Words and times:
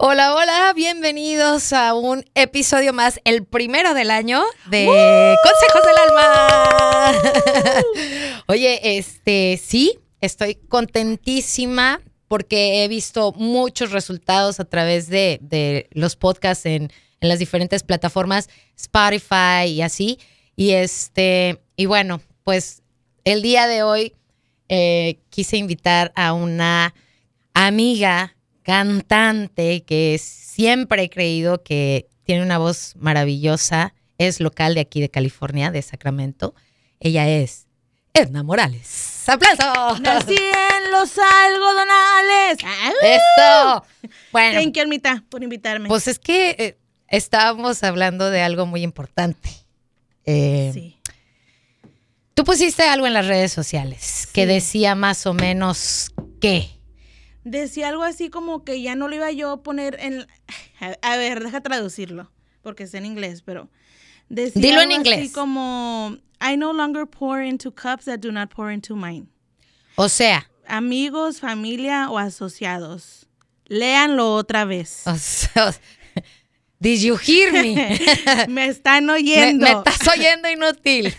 Hola, 0.00 0.32
hola, 0.32 0.72
bienvenidos 0.76 1.72
a 1.72 1.92
un 1.92 2.24
episodio 2.36 2.92
más, 2.92 3.18
el 3.24 3.44
primero 3.44 3.94
del 3.94 4.12
año 4.12 4.44
de 4.70 4.86
Consejos 5.42 5.82
del 5.84 5.96
Alma. 6.06 7.12
Oye, 8.46 8.96
este, 8.96 9.60
sí, 9.60 9.98
estoy 10.20 10.54
contentísima 10.54 12.00
porque 12.28 12.84
he 12.84 12.88
visto 12.88 13.32
muchos 13.32 13.90
resultados 13.90 14.60
a 14.60 14.66
través 14.66 15.08
de, 15.08 15.88
los 15.90 16.14
podcasts 16.14 16.64
en, 16.66 16.92
en, 17.20 17.28
las 17.28 17.40
diferentes 17.40 17.82
plataformas, 17.82 18.48
Spotify 18.76 19.66
y 19.66 19.82
así. 19.82 20.20
Y 20.54 20.74
este, 20.74 21.60
y 21.74 21.86
bueno, 21.86 22.20
pues 22.44 22.84
el 23.24 23.42
día 23.42 23.66
de 23.66 23.82
hoy 23.82 24.14
eh, 24.68 25.18
quise 25.28 25.56
invitar 25.56 26.12
a 26.14 26.34
una 26.34 26.94
amiga 27.52 28.36
cantante 28.68 29.82
que 29.82 30.20
siempre 30.22 31.04
he 31.04 31.08
creído 31.08 31.62
que 31.62 32.06
tiene 32.24 32.42
una 32.42 32.58
voz 32.58 32.96
maravillosa. 32.96 33.94
Es 34.18 34.40
local 34.40 34.74
de 34.74 34.80
aquí 34.80 35.00
de 35.00 35.08
California, 35.08 35.70
de 35.70 35.80
Sacramento. 35.80 36.54
Ella 37.00 37.26
es 37.26 37.66
Edna 38.12 38.42
Morales. 38.42 39.26
¡Aplausos! 39.26 40.00
Nací 40.02 40.36
en 40.36 40.90
los 40.92 41.10
algodonales. 41.18 42.58
¡Eso! 43.02 43.86
Bueno. 44.32 44.60
Thank 44.60 44.74
you, 44.76 45.22
por 45.30 45.42
invitarme. 45.42 45.88
Pues 45.88 46.06
es 46.06 46.18
que 46.18 46.50
eh, 46.58 46.78
estábamos 47.08 47.82
hablando 47.82 48.28
de 48.28 48.42
algo 48.42 48.66
muy 48.66 48.82
importante. 48.82 49.48
Eh, 50.26 50.72
sí. 50.74 50.98
Tú 52.34 52.44
pusiste 52.44 52.82
algo 52.82 53.06
en 53.06 53.14
las 53.14 53.26
redes 53.26 53.50
sociales 53.50 54.28
que 54.30 54.44
decía 54.44 54.94
más 54.94 55.24
o 55.26 55.32
menos 55.32 56.12
qué 56.38 56.77
decía 57.44 57.88
algo 57.88 58.02
así 58.02 58.30
como 58.30 58.64
que 58.64 58.80
ya 58.82 58.94
no 58.94 59.08
lo 59.08 59.14
iba 59.14 59.30
yo 59.32 59.50
a 59.50 59.62
poner 59.62 59.96
en... 60.00 60.26
A, 61.02 61.16
ver, 61.16 61.42
deja 61.42 61.60
traducirlo, 61.60 62.30
porque 62.62 62.84
es 62.84 62.94
en 62.94 63.06
inglés, 63.06 63.42
pero... 63.42 63.68
Decía 64.28 64.60
Dilo 64.60 64.82
en 64.82 64.92
inglés. 64.92 65.20
Así 65.20 65.32
como, 65.32 66.18
I 66.40 66.56
no 66.56 66.72
longer 66.72 67.06
pour 67.06 67.42
into 67.42 67.70
cups 67.72 68.04
that 68.04 68.20
do 68.20 68.30
not 68.30 68.50
pour 68.50 68.70
into 68.70 68.94
mine. 68.94 69.28
O 69.96 70.08
sea. 70.08 70.50
Amigos, 70.66 71.40
familia 71.40 72.10
o 72.10 72.18
asociados. 72.18 73.26
Léanlo 73.68 74.34
otra 74.34 74.64
vez. 74.64 75.04
did 76.80 77.00
you 77.00 77.16
hear 77.16 77.52
me? 77.52 77.98
me 78.48 78.66
están 78.66 79.08
oyendo. 79.10 79.64
me 79.64 79.72
estás 79.72 80.06
oyendo 80.08 80.48
inútil. 80.48 81.14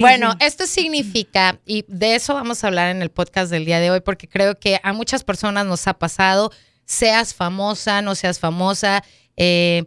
Bueno, 0.00 0.34
esto 0.40 0.66
significa, 0.66 1.58
y 1.64 1.84
de 1.88 2.14
eso 2.14 2.34
vamos 2.34 2.62
a 2.62 2.66
hablar 2.66 2.94
en 2.94 3.02
el 3.02 3.10
podcast 3.10 3.50
del 3.50 3.64
día 3.64 3.80
de 3.80 3.90
hoy, 3.90 4.00
porque 4.00 4.28
creo 4.28 4.58
que 4.58 4.80
a 4.82 4.92
muchas 4.92 5.24
personas 5.24 5.66
nos 5.66 5.86
ha 5.86 5.94
pasado, 5.94 6.50
seas 6.84 7.34
famosa, 7.34 8.02
no 8.02 8.14
seas 8.14 8.38
famosa, 8.38 9.02
eh, 9.36 9.84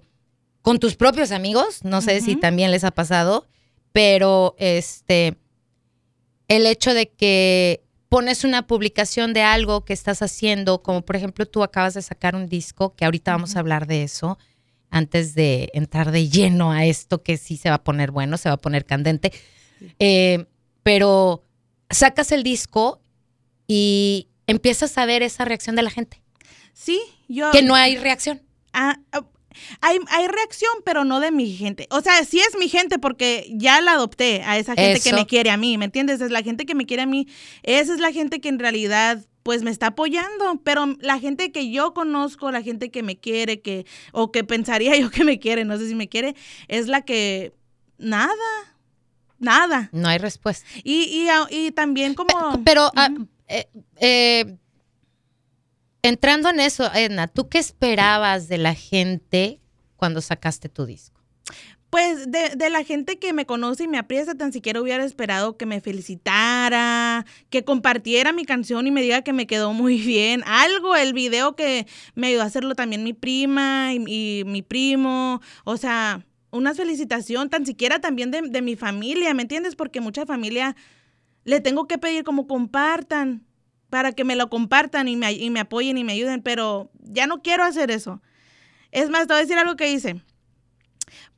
con 0.61 0.80
tus 0.80 0.95
propios 0.95 1.31
amigos, 1.31 1.83
no 1.83 2.02
sé 2.02 2.21
si 2.21 2.35
también 2.35 2.71
les 2.71 2.83
ha 2.83 2.91
pasado, 2.91 3.47
pero 3.91 4.55
este, 4.57 5.37
el 6.47 6.65
hecho 6.65 6.93
de 6.93 7.09
que 7.09 7.83
pones 8.09 8.43
una 8.43 8.67
publicación 8.67 9.33
de 9.33 9.43
algo 9.43 9.85
que 9.85 9.93
estás 9.93 10.21
haciendo, 10.21 10.81
como 10.81 11.03
por 11.03 11.15
ejemplo 11.15 11.45
tú 11.45 11.63
acabas 11.63 11.93
de 11.93 12.02
sacar 12.02 12.35
un 12.35 12.47
disco, 12.47 12.95
que 12.95 13.05
ahorita 13.05 13.31
vamos 13.31 13.55
a 13.55 13.59
hablar 13.59 13.87
de 13.87 14.03
eso, 14.03 14.37
antes 14.89 15.35
de 15.35 15.69
entrar 15.73 16.11
de 16.11 16.30
lleno 16.30 16.71
a 16.71 16.85
esto 16.85 17.21
que 17.21 17.37
sí 17.37 17.57
se 17.57 17.69
va 17.69 17.75
a 17.75 17.83
poner 17.83 18.11
bueno, 18.11 18.37
se 18.37 18.49
va 18.49 18.55
a 18.55 18.57
poner 18.57 18.85
candente. 18.85 19.31
Eh, 19.99 20.45
pero 20.83 21.44
sacas 21.89 22.31
el 22.31 22.44
disco 22.44 23.02
y 23.67 24.27
empiezas 24.47 24.97
a 24.97 25.05
ver 25.05 25.23
esa 25.23 25.45
reacción 25.45 25.75
de 25.75 25.83
la 25.83 25.89
gente. 25.89 26.21
Sí, 26.73 27.02
yo. 27.27 27.52
Que 27.52 27.61
no 27.61 27.75
hay 27.75 27.97
reacción. 27.97 28.41
Ah, 28.73 28.99
ah, 29.11 29.25
hay, 29.81 29.97
hay, 30.09 30.27
reacción, 30.27 30.71
pero 30.86 31.03
no 31.03 31.19
de 31.19 31.31
mi 31.31 31.52
gente. 31.53 31.88
O 31.89 32.02
sea, 32.02 32.23
sí 32.23 32.39
es 32.39 32.58
mi 32.58 32.69
gente 32.69 32.99
porque 32.99 33.52
ya 33.52 33.81
la 33.81 33.94
adopté 33.94 34.44
a 34.45 34.58
esa 34.58 34.76
gente 34.76 35.02
que 35.02 35.14
me 35.14 35.26
quiere 35.26 35.49
a 35.49 35.58
mí, 35.58 35.77
¿me 35.77 35.86
entiendes? 35.86 36.21
Es 36.21 36.31
la 36.31 36.42
gente 36.42 36.65
que 36.65 36.75
me 36.75 36.86
quiere 36.86 37.04
a 37.04 37.08
mí. 37.08 37.27
Esa 37.64 37.93
es 37.93 37.99
la 37.99 38.11
gente 38.11 38.39
que 38.39 38.49
en 38.49 38.59
realidad 38.59 39.25
pues 39.43 39.64
me 39.64 39.71
está 39.71 39.87
apoyando, 39.87 40.61
pero 40.64 40.95
la 40.99 41.20
gente 41.20 41.52
que 41.52 41.71
yo 41.71 41.93
conozco, 41.93 42.52
la 42.52 42.61
gente 42.61 42.92
que 42.92 43.04
me 43.04 43.17
quiere, 43.17 43.61
que 43.61 43.86
o 44.11 44.31
que 44.31 44.43
pensaría 44.43 44.95
yo 44.99 45.09
que 45.09 45.23
me 45.23 45.39
quiere, 45.39 45.65
no 45.65 45.77
sé 45.77 45.87
si 45.87 45.95
me 45.95 46.08
quiere, 46.08 46.36
es 46.67 46.87
la 46.87 47.02
que 47.02 47.54
nada, 47.98 48.33
nada. 49.39 49.89
No 49.92 50.08
hay 50.08 50.17
respuesta. 50.17 50.66
Y, 50.83 51.27
y, 51.50 51.72
también 51.72 52.14
como... 52.14 52.64
Pero, 52.64 52.92
ah, 52.95 53.10
eh, 53.48 53.67
eh, 53.98 54.58
entrando 56.02 56.50
en 56.50 56.60
eso, 56.60 56.89
Edna, 56.94 57.27
¿tú 57.27 57.49
qué 57.49 57.58
esperabas 57.58 58.48
de 58.48 58.58
la 58.58 58.76
gente 58.76 59.60
cuando 59.95 60.22
sacaste 60.22 60.70
tu 60.70 60.86
disco? 60.86 61.20
Pues 61.89 62.32
de, 62.32 62.49
de, 62.55 62.70
la 62.70 62.83
gente 62.83 63.17
que 63.17 63.33
me 63.33 63.48
conoce 63.48 63.86
y 63.86 63.88
me 63.88 63.98
aprieta, 63.98 64.36
tan 64.36 64.54
siquiera 64.54 64.80
hubiera 64.80 65.04
esperado 65.04 65.58
que 65.58 65.66
me 65.66 65.82
felicitara, 65.82 67.26
que 67.49 67.64
compartiera 67.64 68.32
mi 68.32 68.45
canción 68.45 68.86
y 68.86 68.92
me 68.92 69.02
diga 69.02 69.23
que 69.23 69.33
me 69.33 69.48
quedó 69.48 69.73
muy 69.73 69.98
bien. 70.02 70.44
Algo, 70.45 70.95
el 70.95 71.14
video 71.14 71.55
que 71.55 71.88
me 72.14 72.28
ayudó 72.28 72.44
a 72.44 72.45
hacerlo 72.45 72.76
también 72.76 73.04
mi 73.04 73.14
prima 73.14 73.92
y 73.95 74.44
mi 74.45 74.61
primo. 74.61 75.42
O 75.64 75.78
sea, 75.78 76.23
una 76.52 76.73
felicitación, 76.73 77.49
tan 77.49 77.65
siquiera 77.65 77.99
también 77.99 78.32
de, 78.32 78.61
mi 78.61 78.76
familia, 78.76 79.33
¿me 79.33 79.43
entiendes? 79.43 79.76
Porque 79.76 80.02
mucha 80.02 80.26
familia 80.26 80.76
le 81.43 81.61
tengo 81.61 81.87
que 81.87 81.98
pedir 81.98 82.23
como 82.23 82.48
compartan, 82.48 83.45
para 83.89 84.11
que 84.11 84.23
me 84.23 84.36
lo 84.36 84.49
compartan 84.49 85.08
y 85.08 85.15
me, 85.15 85.32
y 85.33 85.49
me 85.49 85.60
apoyen 85.60 85.98
y 85.98 86.04
me 86.04 86.14
ayuden, 86.14 86.43
pero 86.43 86.92
ya 86.99 87.26
no 87.26 87.42
quiero 87.42 87.64
hacer 87.64 87.89
eso. 87.89 88.21
Es 88.92 89.10
más, 89.10 89.27
te 89.27 89.33
voy 89.33 89.39
a 89.39 89.42
decir 89.42 89.58
algo 89.58 89.76
que 89.76 89.92
hice. 89.92 90.21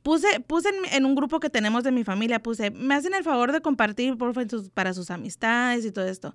Puse, 0.02 0.40
puse 0.40 0.68
en, 0.90 1.06
un 1.06 1.14
grupo 1.14 1.38
que 1.38 1.48
tenemos 1.48 1.84
de 1.84 1.92
mi 1.92 2.02
familia, 2.02 2.42
puse, 2.42 2.70
me 2.72 2.94
hacen 2.94 3.14
el 3.14 3.22
favor 3.22 3.52
de 3.52 3.60
compartir 3.60 4.16
por 4.16 4.32
para 4.74 4.94
sus 4.94 5.10
amistades 5.10 5.84
y 5.84 5.92
todo 5.92 6.06
esto. 6.06 6.34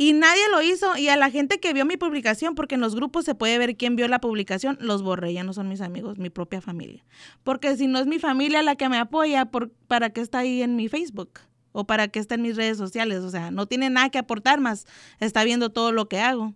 Y 0.00 0.12
nadie 0.12 0.42
lo 0.52 0.62
hizo. 0.62 0.96
Y 0.96 1.08
a 1.08 1.16
la 1.16 1.28
gente 1.28 1.58
que 1.58 1.72
vio 1.72 1.84
mi 1.84 1.96
publicación, 1.96 2.54
porque 2.54 2.76
en 2.76 2.80
los 2.80 2.94
grupos 2.94 3.24
se 3.24 3.34
puede 3.34 3.58
ver 3.58 3.76
quién 3.76 3.96
vio 3.96 4.06
la 4.06 4.20
publicación, 4.20 4.78
los 4.80 5.02
borré. 5.02 5.32
Ya 5.32 5.42
no 5.42 5.52
son 5.52 5.68
mis 5.68 5.80
amigos, 5.80 6.18
mi 6.18 6.30
propia 6.30 6.60
familia. 6.60 7.04
Porque 7.42 7.76
si 7.76 7.88
no 7.88 7.98
es 7.98 8.06
mi 8.06 8.20
familia 8.20 8.62
la 8.62 8.76
que 8.76 8.88
me 8.88 8.96
apoya, 8.96 9.46
por, 9.46 9.70
¿para 9.88 10.10
qué 10.10 10.20
está 10.20 10.38
ahí 10.38 10.62
en 10.62 10.76
mi 10.76 10.88
Facebook? 10.88 11.40
¿O 11.72 11.84
para 11.84 12.06
qué 12.06 12.20
está 12.20 12.36
en 12.36 12.42
mis 12.42 12.56
redes 12.56 12.78
sociales? 12.78 13.24
O 13.24 13.30
sea, 13.30 13.50
no 13.50 13.66
tiene 13.66 13.90
nada 13.90 14.08
que 14.10 14.18
aportar 14.18 14.60
más. 14.60 14.86
Está 15.18 15.42
viendo 15.42 15.70
todo 15.70 15.90
lo 15.90 16.08
que 16.08 16.20
hago. 16.20 16.54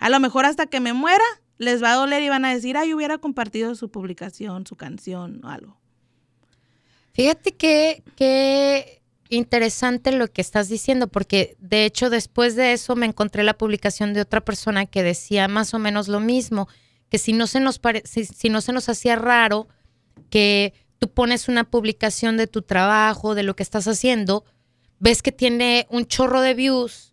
A 0.00 0.10
lo 0.10 0.18
mejor 0.18 0.44
hasta 0.44 0.66
que 0.66 0.80
me 0.80 0.92
muera, 0.92 1.24
les 1.58 1.82
va 1.82 1.92
a 1.92 1.96
doler 1.96 2.24
y 2.24 2.28
van 2.28 2.44
a 2.44 2.52
decir, 2.52 2.76
ay, 2.76 2.92
hubiera 2.92 3.18
compartido 3.18 3.76
su 3.76 3.88
publicación, 3.90 4.66
su 4.66 4.74
canción 4.74 5.44
o 5.44 5.48
algo. 5.48 5.78
Fíjate 7.12 7.52
que, 7.52 8.02
que 8.16 9.00
interesante 9.30 10.12
lo 10.12 10.28
que 10.28 10.40
estás 10.40 10.68
diciendo, 10.68 11.06
porque 11.08 11.56
de 11.60 11.84
hecho 11.84 12.10
después 12.10 12.56
de 12.56 12.72
eso 12.72 12.96
me 12.96 13.06
encontré 13.06 13.44
la 13.44 13.56
publicación 13.56 14.12
de 14.12 14.20
otra 14.20 14.40
persona 14.40 14.86
que 14.86 15.02
decía 15.02 15.48
más 15.48 15.72
o 15.72 15.78
menos 15.78 16.08
lo 16.08 16.20
mismo, 16.20 16.68
que 17.08 17.18
si 17.18 17.32
no 17.32 17.46
se 17.46 17.60
nos, 17.60 17.80
si, 18.04 18.48
no 18.50 18.60
se 18.60 18.72
nos 18.72 18.88
hacía 18.88 19.16
raro 19.16 19.68
que 20.28 20.74
tú 20.98 21.10
pones 21.10 21.48
una 21.48 21.64
publicación 21.64 22.36
de 22.36 22.46
tu 22.46 22.62
trabajo, 22.62 23.34
de 23.34 23.42
lo 23.44 23.56
que 23.56 23.62
estás 23.62 23.86
haciendo, 23.88 24.44
ves 24.98 25.22
que 25.22 25.32
tiene 25.32 25.86
un 25.90 26.06
chorro 26.06 26.40
de 26.40 26.54
views 26.54 27.09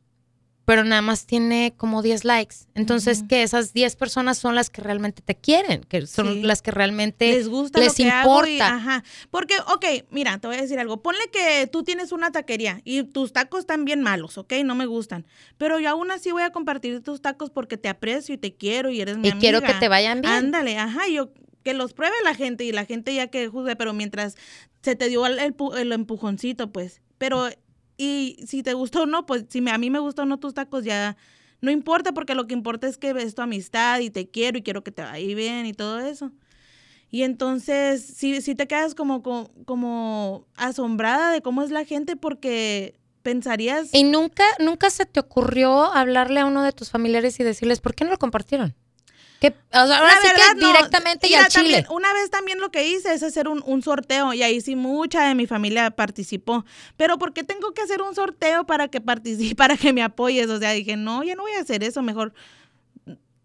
pero 0.67 0.83
nada 0.83 1.01
más 1.01 1.25
tiene 1.25 1.73
como 1.77 2.01
10 2.01 2.25
likes. 2.25 2.55
Entonces, 2.75 3.23
que 3.29 3.41
esas 3.41 3.71
10 3.71 3.95
personas 3.95 4.37
son 4.37 4.53
las 4.53 4.69
que 4.69 4.81
realmente 4.81 5.21
te 5.21 5.33
quieren, 5.33 5.79
que 5.85 6.05
son 6.07 6.45
las 6.45 6.61
que 6.61 6.71
realmente 6.71 7.31
les 7.31 7.47
gusta 7.47 7.79
les 7.79 7.97
importa. 8.01 8.75
ajá. 8.75 9.05
Porque, 9.31 9.53
ok, 9.73 9.85
mira, 10.11 10.37
te 10.39 10.47
voy 10.47 10.57
a 10.57 10.61
decir 10.61 10.77
algo. 10.77 11.01
Ponle 11.01 11.21
que 11.31 11.67
tú 11.67 11.83
tienes 11.83 12.11
una 12.11 12.33
taquería 12.33 12.81
y 12.83 13.03
tus 13.03 13.31
tacos 13.31 13.61
están 13.61 13.85
bien 13.85 14.01
malos, 14.01 14.37
¿ok? 14.37 14.55
No 14.65 14.75
me 14.75 14.87
gustan. 14.87 15.25
Pero 15.57 15.79
yo 15.79 15.89
aún 15.89 16.11
así 16.11 16.33
voy 16.33 16.43
a 16.43 16.51
compartir 16.51 17.01
tus 17.01 17.21
tacos 17.21 17.49
porque 17.49 17.77
te 17.77 17.87
aprecio 17.87 18.35
y 18.35 18.37
te 18.37 18.53
quiero 18.53 18.91
y 18.91 18.99
eres 18.99 19.15
mi 19.15 19.29
amiga. 19.29 19.37
Y 19.37 19.39
quiero 19.39 19.61
que 19.61 19.73
te 19.75 19.87
vayan 19.87 20.19
bien. 20.19 20.33
Ándale, 20.33 20.77
ajá, 20.77 21.07
yo 21.07 21.31
que 21.63 21.73
los 21.73 21.93
pruebe 21.93 22.15
la 22.25 22.35
gente 22.35 22.65
y 22.65 22.73
la 22.73 22.83
gente 22.83 23.15
ya 23.15 23.27
que 23.27 23.47
juzgue, 23.47 23.77
pero 23.77 23.93
mientras 23.93 24.35
se 24.81 24.97
te 24.97 25.07
dio 25.07 25.25
el, 25.27 25.39
el 25.39 25.91
empujoncito, 25.93 26.73
pues. 26.73 26.99
Pero 27.17 27.47
y 27.97 28.37
si 28.47 28.63
te 28.63 28.73
gustó 28.73 29.03
o 29.03 29.05
no, 29.05 29.25
pues 29.25 29.45
si 29.49 29.61
me, 29.61 29.71
a 29.71 29.77
mí 29.77 29.89
me 29.89 29.99
gustó 29.99 30.21
o 30.21 30.25
no 30.25 30.39
tus 30.39 30.53
tacos, 30.53 30.83
ya 30.85 31.17
no 31.61 31.71
importa 31.71 32.11
porque 32.13 32.35
lo 32.35 32.45
que 32.47 32.53
importa 32.53 32.87
es 32.87 32.97
que 32.97 33.13
ves 33.13 33.35
tu 33.35 33.41
amistad 33.41 33.99
y 33.99 34.09
te 34.09 34.29
quiero 34.29 34.57
y 34.57 34.61
quiero 34.61 34.83
que 34.83 34.91
te 34.91 35.01
vaya 35.01 35.35
bien 35.35 35.65
y 35.65 35.73
todo 35.73 35.99
eso. 35.99 36.31
Y 37.09 37.23
entonces 37.23 38.05
sí, 38.05 38.41
sí 38.41 38.53
te 38.53 38.67
quedas 38.67 38.93
como, 38.93 39.23
como, 39.23 39.49
como 39.65 40.45
asombrada 40.55 41.31
de 41.31 41.41
cómo 41.41 41.63
es 41.63 41.71
la 41.71 41.85
gente 41.85 42.15
porque 42.15 42.99
pensarías... 43.23 43.89
¿Y 43.93 44.03
nunca, 44.03 44.43
nunca 44.59 44.89
se 44.89 45.05
te 45.05 45.19
ocurrió 45.19 45.85
hablarle 45.85 46.41
a 46.41 46.45
uno 46.45 46.63
de 46.63 46.73
tus 46.73 46.91
familiares 46.91 47.39
y 47.39 47.43
decirles, 47.43 47.79
¿por 47.81 47.95
qué 47.95 48.03
no 48.03 48.11
lo 48.11 48.17
compartieron? 48.17 48.75
Que, 49.39 49.53
ahora 49.71 50.09
sí 50.21 50.27
que 50.35 50.65
directamente 50.65 51.27
y 51.27 51.35
al 51.35 51.47
chile. 51.47 51.85
una 51.91 52.11
vez 52.13 52.31
también 52.31 52.59
lo 52.59 52.71
que 52.71 52.87
hice 52.87 53.13
es 53.13 53.21
hacer 53.21 53.47
un, 53.47 53.81
sorteo 53.83 54.33
y 54.33 54.41
ahí 54.41 54.61
sí 54.61 54.75
mucha 54.75 55.27
de 55.27 55.35
mi 55.35 55.45
familia 55.45 55.91
participó. 55.91 56.65
Pero 56.95 57.19
¿por 57.19 57.33
qué 57.33 57.43
tengo 57.43 57.71
que 57.73 57.83
hacer 57.83 58.01
un 58.01 58.15
sorteo 58.15 58.65
para 58.65 58.87
que 58.87 58.99
participe, 58.99 59.55
para 59.55 59.77
que 59.77 59.93
me 59.93 60.01
apoyes? 60.01 60.49
O 60.49 60.57
sea, 60.57 60.71
dije, 60.71 60.97
no, 60.97 61.23
ya 61.23 61.35
no 61.35 61.43
voy 61.43 61.51
a 61.51 61.61
hacer 61.61 61.83
eso, 61.83 62.01
mejor 62.01 62.33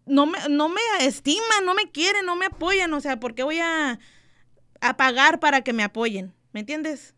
no 0.05 0.25
me, 0.25 0.37
no 0.49 0.69
me 0.69 0.81
estiman, 1.01 1.65
no 1.65 1.73
me 1.73 1.89
quieren, 1.91 2.25
no 2.25 2.35
me 2.35 2.47
apoyan. 2.47 2.93
O 2.93 3.01
sea, 3.01 3.19
¿por 3.19 3.35
qué 3.35 3.43
voy 3.43 3.59
a, 3.59 3.99
a 4.81 4.97
pagar 4.97 5.39
para 5.39 5.61
que 5.61 5.73
me 5.73 5.83
apoyen? 5.83 6.33
¿Me 6.51 6.61
entiendes? 6.61 7.15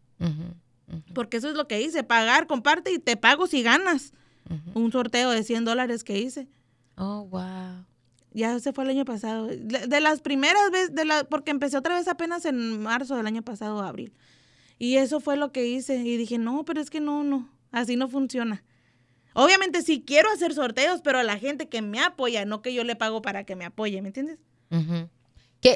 Porque 1.13 1.37
eso 1.37 1.49
es 1.49 1.55
lo 1.55 1.67
que 1.67 1.81
hice, 1.81 2.03
pagar, 2.03 2.47
comparte 2.47 2.91
y 2.91 2.99
te 2.99 3.17
pago 3.17 3.47
si 3.47 3.63
ganas. 3.63 4.13
Un 4.75 4.91
sorteo 4.91 5.31
de 5.31 5.43
100 5.43 5.65
dólares 5.65 6.03
que 6.03 6.19
hice. 6.19 6.47
Oh, 6.97 7.25
wow. 7.25 7.85
Ya 8.35 8.59
se 8.59 8.73
fue 8.73 8.83
el 8.83 8.89
año 8.89 9.05
pasado. 9.05 9.47
De, 9.47 10.01
las 10.01 10.19
primeras 10.19 10.69
veces, 10.69 10.93
de 10.93 11.05
la, 11.05 11.23
porque 11.23 11.51
empecé 11.51 11.77
otra 11.77 11.95
vez 11.95 12.09
apenas 12.09 12.43
en 12.43 12.83
marzo 12.83 13.15
del 13.15 13.27
año 13.27 13.41
pasado, 13.41 13.81
abril. 13.81 14.11
Y 14.77 14.97
eso 14.97 15.21
fue 15.21 15.37
lo 15.37 15.53
que 15.53 15.65
hice. 15.65 15.95
Y 15.95 16.17
dije, 16.17 16.37
no, 16.37 16.65
pero 16.65 16.81
es 16.81 16.89
que 16.89 16.99
no, 16.99 17.23
no, 17.23 17.49
así 17.71 17.95
no 17.95 18.09
funciona. 18.09 18.65
Obviamente 19.33 19.81
sí 19.83 20.03
quiero 20.05 20.29
hacer 20.29 20.53
sorteos, 20.53 20.99
pero 21.01 21.19
a 21.19 21.23
la 21.23 21.39
gente 21.39 21.69
que 21.69 21.81
me 21.81 22.01
apoya, 22.01 22.43
no 22.43 22.61
que 22.61 22.73
yo 22.73 22.83
le 22.83 22.97
pago 22.97 23.21
para 23.21 23.45
que 23.45 23.55
me 23.55 23.63
apoye, 23.63 24.01
¿me 24.01 24.09
entiendes? 24.09 24.37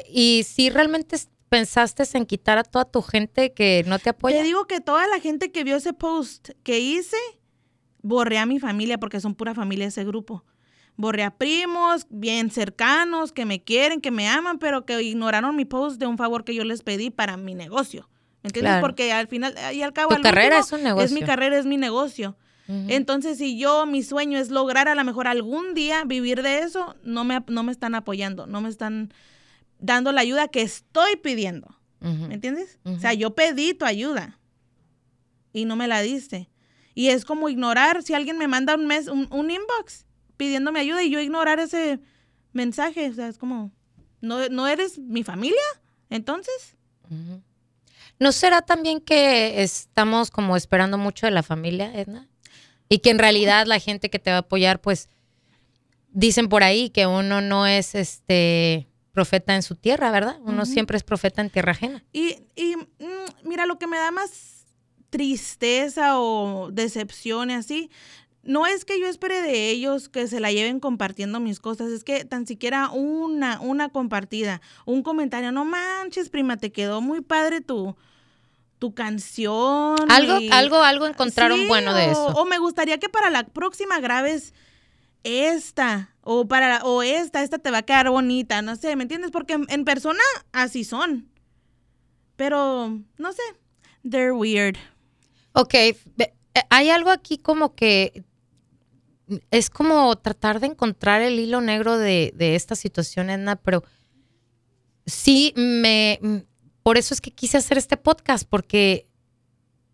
y 0.08 0.44
si 0.44 0.70
realmente 0.70 1.16
pensaste 1.48 2.04
en 2.12 2.26
quitar 2.26 2.58
a 2.58 2.64
toda 2.64 2.84
tu 2.84 3.00
gente 3.00 3.54
que 3.54 3.84
no 3.86 3.98
te 3.98 4.10
apoya. 4.10 4.36
Te 4.36 4.44
digo 4.44 4.66
que 4.66 4.80
toda 4.80 5.08
la 5.08 5.18
gente 5.18 5.50
que 5.50 5.64
vio 5.64 5.76
ese 5.76 5.94
post 5.94 6.50
que 6.62 6.78
hice, 6.78 7.16
borré 8.02 8.38
a 8.38 8.46
mi 8.46 8.60
familia 8.60 8.98
porque 8.98 9.18
son 9.18 9.34
pura 9.34 9.54
familia 9.54 9.86
ese 9.86 10.04
grupo. 10.04 10.44
Borré 11.00 11.24
a 11.24 11.30
primos 11.30 12.06
bien 12.10 12.50
cercanos 12.50 13.32
que 13.32 13.46
me 13.46 13.62
quieren, 13.62 14.02
que 14.02 14.10
me 14.10 14.28
aman, 14.28 14.58
pero 14.58 14.84
que 14.84 15.02
ignoraron 15.02 15.56
mi 15.56 15.64
post 15.64 15.98
de 15.98 16.06
un 16.06 16.18
favor 16.18 16.44
que 16.44 16.54
yo 16.54 16.62
les 16.62 16.82
pedí 16.82 17.10
para 17.10 17.38
mi 17.38 17.54
negocio. 17.54 18.10
¿Me 18.42 18.48
entiendes? 18.48 18.80
Porque 18.80 19.12
al 19.12 19.26
final 19.26 19.54
y 19.72 19.80
al 19.82 19.94
cabo. 19.94 20.14
Tu 20.14 20.22
carrera 20.22 20.58
es 20.58 20.70
un 20.72 20.82
negocio. 20.82 21.06
Es 21.06 21.12
mi 21.12 21.22
carrera, 21.22 21.58
es 21.58 21.66
mi 21.66 21.76
negocio. 21.76 22.36
Entonces, 22.68 23.38
si 23.38 23.58
yo, 23.58 23.84
mi 23.84 24.04
sueño 24.04 24.38
es 24.38 24.50
lograr 24.50 24.86
a 24.86 24.94
lo 24.94 25.02
mejor 25.02 25.26
algún 25.26 25.74
día 25.74 26.04
vivir 26.04 26.40
de 26.42 26.60
eso, 26.60 26.94
no 27.02 27.24
me, 27.24 27.42
no 27.48 27.64
me 27.64 27.72
están 27.72 27.96
apoyando, 27.96 28.46
no 28.46 28.60
me 28.60 28.68
están 28.68 29.12
dando 29.80 30.12
la 30.12 30.20
ayuda 30.20 30.46
que 30.46 30.62
estoy 30.62 31.16
pidiendo. 31.16 31.76
¿Me 32.00 32.34
entiendes? 32.34 32.78
O 32.84 32.98
sea, 32.98 33.12
yo 33.12 33.34
pedí 33.34 33.74
tu 33.74 33.86
ayuda 33.86 34.38
y 35.52 35.64
no 35.64 35.74
me 35.74 35.88
la 35.88 36.00
diste. 36.00 36.48
Y 36.94 37.08
es 37.08 37.24
como 37.24 37.48
ignorar 37.48 38.02
si 38.02 38.14
alguien 38.14 38.38
me 38.38 38.46
manda 38.46 38.74
un, 38.74 38.86
mes, 38.86 39.08
un, 39.08 39.50
inbox 39.50 40.06
pidiéndome 40.40 40.80
ayuda 40.80 41.02
y 41.02 41.10
yo 41.10 41.20
ignorar 41.20 41.60
ese 41.60 42.00
mensaje. 42.54 43.10
O 43.10 43.12
sea, 43.12 43.28
es 43.28 43.36
como, 43.36 43.72
¿no, 44.22 44.48
no 44.48 44.66
eres 44.68 44.96
mi 44.98 45.22
familia? 45.22 45.60
Entonces. 46.08 46.78
¿No 48.18 48.32
será 48.32 48.62
también 48.62 49.02
que 49.02 49.62
estamos 49.62 50.30
como 50.30 50.56
esperando 50.56 50.96
mucho 50.96 51.26
de 51.26 51.32
la 51.32 51.42
familia, 51.42 51.92
Edna? 51.94 52.26
Y 52.88 53.00
que 53.00 53.10
en 53.10 53.18
realidad 53.18 53.66
la 53.66 53.78
gente 53.80 54.08
que 54.08 54.18
te 54.18 54.30
va 54.30 54.36
a 54.36 54.40
apoyar, 54.40 54.80
pues, 54.80 55.10
dicen 56.08 56.48
por 56.48 56.62
ahí 56.62 56.88
que 56.88 57.06
uno 57.06 57.42
no 57.42 57.66
es 57.66 57.94
este 57.94 58.88
profeta 59.12 59.54
en 59.54 59.62
su 59.62 59.74
tierra, 59.74 60.10
¿verdad? 60.10 60.38
Uno 60.42 60.64
siempre 60.64 60.96
es 60.96 61.02
profeta 61.02 61.42
en 61.42 61.50
tierra 61.50 61.72
ajena. 61.72 62.02
Y, 62.14 62.36
y 62.56 62.76
mm, 62.76 63.46
mira, 63.46 63.66
lo 63.66 63.78
que 63.78 63.86
me 63.86 63.98
da 63.98 64.10
más 64.10 64.64
tristeza 65.10 66.18
o 66.18 66.70
decepción 66.72 67.50
y 67.50 67.54
así, 67.54 67.90
no 68.42 68.66
es 68.66 68.84
que 68.84 68.98
yo 68.98 69.06
espere 69.06 69.42
de 69.42 69.70
ellos 69.70 70.08
que 70.08 70.26
se 70.26 70.40
la 70.40 70.50
lleven 70.50 70.80
compartiendo 70.80 71.40
mis 71.40 71.60
cosas, 71.60 71.90
es 71.90 72.04
que 72.04 72.24
tan 72.24 72.46
siquiera 72.46 72.90
una, 72.90 73.60
una 73.60 73.90
compartida, 73.90 74.60
un 74.86 75.02
comentario, 75.02 75.52
no 75.52 75.64
manches, 75.64 76.30
prima, 76.30 76.56
te 76.56 76.72
quedó 76.72 77.00
muy 77.00 77.20
padre 77.20 77.60
tu, 77.60 77.96
tu 78.78 78.94
canción. 78.94 80.10
Algo, 80.10 80.38
algo, 80.52 80.82
algo 80.82 81.06
encontraron 81.06 81.68
bueno 81.68 81.92
de 81.94 82.10
eso. 82.10 82.28
O 82.28 82.46
me 82.46 82.58
gustaría 82.58 82.98
que 82.98 83.08
para 83.08 83.28
la 83.30 83.44
próxima 83.44 84.00
grabes 84.00 84.54
esta 85.22 86.14
o 86.22 86.48
para 86.48 86.82
o 86.84 87.02
esta, 87.02 87.42
esta 87.42 87.58
te 87.58 87.70
va 87.70 87.78
a 87.78 87.82
quedar 87.82 88.08
bonita, 88.08 88.62
no 88.62 88.76
sé, 88.76 88.96
¿me 88.96 89.02
entiendes? 89.02 89.30
Porque 89.30 89.58
en, 89.68 89.84
persona 89.84 90.22
así 90.52 90.84
son. 90.84 91.28
Pero 92.36 92.98
no 93.18 93.32
sé, 93.32 93.42
they're 94.08 94.32
weird. 94.32 94.76
Ok, 95.52 95.74
eh, 95.74 95.96
hay 96.70 96.88
algo 96.88 97.10
aquí 97.10 97.36
como 97.36 97.74
que 97.74 98.24
es 99.50 99.70
como 99.70 100.16
tratar 100.16 100.60
de 100.60 100.68
encontrar 100.68 101.22
el 101.22 101.38
hilo 101.38 101.60
negro 101.60 101.98
de, 101.98 102.32
de 102.36 102.56
esta 102.56 102.74
situación, 102.74 103.30
Edna, 103.30 103.56
pero 103.56 103.84
sí 105.06 105.52
me 105.56 106.46
por 106.82 106.98
eso 106.98 107.14
es 107.14 107.20
que 107.20 107.30
quise 107.30 107.58
hacer 107.58 107.78
este 107.78 107.96
podcast, 107.96 108.48
porque 108.48 109.06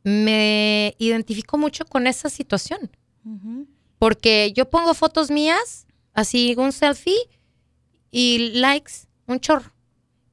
me 0.04 0.94
identifico 0.98 1.58
mucho 1.58 1.84
con 1.84 2.06
esa 2.06 2.30
situación. 2.30 2.90
Porque 3.98 4.52
yo 4.54 4.70
pongo 4.70 4.94
fotos 4.94 5.30
mías, 5.30 5.86
así 6.12 6.54
un 6.56 6.70
selfie 6.70 7.28
y 8.10 8.50
likes, 8.54 8.92
un 9.26 9.40
chorro. 9.40 9.72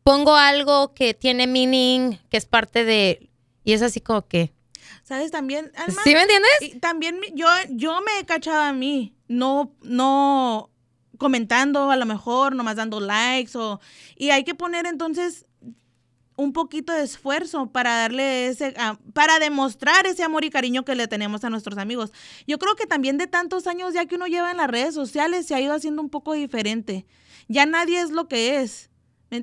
Pongo 0.03 0.35
algo 0.35 0.93
que 0.93 1.13
tiene 1.13 1.47
meaning, 1.47 2.19
que 2.29 2.37
es 2.37 2.45
parte 2.45 2.85
de... 2.85 3.29
Y 3.63 3.73
es 3.73 3.81
así 3.81 3.99
como 3.99 4.27
que... 4.27 4.53
¿Sabes? 5.03 5.31
También... 5.31 5.71
¿Sí 6.03 6.13
me 6.13 6.21
entiendes? 6.21 6.79
también 6.79 7.19
yo, 7.33 7.47
yo 7.69 8.01
me 8.01 8.19
he 8.19 8.25
cachado 8.25 8.61
a 8.61 8.73
mí, 8.73 9.15
no, 9.27 9.75
no 9.81 10.69
comentando 11.17 11.91
a 11.91 11.97
lo 11.97 12.05
mejor, 12.05 12.55
nomás 12.55 12.77
dando 12.77 12.99
likes 12.99 13.57
o... 13.57 13.79
Y 14.15 14.31
hay 14.31 14.43
que 14.43 14.55
poner 14.55 14.85
entonces 14.85 15.45
un 16.35 16.53
poquito 16.53 16.93
de 16.93 17.03
esfuerzo 17.03 17.71
para 17.71 17.95
darle 17.95 18.47
ese, 18.47 18.73
ah, 18.77 18.97
para 19.13 19.39
demostrar 19.39 20.07
ese 20.07 20.23
amor 20.23 20.43
y 20.43 20.49
cariño 20.49 20.83
que 20.83 20.95
le 20.95 21.07
tenemos 21.07 21.43
a 21.43 21.49
nuestros 21.49 21.77
amigos. 21.77 22.11
Yo 22.47 22.57
creo 22.57 22.75
que 22.75 22.87
también 22.87 23.17
de 23.17 23.27
tantos 23.27 23.67
años 23.67 23.93
ya 23.93 24.05
que 24.05 24.15
uno 24.15 24.27
lleva 24.27 24.51
en 24.51 24.57
las 24.57 24.69
redes 24.69 24.95
sociales 24.95 25.45
se 25.45 25.55
ha 25.55 25.61
ido 25.61 25.73
haciendo 25.73 26.01
un 26.01 26.09
poco 26.09 26.33
diferente. 26.33 27.05
Ya 27.47 27.65
nadie 27.65 28.01
es 28.01 28.09
lo 28.09 28.27
que 28.27 28.61
es. 28.61 28.89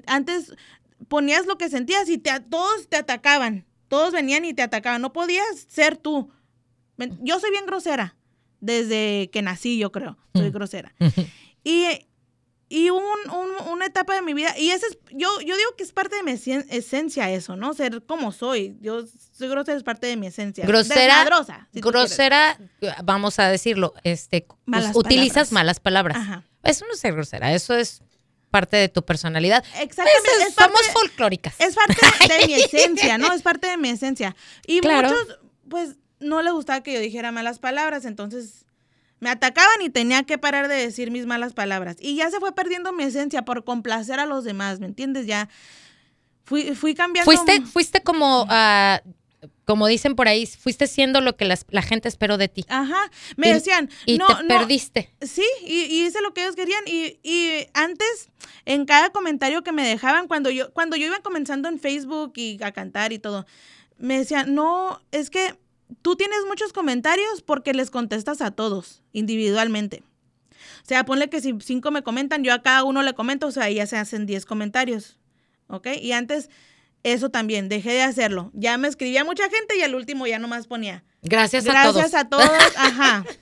Antes 0.06 0.54
ponías 1.08 1.46
lo 1.46 1.58
que 1.58 1.68
sentías 1.68 2.08
y 2.08 2.18
te, 2.18 2.38
todos 2.40 2.88
te 2.88 2.96
atacaban. 2.96 3.66
Todos 3.90 4.12
venían 4.12 4.44
y 4.44 4.54
te 4.54 4.62
atacaban. 4.62 5.02
No 5.02 5.12
podías 5.12 5.66
ser 5.68 5.96
tú. 5.96 6.30
Yo 7.20 7.40
soy 7.40 7.50
bien 7.50 7.66
grosera. 7.66 8.16
Desde 8.60 9.28
que 9.32 9.42
nací, 9.42 9.78
yo 9.78 9.90
creo. 9.90 10.16
Soy 10.32 10.50
grosera. 10.50 10.94
Y 11.62 11.84
y 12.72 12.88
un, 12.88 13.02
una 13.68 13.84
etapa 13.84 14.14
de 14.14 14.22
mi 14.22 14.32
vida, 14.32 14.56
y 14.56 14.70
ese 14.70 14.86
es, 14.86 14.98
yo, 15.10 15.28
yo 15.40 15.56
digo 15.56 15.70
que 15.76 15.82
es 15.82 15.90
parte 15.90 16.14
de 16.14 16.22
mi 16.22 16.30
esencia 16.30 17.28
eso, 17.28 17.56
¿no? 17.56 17.74
Ser 17.74 18.04
como 18.06 18.30
soy. 18.30 18.78
Yo 18.80 19.04
soy 19.36 19.48
grosera, 19.48 19.76
es 19.76 19.82
parte 19.82 20.06
de 20.06 20.16
mi 20.16 20.28
esencia. 20.28 20.64
Grosera. 20.64 21.26
grosera, 21.72 22.60
vamos 23.02 23.40
a 23.40 23.48
decirlo, 23.48 23.92
este, 24.04 24.46
utilizas 24.94 25.50
malas 25.50 25.80
palabras. 25.80 26.44
Eso 26.62 26.86
no 26.86 26.92
es 26.94 27.00
ser 27.00 27.14
grosera, 27.14 27.52
eso 27.52 27.74
es 27.74 28.04
parte 28.50 28.76
de 28.76 28.88
tu 28.88 29.04
personalidad. 29.04 29.64
Exactamente. 29.80 30.52
somos 30.56 30.80
folclóricas. 30.92 31.54
Es 31.58 31.74
parte 31.74 31.96
de, 32.28 32.46
mi 32.46 32.54
esencia, 32.54 33.18
¿no? 33.18 33.32
Es 33.32 33.42
parte 33.42 33.68
de 33.68 33.76
mi 33.76 33.90
esencia. 33.90 34.36
Y 34.66 34.80
muchos, 34.82 35.38
pues, 35.68 35.96
no 36.18 36.42
les 36.42 36.52
gustaba 36.52 36.82
que 36.82 36.92
yo 36.92 37.00
dijera 37.00 37.32
malas 37.32 37.58
palabras, 37.58 38.04
entonces 38.04 38.66
me 39.20 39.30
atacaban 39.30 39.82
y 39.82 39.90
tenía 39.90 40.22
que 40.24 40.38
parar 40.38 40.68
de 40.68 40.76
decir 40.76 41.10
mis 41.10 41.26
malas 41.26 41.52
palabras. 41.52 41.96
Y 42.00 42.16
ya 42.16 42.30
se 42.30 42.40
fue 42.40 42.54
perdiendo 42.54 42.92
mi 42.92 43.04
esencia 43.04 43.42
por 43.42 43.64
complacer 43.64 44.18
a 44.18 44.26
los 44.26 44.44
demás, 44.44 44.80
¿me 44.80 44.86
entiendes? 44.86 45.26
Ya 45.26 45.48
fui, 46.44 46.74
fui 46.74 46.94
cambiando. 46.94 47.30
Fuiste, 47.30 47.60
fuiste 47.62 48.02
como, 48.02 48.42
uh, 48.42 48.98
como 49.64 49.86
dicen 49.86 50.16
por 50.16 50.28
ahí, 50.28 50.46
fuiste 50.46 50.86
siendo 50.86 51.20
lo 51.20 51.36
que 51.36 51.44
la 51.44 51.82
gente 51.82 52.08
esperó 52.08 52.36
de 52.38 52.48
ti. 52.48 52.64
Ajá, 52.68 53.10
me 53.36 53.52
decían. 53.52 53.88
Y 54.04 54.18
no, 54.18 54.26
te 54.26 54.44
perdiste. 54.44 55.10
Sí, 55.22 55.46
y, 55.64 55.82
y, 55.84 56.06
hice 56.06 56.20
lo 56.20 56.34
que 56.34 56.42
ellos 56.42 56.56
querían. 56.56 56.82
Y, 56.86 57.18
y, 57.22 57.66
antes, 57.72 58.28
en 58.64 58.84
cada 58.84 59.10
comentario 59.10 59.62
que 59.62 59.72
me 59.72 59.86
dejaban, 59.86 60.28
cuando 60.28 60.50
yo, 60.50 60.72
cuando 60.72 60.96
yo 60.96 61.06
iba 61.06 61.20
comenzando 61.20 61.68
en 61.68 61.78
Facebook 61.78 62.32
y 62.36 62.62
a 62.62 62.72
cantar 62.72 63.12
y 63.12 63.18
todo, 63.18 63.46
me 63.96 64.18
decían, 64.18 64.54
no, 64.54 65.00
es 65.10 65.30
que 65.30 65.58
tú 66.02 66.16
tienes 66.16 66.40
muchos 66.46 66.72
comentarios 66.72 67.42
porque 67.42 67.72
les 67.72 67.90
contestas 67.90 68.40
a 68.40 68.50
todos 68.50 69.02
individualmente. 69.12 70.02
O 70.82 70.86
sea, 70.86 71.04
ponle 71.04 71.28
que 71.28 71.40
si 71.40 71.54
cinco 71.60 71.90
me 71.90 72.02
comentan, 72.02 72.42
yo 72.42 72.52
a 72.52 72.62
cada 72.62 72.84
uno 72.84 73.02
le 73.02 73.14
comento, 73.14 73.46
o 73.46 73.52
sea, 73.52 73.70
ya 73.70 73.86
se 73.86 73.96
hacen 73.96 74.26
diez 74.26 74.44
comentarios. 74.44 75.18
¿Ok? 75.68 75.86
Y 76.00 76.12
antes, 76.12 76.50
eso 77.02 77.30
también, 77.30 77.68
dejé 77.68 77.92
de 77.92 78.02
hacerlo. 78.02 78.50
Ya 78.54 78.76
me 78.78 78.88
escribía 78.88 79.24
mucha 79.24 79.44
gente 79.44 79.76
y 79.76 79.82
al 79.82 79.94
último 79.94 80.26
ya 80.26 80.38
nomás 80.38 80.66
ponía. 80.66 81.04
Gracias, 81.22 81.66
a 81.66 81.82
todos. 81.82 81.96
Gracias 81.96 82.20
a 82.20 82.28
todos, 82.28 82.50
ajá. 82.76 83.24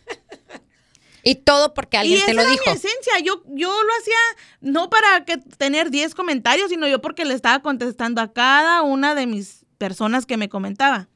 Y 1.24 1.34
todo 1.34 1.74
porque 1.74 1.98
alguien 1.98 2.24
te 2.24 2.32
lo 2.32 2.42
dijo. 2.48 2.62
mi 2.64 2.72
esencia. 2.72 3.18
Yo, 3.22 3.42
yo 3.48 3.68
lo 3.68 3.92
hacía 4.00 4.16
no 4.62 4.88
para 4.88 5.26
que 5.26 5.36
tener 5.36 5.90
10 5.90 6.14
comentarios, 6.14 6.70
sino 6.70 6.88
yo 6.88 7.02
porque 7.02 7.26
le 7.26 7.34
estaba 7.34 7.60
contestando 7.60 8.22
a 8.22 8.32
cada 8.32 8.80
una 8.80 9.14
de 9.14 9.26
mis 9.26 9.66
personas 9.76 10.24
que 10.24 10.38
me 10.38 10.48
comentaba. 10.48 11.08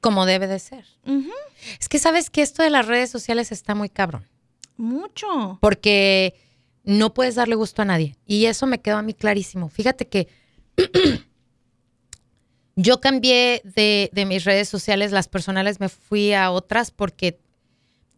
Como 0.00 0.24
debe 0.24 0.46
de 0.46 0.58
ser. 0.58 0.86
Es 1.78 1.88
que 1.90 1.98
sabes 1.98 2.30
que 2.30 2.40
esto 2.40 2.62
de 2.62 2.70
las 2.70 2.86
redes 2.86 3.10
sociales 3.10 3.52
está 3.52 3.74
muy 3.74 3.90
cabrón. 3.90 4.26
Mucho. 4.76 5.58
Porque 5.60 6.34
no 6.84 7.12
puedes 7.12 7.34
darle 7.34 7.54
gusto 7.54 7.82
a 7.82 7.84
nadie. 7.84 8.16
Y 8.26 8.46
eso 8.46 8.66
me 8.66 8.80
quedó 8.80 8.96
a 8.96 9.02
mí 9.02 9.12
clarísimo. 9.12 9.68
Fíjate 9.68 10.08
que 10.08 10.28
yo 12.76 13.00
cambié 13.00 13.60
de, 13.64 14.10
mis 14.26 14.44
redes 14.44 14.68
sociales, 14.68 15.12
las 15.12 15.28
personales 15.28 15.80
me 15.80 15.88
fui 15.88 16.32
a 16.32 16.50
otras 16.50 16.90
porque 16.90 17.38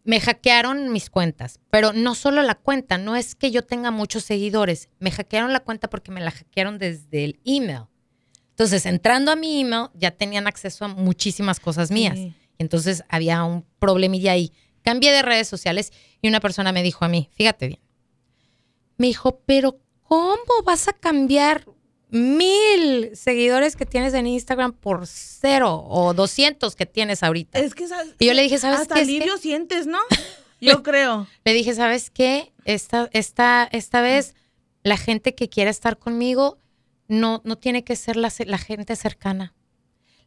me 0.04 0.20
hackearon 0.20 0.92
mis 0.92 1.11
cuentas, 1.11 1.61
pero 1.70 1.92
no 1.92 2.14
solo 2.14 2.42
la 2.42 2.54
cuenta, 2.54 2.99
no 2.99 3.16
es 3.16 3.34
que 3.34 3.50
yo 3.50 3.62
tenga 3.62 3.90
muchos 3.90 4.25
seguidores, 4.25 4.88
me 4.99 5.11
hackearon 5.11 5.52
la 5.52 5.61
cuenta 5.61 5.88
porque 5.88 6.12
me 6.12 6.20
la 6.20 6.30
hackearon 6.30 6.78
desde 6.78 7.25
el 7.25 7.40
email. 7.44 7.84
Entonces, 8.50 8.87
entrando 8.87 9.32
a 9.32 9.37
mi 9.37 9.61
email, 9.61 9.88
ya 9.94 10.12
tenían 10.12 10.46
acceso 10.46 10.84
a 10.84 10.88
muchísimas 10.88 11.58
cosas 11.58 11.90
mías. 11.90 12.16
Sí. 12.16 12.34
Entonces, 12.58 13.02
había 13.08 13.42
un 13.42 13.64
problemilla 13.80 14.32
ahí. 14.32 14.52
Cambié 14.82 15.11
de 15.11 15.23
redes 15.23 15.49
sociales 15.49 15.92
y 16.23 16.28
una 16.28 16.38
persona 16.38 16.70
me 16.70 16.84
dijo 16.84 17.04
a 17.04 17.08
mí, 17.08 17.28
fíjate 17.32 17.66
bien, 17.66 17.80
me 18.96 19.08
dijo, 19.08 19.40
pero 19.46 19.80
¿cómo 20.02 20.62
vas 20.64 20.87
a 20.87 20.92
cambiar 20.92 21.66
mil 22.14 23.11
seguidores 23.16 23.75
que 23.76 23.87
tienes 23.87 24.14
en 24.14 24.26
Instagram 24.28 24.73
por 24.73 25.06
cero 25.06 25.85
o 25.88 26.14
200 26.14 26.76
que 26.76 26.87
tienes 26.87 27.23
ahorita? 27.23 27.59
Es 27.59 27.75
que. 27.75 27.87
Y 28.21 28.26
yo 28.26 28.35
le 28.35 28.42
dije, 28.42 28.59
¿sabes 28.59 28.80
hasta 28.80 28.94
qué? 28.94 29.00
Que- 29.04 29.11
alivio 29.11 29.37
sientes, 29.37 29.87
¿no? 29.87 29.99
Yo 30.61 30.83
creo. 30.83 31.26
Le 31.44 31.52
dije, 31.52 31.75
¿sabes 31.75 32.09
qué? 32.09 32.52
Esta, 32.64 33.11
esta, 33.12 33.68
esta 33.71 34.00
vez 34.00 34.35
la 34.83 34.97
gente 34.97 35.35
que 35.35 35.50
quiera 35.50 35.68
estar 35.71 35.99
conmigo 35.99 36.59
no, 37.06 37.42
no 37.44 37.59
tiene 37.59 37.85
que 37.85 37.97
ser 37.97 38.16
la, 38.16 38.33
la 38.47 38.56
gente 38.56 38.97
cercana. 38.97 39.52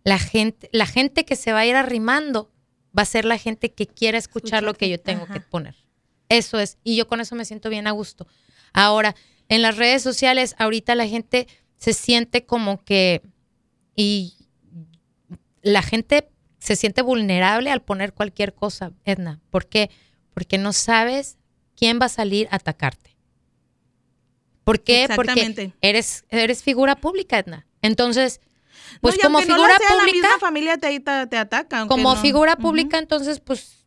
La 0.03 0.19
gente, 0.19 0.69
la 0.73 0.85
gente 0.85 1.25
que 1.25 1.35
se 1.35 1.53
va 1.53 1.59
a 1.59 1.65
ir 1.65 1.75
arrimando 1.75 2.51
va 2.95 3.01
a 3.01 3.05
ser 3.05 3.25
la 3.25 3.39
gente 3.39 3.73
que 3.73 3.87
quiera 3.87 4.17
escuchar 4.19 4.61
lo 4.61 4.75
que 4.75 4.89
yo 4.89 4.99
tengo 4.99 5.23
Ajá. 5.23 5.33
que 5.33 5.39
poner. 5.39 5.75
Eso 6.29 6.59
es. 6.59 6.77
Y 6.83 6.95
yo 6.97 7.07
con 7.07 7.19
eso 7.19 7.33
me 7.35 7.45
siento 7.45 7.69
bien 7.69 7.87
a 7.87 7.91
gusto. 7.91 8.27
Ahora, 8.73 9.15
en 9.49 9.63
las 9.63 9.77
redes 9.77 10.03
sociales, 10.03 10.53
ahorita 10.59 10.93
la 10.93 11.07
gente 11.07 11.47
se 11.77 11.93
siente 11.93 12.45
como 12.45 12.83
que. 12.83 13.21
Y 13.95 14.35
la 15.61 15.81
gente 15.81 16.29
se 16.59 16.75
siente 16.75 17.01
vulnerable 17.01 17.71
al 17.71 17.81
poner 17.81 18.13
cualquier 18.13 18.53
cosa, 18.53 18.91
Edna. 19.05 19.39
¿Por 19.49 19.67
qué? 19.67 19.89
Porque 20.33 20.57
no 20.57 20.73
sabes 20.73 21.37
quién 21.75 21.99
va 22.01 22.05
a 22.05 22.09
salir 22.09 22.47
a 22.51 22.57
atacarte. 22.57 23.15
¿Por 24.63 24.81
qué? 24.83 25.07
Porque 25.15 25.71
eres, 25.81 26.25
eres 26.29 26.61
figura 26.61 26.95
pública, 26.95 27.39
Edna. 27.39 27.65
Entonces, 27.81 28.41
pues 29.01 29.15
No, 29.15 29.23
como 29.23 29.39
no 29.39 29.45
figura 29.45 29.67
la 29.69 29.79
La 29.79 29.95
pública, 30.01 30.27
misma 30.27 30.39
familia 30.39 30.77
te, 30.77 30.99
te, 30.99 31.27
te 31.27 31.37
ataca. 31.37 31.87
como 31.87 32.15
no. 32.15 32.21
figura 32.21 32.57
pública, 32.57 32.97
entonces, 32.97 33.39
pues, 33.39 33.85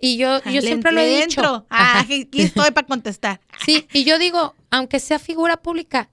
y 0.00 0.16
yo, 0.16 0.42
yo 0.44 0.50
Le- 0.60 0.62
siempre 0.62 0.92
lo 0.92 1.00
he 1.00 1.22
dicho. 1.26 1.66
Ah, 1.70 2.00
aquí 2.00 2.28
estoy 2.32 2.70
para 2.72 2.86
contestar. 2.86 3.40
Sí, 3.64 3.86
y 3.92 4.04
yo 4.04 4.18
digo, 4.18 4.54
aunque 4.70 4.98
sea 4.98 5.18
figura 5.18 5.58
pública, 5.62 6.10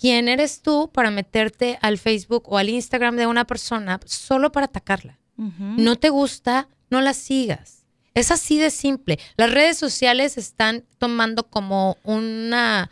¿quién 0.00 0.28
eres 0.28 0.62
tú 0.62 0.90
para 0.94 1.10
meterte 1.10 1.78
al 1.82 1.98
Facebook 1.98 2.44
o 2.46 2.56
al 2.56 2.70
Instagram 2.70 3.16
de 3.16 3.26
una 3.26 3.44
persona 3.46 4.00
solo 4.06 4.50
para 4.50 4.64
atacarla? 4.66 5.18
No 5.36 5.96
te 5.96 6.08
gusta, 6.08 6.68
no 6.88 7.02
la 7.02 7.12
sigas. 7.12 7.84
Es 8.14 8.30
así 8.30 8.58
de 8.58 8.70
simple. 8.70 9.18
Las 9.36 9.50
redes 9.52 9.76
sociales 9.76 10.38
están 10.38 10.84
tomando 10.98 11.48
como 11.50 11.98
una 12.02 12.90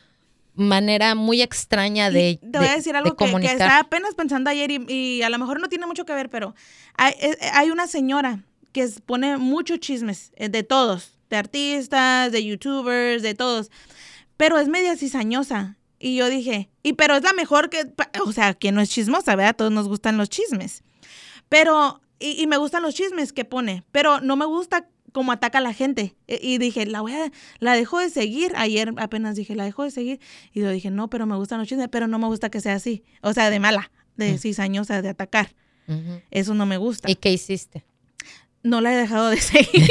manera 0.55 1.15
muy 1.15 1.41
extraña 1.43 2.11
de, 2.11 2.31
Y 2.31 2.37
te 2.37 2.59
voy 2.59 2.67
a 2.67 2.71
de- 2.71 2.77
decir 2.77 2.93
de 2.93 2.99
algo 2.99 3.17
que, 3.17 3.25
que 3.41 3.47
estaba 3.53 3.79
apenas 3.79 4.15
pensando 4.15 4.51
ayer 4.51 4.71
y, 4.71 4.85
y 4.93 5.23
a 5.23 5.31
lo 5.31 5.39
mejor 5.39 5.61
no 5.61 5.69
tiene 5.69 5.87
mucho 5.87 6.05
que 6.05 6.15
ver, 6.15 6.29
pero 6.31 6.55
hay, 6.95 7.15
eh, 7.21 7.37
hay 7.53 7.71
una 7.71 7.87
señora 7.87 8.43
que 8.73 8.87
pone 9.07 9.37
muchos 9.39 9.79
chismes 9.81 10.33
eh, 10.37 10.49
de 10.49 10.63
todos, 10.63 11.13
de 11.31 11.37
artistas, 11.37 12.33
de 12.33 12.45
youtubers, 12.45 13.23
de 13.23 13.35
todos, 13.35 13.71
pero 14.37 14.59
es 14.59 14.69
media 14.69 14.97
cizañosa. 14.97 15.77
Y 15.99 16.17
yo 16.17 16.29
dije, 16.29 16.71
y 16.83 16.93
pero 16.95 17.17
es 17.17 17.23
la 17.23 17.33
mejor 17.33 17.71
que, 17.71 17.83
o 18.25 18.33
sea, 18.33 18.55
que 18.55 18.71
no 18.73 18.81
es 18.81 18.91
chismosa, 18.91 19.35
¿verdad? 19.37 19.57
Todos 19.57 19.73
nos 19.73 19.89
gustan 19.89 20.17
los 20.17 20.29
chismes. 20.29 20.83
Pero, 21.49 22.01
y, 22.19 22.41
y 22.43 22.47
me 22.47 22.57
gustan 22.57 22.83
los 22.83 22.95
chismes 22.95 23.33
que 23.33 23.45
pone, 23.45 23.85
pero 23.93 24.21
no 24.21 24.37
me 24.37 24.45
gusta 24.47 24.89
cómo 25.13 25.33
ataca 25.33 25.59
a 25.59 25.61
la 25.61 25.73
gente. 25.73 26.15
E- 26.27 26.39
Y 26.43 26.59
dije, 26.59 26.87
la 26.87 27.01
voy 27.01 27.13
a, 27.15 27.33
la 27.59 27.73
dejo 27.75 27.99
de 27.99 28.11
seguir. 28.11 28.53
Ayer 28.57 28.93
apenas 28.99 29.35
dije, 29.37 29.55
la 29.55 29.65
dejo 29.65 29.83
de 29.85 29.91
seguir. 29.91 30.21
Y 30.53 30.61
yo 30.61 30.71
dije, 30.71 30.91
no, 30.91 31.09
pero 31.09 31.27
me 31.27 31.37
gustan 31.37 31.59
los 31.59 31.69
chismes, 31.69 31.89
pero 31.91 32.07
no 32.07 32.19
me 32.19 32.27
gusta 32.27 32.51
que 32.51 32.61
sea 32.61 32.75
así. 32.75 33.03
O 33.23 33.33
sea, 33.33 33.51
de 33.51 33.59
mala, 33.61 33.91
de 34.17 34.39
cizañosa, 34.39 35.01
de 35.03 35.09
atacar. 35.09 35.55
Eso 36.31 36.53
no 36.55 36.67
me 36.67 36.77
gusta. 36.77 37.11
¿Y 37.11 37.17
qué 37.17 37.33
hiciste? 37.33 37.85
No 38.63 38.81
la 38.81 38.93
he 38.93 38.97
dejado 38.97 39.31
de 39.31 39.41
seguir. 39.41 39.89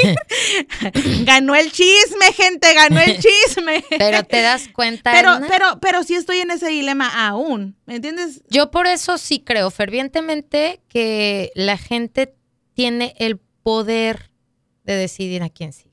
ganó 1.24 1.54
el 1.54 1.72
chisme, 1.72 2.32
gente, 2.34 2.72
ganó 2.74 3.00
el 3.00 3.18
chisme. 3.18 3.84
Pero 3.98 4.22
te 4.24 4.42
das 4.42 4.68
cuenta. 4.68 5.12
pero, 5.12 5.38
pero, 5.48 5.78
pero 5.80 6.02
sí 6.04 6.14
estoy 6.14 6.38
en 6.38 6.50
ese 6.50 6.68
dilema 6.68 7.26
aún. 7.28 7.76
¿Me 7.86 7.96
entiendes? 7.96 8.42
Yo 8.50 8.70
por 8.70 8.86
eso 8.86 9.18
sí 9.18 9.40
creo 9.40 9.70
fervientemente 9.70 10.80
que 10.88 11.50
la 11.54 11.78
gente 11.78 12.34
tiene 12.74 13.14
el 13.18 13.38
poder 13.62 14.30
de 14.84 14.94
decidir 14.94 15.42
a 15.42 15.50
quién 15.50 15.72
sigue. 15.72 15.88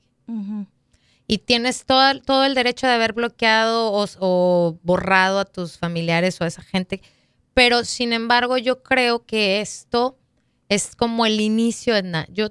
Y 1.28 1.38
tienes 1.38 1.84
todo, 1.84 2.20
todo 2.20 2.44
el 2.44 2.54
derecho 2.54 2.86
de 2.86 2.92
haber 2.92 3.12
bloqueado 3.12 3.92
o, 3.92 4.06
o 4.20 4.78
borrado 4.82 5.40
a 5.40 5.44
tus 5.44 5.78
familiares 5.78 6.40
o 6.40 6.44
a 6.44 6.46
esa 6.46 6.62
gente. 6.62 7.02
Pero 7.54 7.84
sin 7.84 8.12
embargo, 8.12 8.58
yo 8.58 8.82
creo 8.82 9.24
que 9.24 9.60
esto 9.60 10.18
es 10.68 10.94
como 10.94 11.26
el 11.26 11.40
inicio, 11.40 11.96
Edna. 11.96 12.26
Yo 12.30 12.50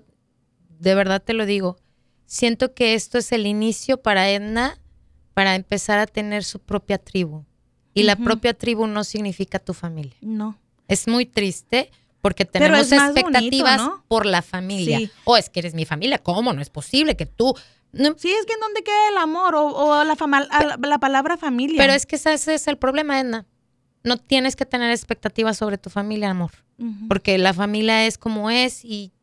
de 0.79 0.95
verdad 0.95 1.21
te 1.21 1.33
lo 1.33 1.45
digo. 1.45 1.77
Siento 2.25 2.73
que 2.73 2.93
esto 2.95 3.17
es 3.17 3.31
el 3.31 3.45
inicio 3.45 3.97
para 4.01 4.29
Edna 4.29 4.77
para 5.33 5.55
empezar 5.55 5.99
a 5.99 6.07
tener 6.07 6.43
su 6.43 6.59
propia 6.59 6.97
tribu. 6.97 7.43
Y 7.93 8.03
la 8.03 8.15
propia 8.17 8.53
tribu 8.53 8.87
no 8.87 9.03
significa 9.03 9.59
tu 9.59 9.73
familia. 9.73 10.15
No. 10.21 10.57
Es 10.87 11.07
muy 11.07 11.25
triste 11.25 11.91
porque 12.21 12.43
tenemos 12.43 12.89
bonito, 12.89 13.05
expectativas 13.05 13.77
¿no? 13.77 14.03
por 14.07 14.25
la 14.25 14.41
familia. 14.41 14.97
Sí. 14.97 15.11
O 15.23 15.37
es 15.37 15.49
que 15.49 15.59
eres 15.61 15.73
mi 15.73 15.85
familia. 15.85 16.17
¿Cómo? 16.17 16.51
No 16.53 16.61
es 16.61 16.69
posible 16.69 17.15
que 17.15 17.25
tú... 17.25 17.53
No, 17.93 18.13
Sí, 18.17 18.29
es 18.31 18.45
que 18.45 18.53
en 18.53 18.59
dónde 18.59 18.83
queda 18.83 19.09
el 19.11 19.17
amor 19.17 19.55
o, 19.55 19.67
o 19.67 20.03
la, 20.03 20.15
fama- 20.17 20.45
la, 20.51 20.77
la 20.81 20.97
palabra 20.99 21.37
familia. 21.37 21.77
Pero 21.77 21.93
es 21.93 22.05
que 22.05 22.17
ese 22.17 22.33
ese 22.33 22.55
es 22.55 22.67
el 22.67 22.77
problema, 22.77 23.19
Edna. 23.19 23.45
No 24.03 24.17
tienes 24.17 24.55
que 24.57 24.65
tener 24.65 24.91
expectativas 24.91 25.57
sobre 25.57 25.77
tu 25.77 25.89
familia, 25.89 26.29
amor. 26.31 26.51
Porque 27.07 27.37
la 27.37 27.53
familia 27.53 28.05
es 28.05 28.17
como 28.17 28.49
es 28.49 28.83
y, 28.83 29.13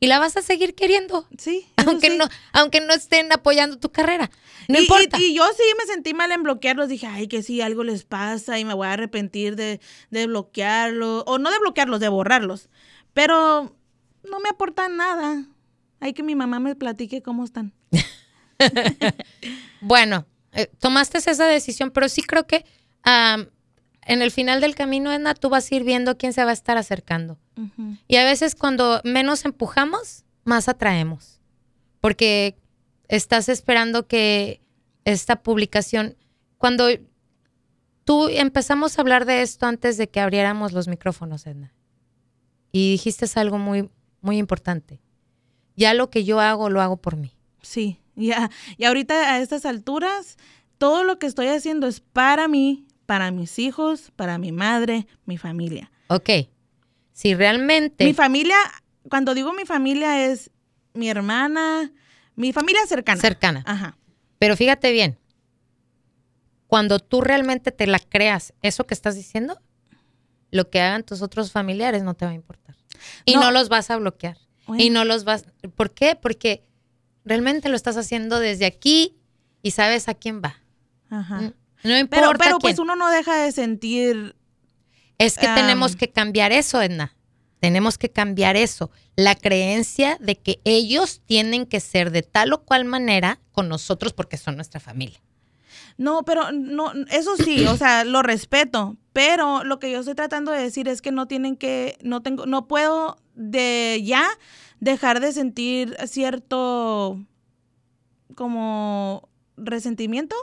y 0.00 0.06
la 0.06 0.18
vas 0.18 0.36
a 0.36 0.42
seguir 0.42 0.74
queriendo. 0.74 1.26
Sí. 1.38 1.66
Aunque 1.76 2.10
sí. 2.10 2.16
no, 2.16 2.28
aunque 2.52 2.80
no 2.80 2.92
estén 2.92 3.32
apoyando 3.32 3.78
tu 3.78 3.90
carrera. 3.90 4.30
No 4.68 4.78
y, 4.78 4.82
importa. 4.82 5.18
Y, 5.18 5.26
y 5.26 5.34
yo 5.34 5.44
sí 5.56 5.62
me 5.78 5.86
sentí 5.92 6.14
mal 6.14 6.30
en 6.32 6.42
bloquearlos. 6.42 6.88
Dije, 6.88 7.06
ay, 7.06 7.28
que 7.28 7.42
si 7.42 7.60
algo 7.60 7.84
les 7.84 8.04
pasa 8.04 8.58
y 8.58 8.64
me 8.64 8.74
voy 8.74 8.86
a 8.86 8.92
arrepentir 8.92 9.56
de, 9.56 9.80
de 10.10 10.26
bloquearlos. 10.26 11.24
O 11.26 11.38
no 11.38 11.50
de 11.50 11.58
bloquearlos, 11.58 12.00
de 12.00 12.08
borrarlos. 12.08 12.68
Pero 13.14 13.74
no 14.22 14.40
me 14.40 14.48
aportan 14.50 14.96
nada. 14.96 15.46
Hay 16.00 16.12
que 16.12 16.22
mi 16.22 16.34
mamá 16.34 16.60
me 16.60 16.76
platique 16.76 17.22
cómo 17.22 17.44
están. 17.44 17.72
Bueno, 19.80 20.26
eh, 20.52 20.68
tomaste 20.80 21.18
esa 21.18 21.46
decisión, 21.46 21.90
pero 21.90 22.08
sí 22.08 22.22
creo 22.22 22.46
que 22.46 22.64
en 23.04 24.22
el 24.22 24.30
final 24.30 24.60
del 24.60 24.74
camino, 24.74 25.12
Edna, 25.12 25.34
tú 25.34 25.48
vas 25.48 25.70
a 25.70 25.74
ir 25.74 25.84
viendo 25.84 26.18
quién 26.18 26.32
se 26.32 26.44
va 26.44 26.50
a 26.50 26.54
estar 26.54 26.76
acercando. 26.76 27.38
Y 28.06 28.16
a 28.16 28.24
veces 28.24 28.54
cuando 28.54 29.00
menos 29.04 29.44
empujamos, 29.44 30.24
más 30.44 30.68
atraemos. 30.68 31.40
Porque 32.00 32.56
estás 33.08 33.48
esperando 33.48 34.06
que 34.06 34.60
esta 35.04 35.42
publicación, 35.42 36.16
cuando 36.58 36.88
tú 38.04 38.28
empezamos 38.28 38.98
a 38.98 39.02
hablar 39.02 39.24
de 39.24 39.42
esto 39.42 39.66
antes 39.66 39.96
de 39.96 40.08
que 40.08 40.20
abriéramos 40.20 40.72
los 40.72 40.88
micrófonos, 40.88 41.46
Edna, 41.46 41.74
y 42.72 42.92
dijiste 42.92 43.26
algo 43.38 43.58
muy, 43.58 43.90
muy 44.20 44.38
importante. 44.38 45.00
Ya 45.76 45.94
lo 45.94 46.10
que 46.10 46.24
yo 46.24 46.40
hago, 46.40 46.70
lo 46.70 46.80
hago 46.80 46.96
por 46.96 47.16
mí. 47.16 47.32
Sí, 47.62 48.00
ya. 48.14 48.50
Y 48.76 48.84
ahorita 48.84 49.32
a 49.34 49.40
estas 49.40 49.64
alturas, 49.64 50.36
todo 50.76 51.04
lo 51.04 51.18
que 51.18 51.26
estoy 51.26 51.48
haciendo 51.48 51.86
es 51.86 52.00
para 52.00 52.48
mí, 52.48 52.86
para 53.06 53.30
mis 53.30 53.58
hijos, 53.58 54.12
para 54.16 54.38
mi 54.38 54.52
madre, 54.52 55.06
mi 55.24 55.38
familia. 55.38 55.90
Ok. 56.08 56.30
Si 57.18 57.34
realmente... 57.34 58.04
Mi 58.04 58.14
familia, 58.14 58.54
cuando 59.10 59.34
digo 59.34 59.52
mi 59.52 59.64
familia 59.64 60.24
es 60.26 60.52
mi 60.94 61.10
hermana, 61.10 61.90
mi 62.36 62.52
familia 62.52 62.80
cercana. 62.86 63.20
cercana. 63.20 63.64
Ajá. 63.66 63.98
Pero 64.38 64.56
fíjate 64.56 64.92
bien, 64.92 65.18
cuando 66.68 67.00
tú 67.00 67.20
realmente 67.20 67.72
te 67.72 67.88
la 67.88 67.98
creas, 67.98 68.54
eso 68.62 68.86
que 68.86 68.94
estás 68.94 69.16
diciendo, 69.16 69.60
lo 70.52 70.70
que 70.70 70.80
hagan 70.80 71.02
tus 71.02 71.20
otros 71.20 71.50
familiares 71.50 72.04
no 72.04 72.14
te 72.14 72.24
va 72.24 72.30
a 72.30 72.34
importar. 72.34 72.76
Y 73.24 73.34
no, 73.34 73.40
No. 73.46 73.50
los 73.50 73.68
vas 73.68 73.90
a 73.90 73.96
bloquear. 73.96 74.38
Bueno. 74.68 74.84
Y 74.84 74.90
no 74.90 75.04
los 75.04 75.24
vas... 75.24 75.44
¿Por 75.74 75.92
qué? 75.92 76.14
Porque 76.14 76.62
realmente 77.24 77.68
lo 77.68 77.74
estás 77.74 77.96
haciendo 77.96 78.38
desde 78.38 78.64
aquí 78.64 79.16
y 79.60 79.72
sabes 79.72 80.08
a 80.08 80.14
quién 80.14 80.40
va. 80.40 80.62
Ajá. 81.10 81.40
Mm, 81.40 81.52
No 81.82 81.98
importa 81.98 82.26
Pero, 82.28 82.38
pero 82.38 82.58
quién. 82.58 82.60
pues 82.60 82.78
uno 82.78 82.94
no 82.94 83.10
deja 83.10 83.34
de 83.42 83.50
sentir. 83.50 84.36
Es 85.18 85.36
que 85.36 85.48
tenemos 85.48 85.96
que 85.96 86.10
cambiar 86.10 86.52
eso, 86.52 86.80
Edna. 86.80 87.14
Tenemos 87.60 87.98
que 87.98 88.08
cambiar 88.08 88.56
eso. 88.56 88.90
La 89.16 89.34
creencia 89.34 90.16
de 90.20 90.36
que 90.36 90.60
ellos 90.64 91.20
tienen 91.26 91.66
que 91.66 91.80
ser 91.80 92.12
de 92.12 92.22
tal 92.22 92.52
o 92.52 92.62
cual 92.62 92.84
manera 92.84 93.40
con 93.50 93.68
nosotros 93.68 94.12
porque 94.12 94.36
son 94.36 94.54
nuestra 94.54 94.78
familia. 94.78 95.20
No, 95.96 96.22
pero 96.22 96.52
no, 96.52 96.92
eso 97.10 97.36
sí, 97.36 97.66
o 97.66 97.76
sea, 97.76 98.04
lo 98.04 98.22
respeto. 98.22 98.96
Pero 99.12 99.64
lo 99.64 99.80
que 99.80 99.90
yo 99.90 99.98
estoy 99.98 100.14
tratando 100.14 100.52
de 100.52 100.62
decir 100.62 100.88
es 100.88 101.02
que 101.02 101.10
no 101.10 101.26
tienen 101.26 101.56
que, 101.56 101.98
no 102.02 102.22
tengo, 102.22 102.46
no 102.46 102.68
puedo 102.68 103.16
de 103.34 104.00
ya 104.04 104.24
dejar 104.78 105.18
de 105.18 105.32
sentir 105.32 105.96
cierto 106.06 107.20
como 108.36 109.28
resentimiento. 109.56 110.36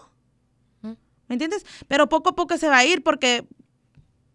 ¿Me 0.82 1.34
entiendes? 1.34 1.66
Pero 1.88 2.08
poco 2.08 2.30
a 2.30 2.36
poco 2.36 2.58
se 2.58 2.68
va 2.68 2.78
a 2.78 2.86
ir 2.86 3.02
porque 3.02 3.48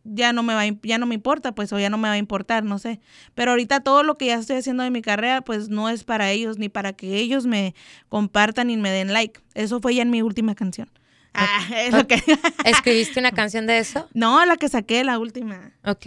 ya 0.05 0.33
no 0.33 0.43
me 0.43 0.55
va 0.55 0.63
ya 0.83 0.99
no 0.99 1.07
me 1.07 1.15
importa, 1.15 1.53
pues 1.55 1.73
o 1.73 1.79
ya 1.79 1.91
no 1.91 1.99
me 1.99 2.09
va 2.09 2.15
a 2.15 2.19
importar, 2.19 2.65
no 2.65 2.79
sé. 2.79 3.01
Pero 3.35 3.51
ahorita 3.53 3.81
todo 3.81 4.03
lo 4.03 4.17
que 4.17 4.27
ya 4.27 4.35
estoy 4.37 4.57
haciendo 4.57 4.83
de 4.83 4.91
mi 4.91 5.03
carrera 5.03 5.43
pues 5.43 5.69
no 5.69 5.89
es 5.89 6.05
para 6.05 6.31
ellos 6.31 6.59
ni 6.59 6.69
para 6.69 6.93
que 6.93 7.17
ellos 7.17 7.47
me 7.47 7.75
compartan 8.09 8.71
y 8.71 8.77
me 8.77 8.91
den 8.91 9.13
like. 9.13 9.41
Eso 9.55 9.81
fue 9.81 9.95
ya 9.95 10.03
en 10.03 10.11
mi 10.11 10.23
última 10.23 10.55
canción. 10.55 10.91
Ah, 11.35 11.61
es 11.77 11.93
lo 11.95 12.07
que 12.07 12.23
¿Escribiste 12.65 13.21
una 13.21 13.33
canción 13.33 13.67
de 13.67 13.79
eso? 13.79 14.09
No, 14.15 14.45
la 14.47 14.57
que 14.57 14.69
saqué 14.69 15.05
la 15.05 15.19
última. 15.19 15.73
Ok. 15.85 16.07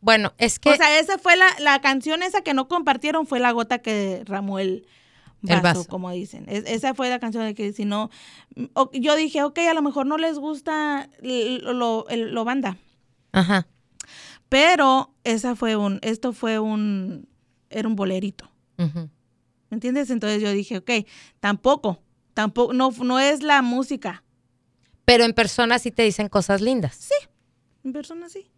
Bueno, 0.00 0.34
es 0.38 0.58
que 0.58 0.70
O 0.70 0.76
sea, 0.76 0.98
esa 0.98 1.18
fue 1.18 1.36
la, 1.36 1.46
la 1.58 1.80
canción 1.80 2.22
esa 2.22 2.42
que 2.42 2.54
no 2.54 2.68
compartieron 2.68 3.26
fue 3.26 3.40
la 3.40 3.50
gota 3.50 3.78
que 3.78 3.92
derramó 3.92 4.58
el 4.58 4.86
vaso, 5.42 5.56
El 5.56 5.62
vaso. 5.62 5.88
como 5.88 6.10
dicen. 6.10 6.44
Es- 6.48 6.64
esa 6.66 6.94
fue 6.94 7.08
la 7.08 7.18
canción 7.18 7.44
de 7.44 7.54
que 7.54 7.72
si 7.72 7.84
no, 7.84 8.10
yo 8.92 9.16
dije, 9.16 9.42
ok, 9.42 9.58
a 9.70 9.74
lo 9.74 9.82
mejor 9.82 10.06
no 10.06 10.16
les 10.18 10.38
gusta 10.38 11.08
lo, 11.22 12.06
el- 12.08 12.32
lo 12.34 12.44
banda, 12.44 12.76
Ajá. 13.36 13.66
pero 14.48 15.14
esa 15.24 15.54
fue 15.56 15.76
un, 15.76 15.98
esto 16.02 16.32
fue 16.32 16.58
un, 16.58 17.28
era 17.70 17.86
un 17.88 17.96
bolerito. 17.96 18.50
¿me 18.78 19.74
entiendes? 19.76 20.10
Entonces 20.10 20.40
yo 20.42 20.50
dije, 20.52 20.78
ok, 20.78 20.90
tampoco, 21.40 22.02
tampoco, 22.34 22.72
no, 22.72 22.90
no 23.02 23.18
es 23.18 23.42
la 23.42 23.62
música, 23.62 24.22
Pero 25.04 25.24
en 25.24 25.32
persona 25.34 25.78
sí 25.78 25.90
te 25.90 26.02
dicen 26.02 26.28
cosas 26.28 26.60
lindas. 26.60 27.08
en 27.84 27.92
persona 27.92 28.28
sí. 28.28 28.50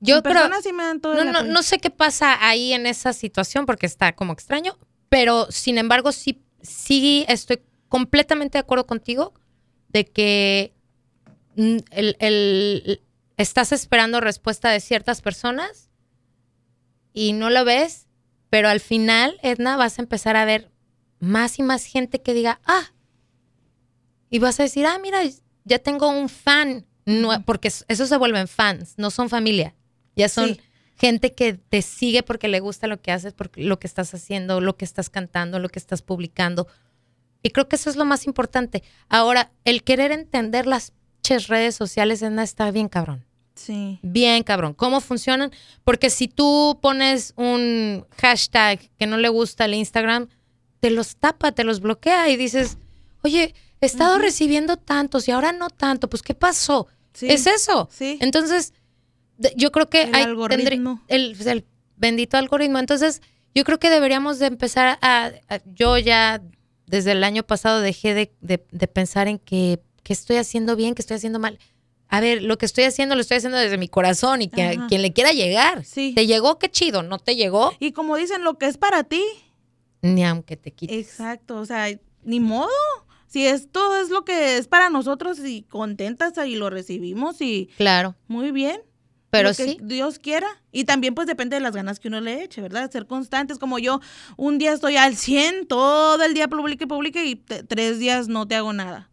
Yo 0.00 0.16
en 0.18 0.22
persona 0.22 0.60
sí 0.62 0.72
me 0.72 0.84
dan 0.84 1.00
todo 1.00 1.14
no, 1.14 1.22
el 1.22 1.32
no, 1.32 1.42
no 1.42 1.62
sé 1.62 1.78
qué 1.78 1.90
pasa 1.90 2.36
ahí 2.48 2.72
en 2.72 2.86
esa 2.86 3.12
situación 3.12 3.66
porque 3.66 3.86
está 3.86 4.14
como 4.14 4.32
extraño, 4.32 4.78
pero 5.08 5.50
sin 5.50 5.76
embargo 5.76 6.12
sí, 6.12 6.40
sí 6.62 7.24
estoy 7.28 7.60
completamente 7.88 8.58
de 8.58 8.60
acuerdo 8.60 8.86
contigo 8.86 9.34
de 9.88 10.04
que 10.06 10.72
el, 11.56 12.16
el- 12.20 13.02
estás 13.38 13.72
esperando 13.72 14.20
respuesta 14.20 14.68
de 14.70 14.80
ciertas 14.80 15.22
personas 15.22 15.90
y 17.14 17.32
no 17.32 17.48
lo 17.50 17.64
ves, 17.64 18.06
pero 18.50 18.68
al 18.68 18.80
final, 18.80 19.38
Edna, 19.42 19.76
vas 19.76 19.98
a 19.98 20.02
empezar 20.02 20.36
a 20.36 20.44
ver 20.44 20.70
más 21.20 21.58
y 21.58 21.62
más 21.62 21.84
gente 21.84 22.20
que 22.20 22.34
diga, 22.34 22.60
ah, 22.66 22.92
y 24.30 24.38
vas 24.40 24.60
a 24.60 24.64
decir, 24.64 24.84
ah, 24.86 24.98
mira, 25.00 25.20
ya 25.64 25.78
tengo 25.78 26.08
un 26.10 26.28
fan, 26.28 26.86
porque 27.46 27.68
eso 27.68 28.06
se 28.06 28.16
vuelven 28.16 28.48
fans, 28.48 28.94
no 28.98 29.10
son 29.10 29.30
familia, 29.30 29.74
ya 30.14 30.28
son 30.28 30.54
Sí. 30.54 30.60
gente 30.96 31.34
que 31.34 31.54
te 31.54 31.80
sigue 31.82 32.22
porque 32.22 32.48
le 32.48 32.60
gusta 32.60 32.86
lo 32.86 33.00
que 33.00 33.12
haces, 33.12 33.32
porque 33.32 33.62
lo 33.62 33.78
que 33.78 33.86
estás 33.86 34.12
haciendo, 34.14 34.60
lo 34.60 34.76
que 34.76 34.84
estás 34.84 35.08
cantando, 35.10 35.58
lo 35.58 35.68
que 35.68 35.78
estás 35.78 36.02
publicando. 36.02 36.66
Y 37.42 37.50
creo 37.50 37.68
que 37.68 37.76
eso 37.76 37.88
es 37.88 37.96
lo 37.96 38.04
más 38.04 38.26
importante. 38.26 38.82
Ahora, 39.08 39.52
el 39.64 39.84
querer 39.84 40.10
entender 40.12 40.66
las 40.66 40.92
redes 41.46 41.74
sociales 41.76 42.22
Edna, 42.22 42.42
está 42.42 42.70
bien 42.70 42.88
cabrón. 42.88 43.24
Sí, 43.58 43.98
Bien, 44.02 44.42
cabrón. 44.44 44.72
¿Cómo 44.74 45.00
funcionan? 45.00 45.50
Porque 45.84 46.10
si 46.10 46.28
tú 46.28 46.78
pones 46.80 47.32
un 47.36 48.06
hashtag 48.18 48.78
que 48.98 49.06
no 49.06 49.16
le 49.16 49.28
gusta 49.28 49.64
al 49.64 49.74
Instagram, 49.74 50.28
te 50.80 50.90
los 50.90 51.16
tapa, 51.16 51.52
te 51.52 51.64
los 51.64 51.80
bloquea 51.80 52.28
y 52.28 52.36
dices, 52.36 52.78
oye, 53.22 53.54
he 53.80 53.86
estado 53.86 54.18
recibiendo 54.18 54.76
tantos 54.76 55.26
y 55.28 55.32
ahora 55.32 55.52
no 55.52 55.70
tanto, 55.70 56.08
pues 56.08 56.22
¿qué 56.22 56.34
pasó? 56.34 56.86
sí. 57.12 57.26
Es 57.28 57.46
eso. 57.48 57.88
Sí. 57.92 58.16
Entonces, 58.20 58.72
yo 59.56 59.72
creo 59.72 59.88
que 59.90 60.02
El 60.02 60.14
hay 60.14 60.22
algoritmo. 60.22 61.02
el, 61.08 61.34
pues, 61.36 61.46
el 61.46 61.64
bendito 61.96 62.36
algoritmo. 62.36 62.78
Entonces, 62.78 63.22
yo 63.54 63.64
creo 63.64 63.78
que 63.80 63.90
deberíamos 63.90 64.38
de 64.38 64.46
empezar 64.46 64.98
a, 65.00 65.32
a- 65.48 65.60
yo 65.66 65.98
ya 65.98 66.40
desde 66.86 67.12
el 67.12 67.24
año 67.24 67.42
pasado 67.42 67.80
dejé 67.80 68.14
de, 68.14 68.32
de- 68.40 68.64
de 68.70 68.86
pensar 68.88 69.26
en 69.28 69.38
que, 69.38 69.80
que 70.04 70.12
estoy 70.12 70.36
haciendo 70.36 70.76
bien, 70.76 70.94
que 70.94 71.02
estoy 71.02 71.16
haciendo 71.16 71.38
mal. 71.40 71.58
A 72.08 72.20
ver, 72.20 72.42
lo 72.42 72.56
que 72.58 72.66
estoy 72.66 72.84
haciendo 72.84 73.14
lo 73.14 73.20
estoy 73.20 73.36
haciendo 73.36 73.58
desde 73.58 73.76
mi 73.78 73.88
corazón 73.88 74.40
y 74.42 74.48
que 74.48 74.62
Ajá. 74.62 74.86
quien 74.88 75.02
le 75.02 75.12
quiera 75.12 75.32
llegar. 75.32 75.84
Sí. 75.84 76.12
¿Te 76.14 76.26
llegó? 76.26 76.58
Qué 76.58 76.70
chido. 76.70 77.02
¿No 77.02 77.18
te 77.18 77.36
llegó? 77.36 77.72
Y 77.80 77.92
como 77.92 78.16
dicen, 78.16 78.44
lo 78.44 78.56
que 78.58 78.66
es 78.66 78.78
para 78.78 79.04
ti, 79.04 79.22
Ni 80.00 80.24
aunque 80.24 80.56
te 80.56 80.70
quites. 80.72 80.96
Exacto, 80.96 81.56
o 81.56 81.66
sea, 81.66 81.86
ni 82.24 82.40
modo. 82.40 82.68
Si 83.26 83.46
esto 83.46 83.96
es 83.96 84.08
lo 84.08 84.24
que 84.24 84.56
es 84.56 84.68
para 84.68 84.88
nosotros 84.88 85.38
y 85.40 85.62
contentas 85.62 86.32
y 86.46 86.56
lo 86.56 86.70
recibimos 86.70 87.40
y 87.42 87.68
Claro. 87.76 88.14
muy 88.26 88.52
bien. 88.52 88.80
Pero 89.30 89.50
lo 89.50 89.54
que 89.54 89.64
sí. 89.64 89.78
Dios 89.82 90.18
quiera. 90.18 90.46
Y 90.72 90.84
también 90.84 91.14
pues 91.14 91.26
depende 91.26 91.56
de 91.56 91.60
las 91.60 91.74
ganas 91.76 92.00
que 92.00 92.08
uno 92.08 92.22
le 92.22 92.42
eche, 92.42 92.62
¿verdad? 92.62 92.90
Ser 92.90 93.06
constantes. 93.06 93.58
Como 93.58 93.78
yo, 93.78 94.00
un 94.38 94.56
día 94.56 94.72
estoy 94.72 94.96
al 94.96 95.16
100, 95.16 95.66
todo 95.66 96.22
el 96.24 96.32
día 96.32 96.48
publique, 96.48 96.86
publique 96.86 97.26
y 97.26 97.36
tres 97.36 97.98
días 97.98 98.28
no 98.28 98.48
te 98.48 98.54
hago 98.54 98.72
nada. 98.72 99.10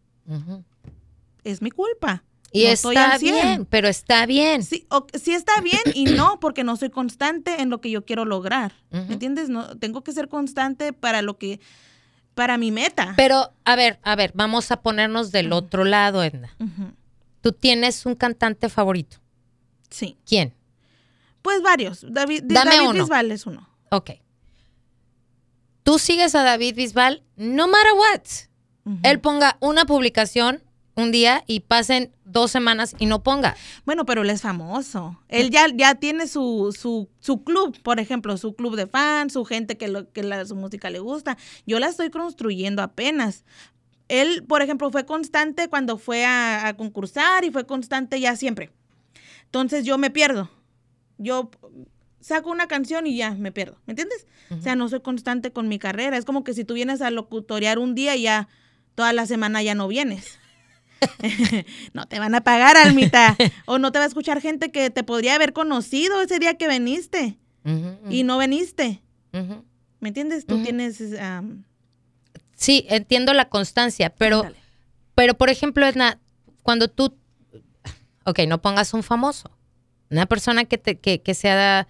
Es 1.44 1.60
mi 1.60 1.70
culpa. 1.70 2.24
Y 2.56 2.64
No 2.66 2.70
está 2.72 3.12
al 3.12 3.18
100. 3.20 3.34
bien, 3.34 3.66
pero 3.66 3.88
está 3.88 4.26
bien. 4.26 4.62
Sí, 4.62 4.86
o- 4.90 5.06
sí 5.14 5.32
está 5.32 5.60
bien 5.60 5.80
y 5.94 6.04
no, 6.06 6.38
porque 6.40 6.64
no 6.64 6.76
soy 6.76 6.90
constante 6.90 7.60
en 7.60 7.70
lo 7.70 7.80
que 7.80 7.90
yo 7.90 8.04
quiero 8.04 8.24
lograr. 8.24 8.72
Ujú. 8.92 9.04
¿Me 9.06 9.12
entiendes? 9.14 9.48
No, 9.48 9.76
tengo 9.78 10.02
que 10.02 10.12
ser 10.12 10.28
constante 10.28 10.92
para 10.92 11.22
lo 11.22 11.38
que, 11.38 11.60
para 12.34 12.58
mi 12.58 12.70
meta. 12.70 13.14
Pero, 13.16 13.52
a 13.64 13.76
ver, 13.76 13.98
a 14.02 14.16
ver, 14.16 14.30
vamos 14.34 14.70
a 14.70 14.80
ponernos 14.82 15.32
del 15.32 15.52
otro 15.52 15.84
lado, 15.84 16.22
Edna. 16.22 16.54
Tú 17.40 17.52
tienes 17.52 18.06
un 18.06 18.14
cantante 18.14 18.68
favorito. 18.68 19.18
Sí. 19.90 20.16
¿Quién? 20.26 20.52
Pues 21.42 21.62
varios. 21.62 22.04
David, 22.08 22.42
Dame 22.44 22.70
David 22.76 22.88
uno. 22.88 23.04
Bisbal 23.04 23.30
es 23.30 23.46
uno. 23.46 23.68
Ok. 23.90 24.10
Tú 25.82 25.98
sigues 25.98 26.34
a 26.34 26.42
David 26.42 26.74
Bisbal, 26.74 27.22
no 27.36 27.68
matter 27.68 27.92
what. 27.94 28.22
Él 29.02 29.20
ponga 29.20 29.56
una 29.60 29.84
publicación 29.84 30.62
un 30.96 31.12
día 31.12 31.44
y 31.46 31.60
pasen 31.60 32.10
dos 32.24 32.50
semanas 32.50 32.96
y 32.98 33.06
no 33.06 33.22
ponga. 33.22 33.54
Bueno, 33.84 34.06
pero 34.06 34.22
él 34.22 34.30
es 34.30 34.42
famoso. 34.42 35.20
Él 35.28 35.50
ya, 35.50 35.66
ya 35.72 35.94
tiene 35.94 36.26
su, 36.26 36.74
su, 36.76 37.08
su 37.20 37.44
club, 37.44 37.78
por 37.82 38.00
ejemplo, 38.00 38.36
su 38.38 38.54
club 38.56 38.76
de 38.76 38.86
fans, 38.86 39.34
su 39.34 39.44
gente 39.44 39.76
que, 39.76 39.88
lo, 39.88 40.10
que 40.10 40.22
la, 40.22 40.44
su 40.46 40.56
música 40.56 40.90
le 40.90 40.98
gusta. 40.98 41.36
Yo 41.66 41.78
la 41.78 41.88
estoy 41.88 42.10
construyendo 42.10 42.82
apenas. 42.82 43.44
Él, 44.08 44.44
por 44.44 44.62
ejemplo, 44.62 44.90
fue 44.90 45.04
constante 45.04 45.68
cuando 45.68 45.98
fue 45.98 46.24
a, 46.24 46.66
a 46.66 46.76
concursar 46.76 47.44
y 47.44 47.50
fue 47.50 47.66
constante 47.66 48.18
ya 48.18 48.34
siempre. 48.34 48.70
Entonces 49.44 49.84
yo 49.84 49.98
me 49.98 50.10
pierdo. 50.10 50.50
Yo 51.18 51.50
saco 52.20 52.50
una 52.50 52.68
canción 52.68 53.06
y 53.06 53.16
ya 53.16 53.32
me 53.32 53.52
pierdo. 53.52 53.78
¿Me 53.86 53.92
entiendes? 53.92 54.26
O 54.50 54.60
sea, 54.62 54.76
no 54.76 54.88
soy 54.88 55.00
constante 55.00 55.52
con 55.52 55.68
mi 55.68 55.78
carrera. 55.78 56.16
Es 56.16 56.24
como 56.24 56.42
que 56.42 56.54
si 56.54 56.64
tú 56.64 56.74
vienes 56.74 57.02
a 57.02 57.10
locutorear 57.10 57.78
un 57.78 57.94
día 57.94 58.16
y 58.16 58.22
ya 58.22 58.48
toda 58.94 59.12
la 59.12 59.26
semana 59.26 59.62
ya 59.62 59.74
no 59.74 59.88
vienes. 59.88 60.38
no 61.92 62.06
te 62.06 62.18
van 62.18 62.34
a 62.34 62.42
pagar, 62.42 62.76
Almita. 62.76 63.36
o 63.66 63.78
no 63.78 63.92
te 63.92 63.98
va 63.98 64.04
a 64.04 64.08
escuchar 64.08 64.40
gente 64.40 64.70
que 64.70 64.90
te 64.90 65.02
podría 65.04 65.34
haber 65.34 65.52
conocido 65.52 66.20
ese 66.22 66.38
día 66.38 66.56
que 66.56 66.68
veniste 66.68 67.38
Ujú, 67.64 68.10
y 68.10 68.22
no 68.24 68.38
veniste. 68.38 69.02
ujú. 69.32 69.64
¿Me 70.00 70.08
entiendes? 70.08 70.46
Tú 70.46 70.62
tienes... 70.62 71.02
Sí, 72.54 72.86
entiendo 72.88 73.34
la 73.34 73.48
constancia, 73.48 74.10
pero, 74.10 74.44
pero 75.14 75.34
por 75.34 75.50
ejemplo, 75.50 75.86
Edna, 75.86 76.20
cuando 76.62 76.88
tú, 76.88 77.16
ok, 78.24 78.40
no 78.48 78.62
pongas 78.62 78.94
un 78.94 79.02
famoso, 79.02 79.50
una 80.10 80.26
persona 80.26 80.64
que, 80.64 80.78
te, 80.78 80.98
que, 80.98 81.20
que 81.22 81.34
sea 81.34 81.86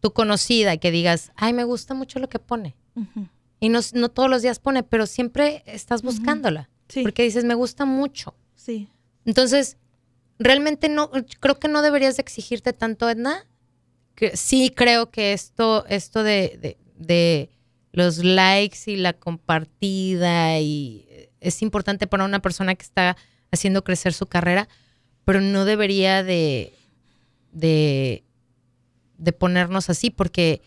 tu 0.00 0.12
conocida 0.12 0.74
y 0.74 0.78
que 0.78 0.90
digas, 0.90 1.32
ay, 1.36 1.52
me 1.52 1.64
gusta 1.64 1.94
mucho 1.94 2.18
lo 2.20 2.28
que 2.28 2.38
pone. 2.38 2.76
Y 3.60 3.68
no, 3.68 3.80
no 3.94 4.08
todos 4.08 4.30
los 4.30 4.42
días 4.42 4.60
pone, 4.60 4.82
pero 4.82 5.06
siempre 5.06 5.62
estás 5.66 6.02
buscándola. 6.02 6.68
Sí, 6.88 7.02
Porque 7.02 7.22
dices, 7.22 7.44
me 7.44 7.54
gusta 7.54 7.84
mucho. 7.84 8.34
sí. 8.54 8.88
Entonces, 9.24 9.76
realmente 10.38 10.88
no, 10.88 11.10
creo 11.40 11.58
que 11.58 11.68
no 11.68 11.82
deberías 11.82 12.16
de 12.16 12.22
exigirte 12.22 12.72
tanto, 12.72 13.10
Edna. 13.10 13.46
Que 14.14 14.36
sí 14.38 14.70
creo 14.74 15.10
que 15.10 15.32
esto, 15.34 15.84
esto 15.86 16.22
de, 16.22 16.58
de- 16.62 16.78
de 16.96 17.50
los 17.92 18.18
likes 18.24 18.78
y 18.86 18.96
la 18.96 19.12
compartida 19.12 20.58
y 20.60 21.04
eh, 21.10 21.30
es 21.40 21.60
importante 21.62 22.06
para 22.06 22.24
una 22.24 22.40
persona 22.40 22.74
que 22.74 22.82
está 22.84 23.16
haciendo 23.50 23.84
crecer 23.84 24.12
su 24.14 24.26
carrera, 24.26 24.68
pero 25.24 25.40
no 25.40 25.64
debería 25.64 26.22
de, 26.22 26.72
de, 27.52 28.24
de 29.18 29.32
ponernos 29.32 29.90
así, 29.90 30.10
porque 30.10 30.62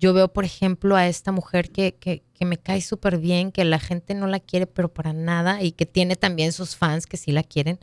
yo 0.00 0.14
veo, 0.14 0.32
por 0.32 0.44
ejemplo, 0.44 0.96
a 0.96 1.06
esta 1.06 1.30
mujer 1.30 1.70
que, 1.70 1.94
que, 1.94 2.24
que 2.34 2.44
me 2.46 2.56
cae 2.56 2.80
súper 2.80 3.18
bien, 3.18 3.52
que 3.52 3.64
la 3.64 3.78
gente 3.78 4.14
no 4.14 4.26
la 4.26 4.40
quiere, 4.40 4.66
pero 4.66 4.92
para 4.92 5.12
nada, 5.12 5.62
y 5.62 5.72
que 5.72 5.84
tiene 5.86 6.16
también 6.16 6.52
sus 6.52 6.74
fans 6.74 7.06
que 7.06 7.16
sí 7.18 7.32
la 7.32 7.42
quieren, 7.42 7.78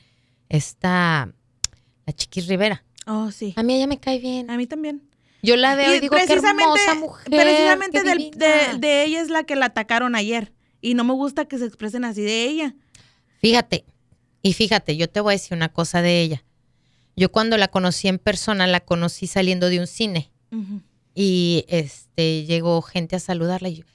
esta, 0.50 1.32
la 2.06 2.14
Chiquis 2.14 2.48
Rivera. 2.48 2.84
Oh, 3.06 3.32
sí. 3.32 3.54
A 3.56 3.64
mí 3.64 3.76
ella 3.76 3.88
me 3.88 4.00
cae 4.00 4.20
bien. 4.20 4.50
A 4.50 4.58
mí 4.58 4.68
también. 4.68 5.04
Yo 5.44 5.56
la 5.56 5.76
veo 5.76 5.96
y, 5.96 6.00
digo, 6.00 6.16
qué 6.16 6.24
hermosa 6.34 6.96
mujer. 6.96 7.26
precisamente 7.30 8.04
del- 8.04 8.18
divina". 8.18 8.46
de, 8.74 8.80
de 8.80 9.04
ella 9.06 9.22
es 9.22 9.30
la 9.30 9.44
que 9.44 9.56
la 9.56 9.68
atacaron 9.68 10.16
ayer. 10.16 10.52
Y 10.82 10.94
no 10.96 11.04
me 11.04 11.14
gusta 11.14 11.46
que 11.46 11.58
se 11.58 11.66
expresen 11.66 12.04
así 12.04 12.22
de 12.22 12.44
ella. 12.44 12.76
Fíjate, 13.40 13.86
y 14.42 14.54
fíjate, 14.54 14.98
yo 14.98 15.08
te 15.10 15.22
voy 15.22 15.32
a 15.32 15.36
decir 15.38 15.56
una 15.56 15.70
cosa 15.70 16.02
de 16.02 16.22
ella. 16.22 16.44
Yo 17.16 17.32
cuando 17.32 17.58
la 17.58 17.68
conocí 17.68 18.08
en 18.08 18.20
persona, 18.20 18.68
la 18.68 18.80
conocí 18.80 19.28
saliendo 19.28 19.70
de 19.70 19.80
un 19.80 19.88
cine. 19.88 20.32
Ujú. 20.52 20.82
Y 21.20 21.66
este 21.68 22.46
llegó 22.46 22.80
gente 22.84 23.16
a 23.16 23.20
saludarla. 23.20 23.70
Y 23.70 23.78
yo, 23.78 23.86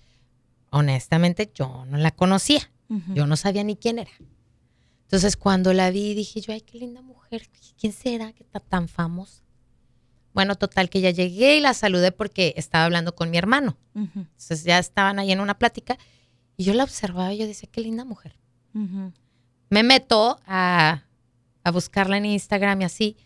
honestamente, 0.71 1.49
yo 1.55 1.85
no 1.87 1.97
la 1.97 2.11
conocía. 2.11 2.69
Yo 3.15 3.29
no 3.29 3.37
sabía 3.37 3.63
ni 3.63 3.77
quién 3.77 4.01
era. 4.01 4.11
Entonces, 5.03 5.37
cuando 5.37 5.73
la 5.73 5.91
vi, 5.91 6.15
dije 6.15 6.41
yo, 6.41 6.53
ay, 6.53 6.63
qué 6.63 6.79
linda 6.79 7.01
mujer. 7.01 7.49
¿Quién 7.79 7.93
será 7.93 8.33
que 8.33 8.43
está 8.43 8.59
tan 8.59 8.89
famosa? 8.89 9.45
Bueno, 10.35 10.57
total, 10.57 10.91
que 10.91 11.01
ya 11.01 11.11
llegué 11.11 11.59
y 11.59 11.61
la 11.61 11.75
saludé 11.75 12.11
porque 12.11 12.55
estaba 12.57 12.87
hablando 12.87 13.15
con 13.15 13.31
mi 13.31 13.39
hermano. 13.39 13.79
Entonces, 13.95 14.65
ya 14.65 14.81
estaban 14.81 15.21
ahí 15.21 15.31
en 15.31 15.39
una 15.39 15.57
plática 15.57 15.97
y 16.57 16.65
yo 16.65 16.75
la 16.75 16.83
observaba 16.83 17.33
y 17.33 17.39
yo 17.39 17.47
decía, 17.47 17.69
qué 17.71 17.83
linda 17.83 18.05
mujer. 18.05 18.37
Me 19.71 19.85
meto 19.85 20.41
a, 20.45 21.05
a 21.63 21.71
buscarla 21.71 22.17
en 22.17 22.27
Instagram 22.27 22.81
y 22.83 22.85
así 22.85 23.17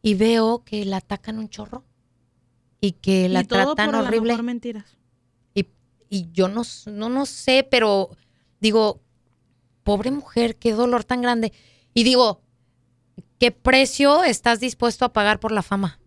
y 0.00 0.14
veo 0.14 0.64
que 0.64 0.86
la 0.86 0.96
atacan 0.96 1.38
un 1.38 1.50
chorro 1.50 1.84
y 2.84 2.92
que 2.92 3.28
la 3.28 3.40
y 3.40 3.44
todo 3.44 3.74
tratan 3.74 3.92
por 3.92 4.04
horrible. 4.04 4.32
mejor 4.32 4.44
mentiras. 4.44 4.98
Y, 5.54 5.66
y 6.10 6.30
yo 6.32 6.48
no, 6.48 6.62
no, 6.86 7.08
no 7.08 7.24
sé, 7.26 7.66
pero 7.70 8.10
digo, 8.60 9.00
pobre 9.82 10.10
mujer, 10.10 10.56
qué 10.56 10.72
dolor 10.72 11.04
tan 11.04 11.22
grande. 11.22 11.52
Y 11.94 12.04
digo, 12.04 12.42
¿qué 13.38 13.50
precio 13.52 14.22
estás 14.24 14.60
dispuesto 14.60 15.04
a 15.04 15.12
pagar 15.12 15.40
por 15.40 15.52
la 15.52 15.62
fama? 15.62 15.98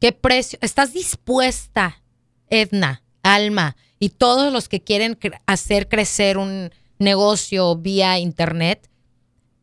¿Qué 0.00 0.12
precio? 0.12 0.58
¿Estás 0.60 0.92
dispuesta, 0.92 2.02
Edna, 2.48 3.02
Alma 3.22 3.76
y 3.98 4.10
todos 4.10 4.52
los 4.52 4.68
que 4.68 4.82
quieren 4.82 5.18
cre- 5.18 5.40
hacer 5.46 5.88
crecer 5.88 6.36
un 6.36 6.70
negocio 6.98 7.76
vía 7.76 8.18
internet? 8.18 8.90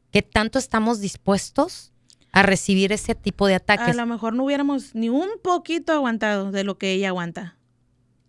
¿Qué 0.09 0.23
tanto 0.23 0.57
estamos 0.57 0.99
dispuestos 0.99 1.90
a 2.31 2.43
recibir 2.43 2.91
ese 2.91 3.15
tipo 3.15 3.47
de 3.47 3.53
A 3.55 3.57
ataques? 3.57 3.95
lo 3.95 4.05
mejor 4.05 4.33
no 4.33 4.45
hubiéramos 4.45 4.95
ni 4.95 5.09
un 5.09 5.29
poquito 5.43 5.91
aguantado 5.93 6.51
de 6.51 6.63
lo 6.63 6.77
que 6.77 6.93
ella 6.93 7.09
aguanta. 7.09 7.57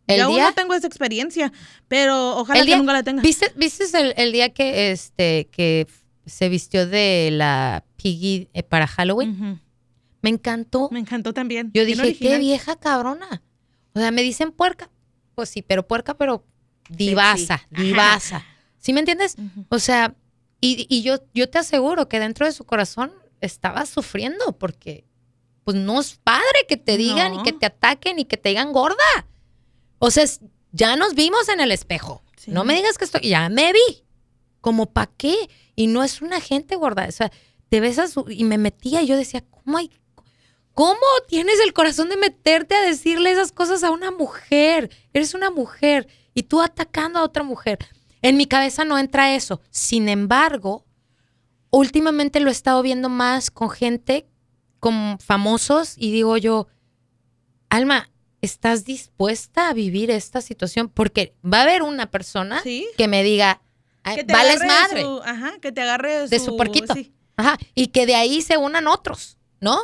El 0.08 0.18
Yo 0.18 0.24
aún 0.24 0.36
no 0.38 0.52
tengo 0.52 0.74
esa 0.74 0.88
experiencia, 0.88 1.52
pero 1.88 2.36
ojalá 2.36 2.60
El 2.60 2.66
que 2.66 2.76
nunca 2.76 2.92
la 2.92 3.02
tenga. 3.04 3.22
¿Viste, 3.22 3.52
viste 3.54 3.84
el, 3.98 4.14
el 4.16 4.32
día 4.32 4.48
que 4.50 4.90
este 4.90 5.48
que 5.52 5.86
se 6.26 6.48
vistió 6.48 6.86
de 6.86 7.30
la 7.32 7.84
Piggy 7.96 8.48
eh, 8.52 8.62
para 8.64 8.86
Halloween? 8.88 9.60
Me 10.20 10.30
encantó. 10.30 10.88
Me 10.90 10.98
encantó 11.00 11.32
también. 11.32 11.70
Yo 11.72 11.84
dije, 11.84 12.16
qué 12.16 12.38
vieja 12.38 12.76
cabrona. 12.76 13.42
O 13.94 14.00
sea, 14.00 14.10
me 14.10 14.22
dicen 14.22 14.50
puerca. 14.52 14.90
Pues 15.34 15.48
sí, 15.48 15.62
pero 15.62 15.86
puerca, 15.86 16.14
pero 16.14 16.44
divasa, 16.88 17.58
Sexy. 17.70 17.82
divasa. 17.84 18.44
¿Sí 18.78 18.92
me 18.92 19.00
entiendes? 19.00 19.36
O 19.68 19.78
sea, 19.78 20.14
y, 20.60 20.86
y 20.88 21.02
yo, 21.02 21.18
yo 21.32 21.48
te 21.48 21.58
aseguro 21.58 22.08
que 22.08 22.18
dentro 22.20 22.44
de 22.46 22.52
su 22.52 22.64
corazón 22.64 23.12
estaba 23.42 23.84
sufriendo 23.86 24.56
porque 24.58 25.04
pues 25.64 25.76
no 25.76 26.00
es 26.00 26.16
padre 26.24 26.42
que 26.68 26.76
te 26.76 26.96
digan 26.96 27.34
No. 27.34 27.40
y 27.40 27.42
que 27.44 27.52
te 27.52 27.66
ataquen 27.66 28.18
y 28.18 28.24
que 28.24 28.36
te 28.36 28.48
digan 28.48 28.72
gorda. 28.72 28.96
O 29.98 30.10
sea, 30.10 30.24
es- 30.24 30.40
ya 30.72 30.96
nos 30.96 31.14
vimos 31.14 31.48
en 31.48 31.60
el 31.60 31.70
espejo. 31.70 32.22
Sí. 32.36 32.50
No 32.50 32.64
me 32.64 32.74
digas 32.74 32.98
que 32.98 33.04
estoy, 33.04 33.28
ya 33.28 33.48
me 33.48 33.72
vi. 33.72 34.04
¿Como 34.60 34.86
para 34.86 35.10
qué? 35.16 35.36
Y 35.76 35.86
no 35.86 36.02
es 36.02 36.20
una 36.22 36.40
gente 36.40 36.74
gorda. 36.76 37.06
O 37.08 37.12
sea, 37.12 37.30
te 37.68 38.08
su- 38.08 38.26
y 38.28 38.44
me 38.44 38.58
metía 38.58 39.02
y 39.02 39.06
yo 39.06 39.16
decía, 39.16 39.44
¿cómo 39.50 39.78
hay, 39.78 39.90
cómo 40.74 41.00
tienes 41.28 41.60
el 41.60 41.72
corazón 41.72 42.08
de 42.08 42.16
meterte 42.16 42.74
a 42.74 42.82
decirle 42.82 43.30
esas 43.30 43.52
cosas 43.52 43.84
a 43.84 43.90
una 43.90 44.10
mujer? 44.10 44.90
Eres 45.12 45.34
una 45.34 45.50
mujer 45.50 46.08
y 46.34 46.42
tú 46.44 46.60
atacando 46.60 47.18
a 47.18 47.24
otra 47.24 47.42
mujer. 47.44 47.78
En 48.22 48.36
mi 48.36 48.46
cabeza 48.46 48.84
no 48.84 48.98
entra 48.98 49.34
eso. 49.34 49.60
Sin 49.70 50.08
embargo, 50.08 50.84
últimamente 51.72 52.38
lo 52.40 52.48
he 52.48 52.52
estado 52.52 52.80
viendo 52.82 53.08
más 53.08 53.50
con 53.50 53.70
gente, 53.70 54.28
con 54.78 55.18
famosos, 55.18 55.94
y 55.96 56.12
digo 56.12 56.36
yo, 56.36 56.68
Alma, 57.70 58.10
¿estás 58.40 58.84
dispuesta 58.84 59.68
a 59.68 59.72
vivir 59.72 60.10
esta 60.10 60.40
situación? 60.40 60.88
Porque 60.88 61.34
va 61.44 61.58
a 61.58 61.62
haber 61.62 61.82
una 61.82 62.10
persona 62.10 62.60
Sí. 62.62 62.86
que 62.98 63.08
me 63.08 63.22
diga, 63.24 63.62
"Ay, 64.02 64.16
Que 64.16 64.24
te 64.24 64.32
vales 64.32 64.60
madre, 64.66 65.02
su- 65.02 65.22
ajá, 65.24 65.52
que 65.60 65.72
te 65.72 65.80
agarre 65.80 66.28
de 66.28 66.38
su 66.38 66.56
puerquito. 66.56 66.92
sí. 66.94 67.12
Ajá, 67.36 67.56
y 67.74 67.88
que 67.88 68.04
de 68.06 68.14
ahí 68.14 68.42
se 68.42 68.58
unan 68.58 68.86
otros, 68.88 69.38
¿no? 69.60 69.78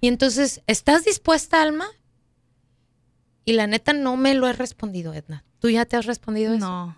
Y 0.00 0.08
entonces, 0.08 0.62
¿estás 0.66 1.04
dispuesta, 1.04 1.60
Alma? 1.60 1.86
Y 3.44 3.52
la 3.52 3.66
neta 3.66 3.92
no 3.92 4.16
me 4.16 4.34
lo 4.34 4.48
he 4.48 4.52
respondido, 4.54 5.12
Edna. 5.12 5.44
¿Tú 5.58 5.68
ya 5.68 5.84
te 5.84 5.96
has 5.96 6.06
respondido 6.06 6.54
eso? 6.54 6.64
No, 6.66 6.96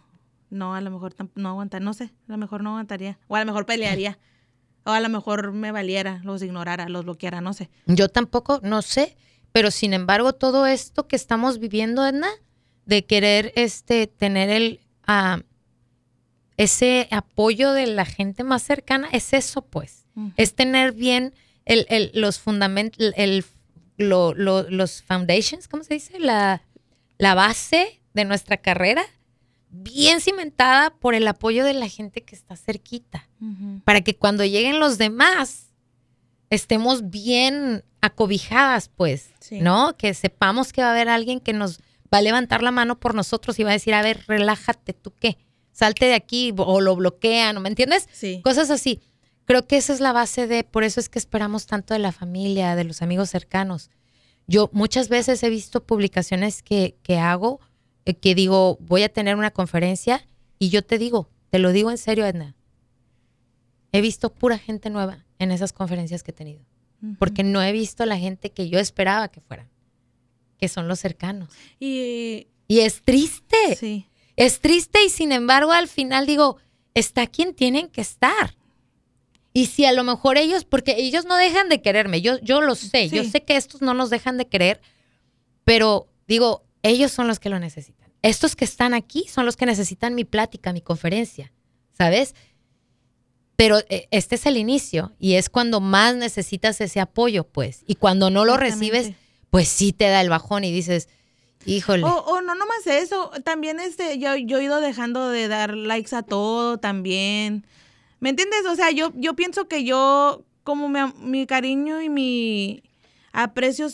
no, 0.51 0.75
a 0.75 0.81
lo 0.81 0.91
mejor 0.91 1.15
no 1.35 1.49
aguantar, 1.49 1.83
no 1.83 1.93
sé, 1.93 2.05
a 2.05 2.33
lo 2.33 2.39
mejor 2.39 2.63
no 2.63 2.71
aguantaría. 2.71 3.19
O 3.27 3.35
a 3.37 3.41
lo 3.41 3.47
mejor 3.47 3.67
pelearía. 3.67 4.19
O 4.87 4.91
a 4.91 5.01
lo 5.01 5.09
mejor 5.11 5.53
me 5.53 5.73
valiera, 5.73 6.21
los 6.25 6.43
ignorara, 6.43 6.89
los 6.89 7.05
bloqueara, 7.05 7.41
no 7.43 7.53
sé. 7.53 7.69
Yo 7.87 8.09
tampoco, 8.09 8.61
no 8.63 8.81
sé, 8.83 9.17
pero 9.53 9.71
sin 9.71 9.93
embargo 9.93 10.33
todo 10.33 10.67
esto 10.67 11.07
que 11.09 11.17
estamos 11.17 11.59
viviendo, 11.59 12.07
Edna, 12.07 12.29
de 12.87 13.05
querer 13.05 13.53
este 13.57 14.07
tener 14.07 14.49
el 14.49 14.81
ah, 15.07 15.41
ese 16.57 17.09
apoyo 17.11 17.73
de 17.73 17.87
la 17.87 18.05
gente 18.07 18.45
más 18.45 18.63
cercana, 18.63 19.09
es 19.13 19.33
eso 19.33 19.63
pues, 19.63 20.07
es 20.37 20.55
tener 20.55 20.93
bien 20.93 21.35
el, 21.67 21.87
el- 21.91 22.11
los 22.15 22.39
fundamentos, 22.39 23.13
el, 23.17 23.45
lo- 23.99 24.33
lo- 24.35 24.69
los 24.71 25.03
foundations, 25.03 25.69
¿cómo 25.69 25.85
se 25.85 25.95
dice? 25.95 26.19
La, 26.19 26.63
la 27.19 27.35
base 27.35 28.01
de 28.15 28.25
nuestra 28.25 28.57
carrera, 28.57 29.05
bien 29.83 30.21
cimentada 30.21 30.91
por 30.91 31.15
el 31.15 31.27
apoyo 31.29 31.65
de 31.65 31.75
la 31.75 31.89
gente 31.89 32.23
que 32.23 32.35
está 32.35 32.57
cerquita 32.57 33.29
Ujú. 33.41 33.81
para 33.85 34.01
que 34.01 34.17
cuando 34.17 34.45
lleguen 34.45 34.81
los 34.81 34.99
demás 34.99 35.73
estemos 36.51 37.11
bien 37.11 37.85
acobijadas, 38.01 38.89
pues, 38.95 39.31
Sí. 39.41 39.61
¿no? 39.61 39.97
Que 39.97 40.15
sepamos 40.15 40.73
que 40.73 40.83
va 40.83 40.89
a 40.89 40.93
haber 40.93 41.09
alguien 41.09 41.41
que 41.41 41.53
nos 41.53 41.79
va 42.13 42.19
a 42.19 42.23
levantar 42.23 42.63
la 42.63 42.71
mano 42.71 42.99
por 43.01 43.15
nosotros 43.15 43.59
y 43.59 43.65
va 43.65 43.71
a 43.71 43.75
decir, 43.75 43.95
a 43.95 44.03
ver, 44.03 44.23
relájate, 44.29 44.93
¿tú 44.93 45.13
qué? 45.19 45.39
Salte 45.73 46.07
de 46.07 46.15
aquí 46.15 46.55
o 46.57 46.81
lo 46.81 46.95
bloquean, 46.97 47.55
¿no 47.55 47.61
me 47.61 47.69
entiendes? 47.69 48.09
Sí. 48.13 48.41
Cosas 48.45 48.71
así. 48.71 49.01
Creo 49.45 49.67
que 49.67 49.77
esa 49.77 49.93
es 49.93 50.01
la 50.01 50.13
base 50.13 50.47
de, 50.47 50.65
por 50.65 50.85
eso 50.85 51.01
es 51.01 51.09
que 51.09 51.19
esperamos 51.19 51.67
tanto 51.67 51.95
de 51.95 52.01
la 52.01 52.13
familia, 52.13 52.75
de 52.77 52.85
los 52.85 53.03
amigos 53.03 53.31
cercanos. 53.31 53.91
Yo 54.47 54.71
muchas 54.73 55.09
veces 55.09 55.43
he 55.43 55.51
visto 55.51 55.85
publicaciones 55.85 56.63
que, 56.63 56.97
que 57.03 57.19
hago, 57.19 57.61
que 58.15 58.35
digo, 58.35 58.79
voy 58.81 59.03
a 59.03 59.09
tener 59.09 59.37
una 59.37 59.51
conferencia 59.51 60.29
y 60.59 60.69
yo 60.71 60.83
te 60.83 60.99
digo, 60.99 61.29
te 61.51 61.59
lo 61.59 61.73
digo 61.73 61.91
en 61.91 61.99
serio, 61.99 62.27
Edna, 62.27 62.55
he 63.93 64.01
visto 64.01 64.33
pura 64.33 64.59
gente 64.59 64.91
nueva 64.91 65.25
en 65.39 65.51
esas 65.51 65.73
conferencias 65.73 66.23
que 66.23 66.31
he 66.31 66.35
tenido, 66.35 66.61
porque 67.19 67.43
no 67.43 67.63
he 67.63 67.73
visto 67.73 68.07
la 68.07 68.19
gente 68.19 68.51
que 68.51 68.69
yo 68.69 68.79
esperaba 68.79 69.29
que 69.29 69.41
fueran, 69.41 69.69
que 70.59 70.69
son 70.69 70.89
los 70.89 71.01
cercanos. 71.01 71.51
Y 71.81 72.49
Y 72.69 72.81
es 72.81 73.03
triste, 73.03 73.77
sí. 73.79 74.09
es 74.37 74.61
triste 74.61 75.05
y 75.05 75.09
sin 75.09 75.33
embargo 75.33 75.73
al 75.73 75.89
final 75.89 76.27
digo, 76.27 76.59
está 76.95 77.27
quien 77.27 77.55
tienen 77.55 77.89
que 77.89 78.01
estar. 78.01 78.57
Y 79.53 79.67
si 79.67 79.87
a 79.87 79.93
lo 79.93 80.05
mejor 80.05 80.37
ellos, 80.37 80.65
porque 80.65 80.97
ellos 80.99 81.25
no 81.25 81.37
dejan 81.37 81.69
de 81.69 81.81
quererme, 81.81 82.21
yo, 82.21 82.39
yo 82.41 82.61
lo 82.61 82.75
sé, 82.75 83.09
yo 83.09 83.25
sé 83.25 83.43
que 83.43 83.57
estos 83.57 83.81
no 83.81 83.95
nos 83.95 84.11
dejan 84.11 84.37
de 84.37 84.47
querer, 84.47 84.83
pero 85.65 86.09
digo, 86.29 86.65
ellos 86.83 87.13
son 87.13 87.27
los 87.27 87.41
que 87.41 87.49
lo 87.49 87.59
necesitan. 87.59 88.11
Estos 88.23 88.57
que 88.57 88.65
están 88.65 88.95
aquí 88.95 89.27
son 89.29 89.47
los 89.47 89.57
que 89.57 89.67
necesitan 89.67 90.15
mi 90.15 90.25
plática, 90.25 90.73
mi 90.73 90.81
conferencia, 90.81 91.53
¿sabes? 91.93 92.35
Pero 93.57 93.79
eh, 93.89 94.09
este 94.11 94.35
es 94.35 94.47
el 94.47 94.57
inicio 94.57 95.13
y 95.19 95.35
es 95.35 95.49
cuando 95.49 95.81
más 95.81 96.15
necesitas 96.17 96.81
ese 96.81 97.01
apoyo, 97.01 97.45
pues. 97.45 97.83
Y 97.87 97.95
cuando 97.95 98.31
no 98.31 98.45
lo 98.45 98.57
recibes, 98.57 99.13
pues 99.51 99.69
sí 99.69 99.93
te 99.93 100.09
da 100.09 100.21
el 100.21 100.29
bajón 100.29 100.65
y 100.65 100.73
dices, 100.73 101.09
híjole. 101.65 102.05
O, 102.05 102.09
o 102.09 102.43
no 102.43 102.55
nomás 102.55 102.87
eso, 102.87 103.31
también 103.45 103.81
este, 103.81 104.19
yo, 104.19 104.37
yo 104.37 104.59
he 104.59 104.65
ido 104.65 104.81
dejando 104.81 105.31
de 105.31 105.49
dar 105.49 105.75
likes 105.75 106.15
a 106.15 106.23
todo 106.23 106.79
también. 106.79 107.67
¿Me 108.21 108.31
entiendes? 108.31 108.67
O 108.69 108.75
sea, 108.75 108.91
yo, 108.91 109.13
yo 109.15 109.35
pienso 109.35 109.69
que 109.69 109.85
yo, 109.85 110.45
como 110.65 110.89
mi, 110.89 111.01
mi 111.19 111.47
cariño 111.47 112.03
y 112.03 112.09
mi 112.09 112.83
aprecio 113.33 113.89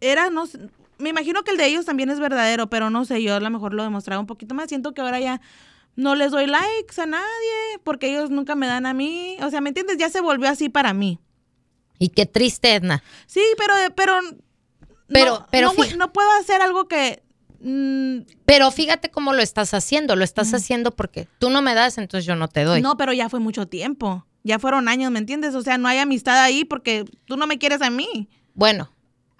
era, 0.00 0.30
no 0.30 0.46
sé, 0.46 0.58
me 1.00 1.10
imagino 1.10 1.42
que 1.42 1.50
el 1.50 1.56
de 1.56 1.66
ellos 1.66 1.84
también 1.86 2.10
es 2.10 2.20
verdadero, 2.20 2.68
pero 2.70 2.90
no 2.90 3.04
sé, 3.04 3.22
yo 3.22 3.34
a 3.34 3.40
lo 3.40 3.50
mejor 3.50 3.74
lo 3.74 3.82
demostraba 3.82 4.20
un 4.20 4.26
poquito 4.26 4.54
más. 4.54 4.68
Siento 4.68 4.92
que 4.94 5.00
ahora 5.00 5.18
ya 5.20 5.40
no 5.96 6.14
les 6.14 6.30
doy 6.30 6.46
likes 6.46 7.00
a 7.00 7.06
nadie 7.06 7.78
porque 7.84 8.10
ellos 8.10 8.30
nunca 8.30 8.54
me 8.54 8.66
dan 8.66 8.86
a 8.86 8.94
mí. 8.94 9.36
O 9.42 9.50
sea, 9.50 9.60
¿me 9.60 9.70
entiendes? 9.70 9.96
Ya 9.98 10.08
se 10.10 10.20
volvió 10.20 10.48
así 10.48 10.68
para 10.68 10.92
mí. 10.94 11.18
Y 11.98 12.08
qué 12.10 12.24
triste, 12.26 12.74
Edna. 12.74 13.02
Sí, 13.26 13.42
pero, 13.58 13.74
pero, 13.94 14.14
Pero- 15.08 15.38
no, 15.40 15.46
pero 15.50 15.72
no, 15.98 16.12
puedo 16.12 16.28
hacer 16.40 16.62
algo 16.62 16.86
que... 16.88 17.22
mm, 17.60 18.20
Pero 18.46 18.70
fíjate 18.70 19.10
cómo 19.10 19.32
lo 19.32 19.42
estás 19.42 19.74
haciendo. 19.74 20.16
Lo 20.16 20.24
estás 20.24 20.54
haciendo 20.54 20.92
porque 20.92 21.26
tú 21.38 21.50
no 21.50 21.60
me 21.62 21.74
das, 21.74 21.98
entonces 21.98 22.24
yo 22.26 22.36
no 22.36 22.48
te 22.48 22.64
doy. 22.64 22.80
No, 22.80 22.96
pero 22.96 23.12
ya 23.12 23.28
fue 23.28 23.40
mucho 23.40 23.66
tiempo. 23.66 24.24
Ya 24.42 24.58
fueron 24.58 24.88
años, 24.88 25.10
¿me 25.10 25.18
entiendes? 25.18 25.54
O 25.54 25.60
sea, 25.62 25.76
no 25.76 25.88
hay 25.88 25.98
amistad 25.98 26.40
ahí 26.42 26.64
porque 26.64 27.04
tú 27.26 27.36
no 27.36 27.46
me 27.46 27.58
quieres 27.58 27.82
a 27.82 27.90
mí. 27.90 28.30
Bueno, 28.54 28.90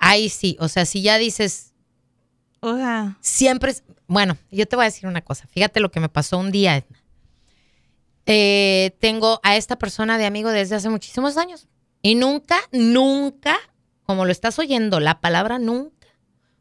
ahí 0.01 0.29
sí. 0.29 0.57
O 0.59 0.69
sea, 0.69 0.85
si 0.85 1.03
ya 1.03 1.19
dices, 1.19 1.73
O 2.61 2.77
sea, 2.77 3.17
siempre 3.21 3.71
es... 3.71 3.85
Bueno, 4.09 4.37
yo 4.51 4.67
te 4.67 4.75
voy 4.75 4.85
a 4.85 4.87
decir 4.87 5.07
una 5.07 5.23
cosa. 5.23 5.47
Fíjate 5.47 5.79
lo 5.79 5.93
que 5.93 6.01
me 6.01 6.09
pasó 6.09 6.39
un 6.39 6.51
día, 6.51 6.77
Edna. 6.77 7.01
Eh, 8.27 8.97
tengo 9.01 9.41
a 9.45 9.57
esta 9.57 9.77
persona 9.77 10.19
de 10.19 10.27
amigo 10.27 10.51
desde 10.51 10.75
hace 10.75 10.89
muchísimos 10.89 11.37
años. 11.37 11.69
Y 12.03 12.17
nunca, 12.17 12.59
nunca, 12.73 13.57
como 14.05 14.25
lo 14.25 14.33
estás 14.33 14.59
oyendo, 14.59 14.99
la 14.99 15.21
palabra 15.21 15.59
nunca, 15.59 16.09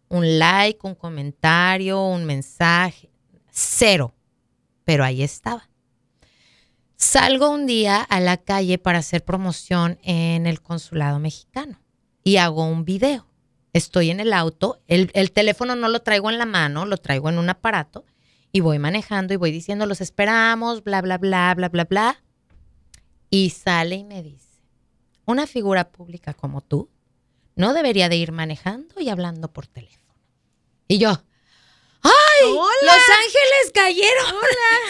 un 0.10 0.38
like, 0.38 0.80
un 0.84 0.95
comentario, 0.95 2.04
un 2.04 2.25
mensaje, 2.25 3.10
cero. 3.49 4.13
Pero 4.84 5.04
ahí 5.04 5.23
estaba. 5.23 5.69
Salgo 6.97 7.49
un 7.49 7.65
día 7.65 8.02
a 8.02 8.19
la 8.19 8.38
calle 8.38 8.78
para 8.78 8.99
hacer 8.99 9.23
promoción 9.23 9.97
en 10.04 10.45
el 10.45 10.62
consulado 10.62 11.19
mexicano 11.19 11.80
y 12.23 12.38
hago 12.38 12.65
un 12.65 12.84
video. 12.84 13.28
Estoy 13.73 14.10
en 14.10 14.19
el 14.19 14.34
auto, 14.34 14.82
el, 14.88 15.12
el 15.13 15.32
teléfono 15.32 15.75
no 15.75 15.89
lo 15.89 16.01
traigo 16.01 16.29
en 16.29 16.38
la 16.39 16.45
mano, 16.45 16.86
lo 16.86 16.97
traigo 16.97 17.29
en 17.29 17.38
un 17.38 17.49
aparato 17.49 18.05
y 18.51 18.62
voy 18.62 18.79
manejando 18.79 19.34
y 19.34 19.38
voy 19.38 19.51
diciendo, 19.51 19.86
los 19.86 20.01
esperamos, 20.01 20.84
bla, 20.84 21.01
bla, 21.01 21.17
bla, 21.19 21.53
bla, 21.55 21.69
bla, 21.69 21.84
bla. 21.86 22.23
Y 23.29 23.51
sale 23.51 23.95
y 23.95 24.03
me 24.03 24.23
dice, 24.23 24.47
una 25.25 25.45
figura 25.45 25.91
pública 25.91 26.34
como 26.34 26.62
tú 26.62 26.89
no 27.55 27.73
debería 27.73 28.10
de 28.10 28.15
ir 28.15 28.32
manejando 28.32 28.99
y 28.99 29.10
hablando 29.10 29.51
por 29.53 29.67
teléfono. 29.67 30.15
Y 30.88 30.97
yo, 30.97 31.10
¡ay! 32.01 32.12
Hola. 32.47 32.73
Los 32.82 32.95
ángeles 32.95 33.71
cayeron. 33.73 34.36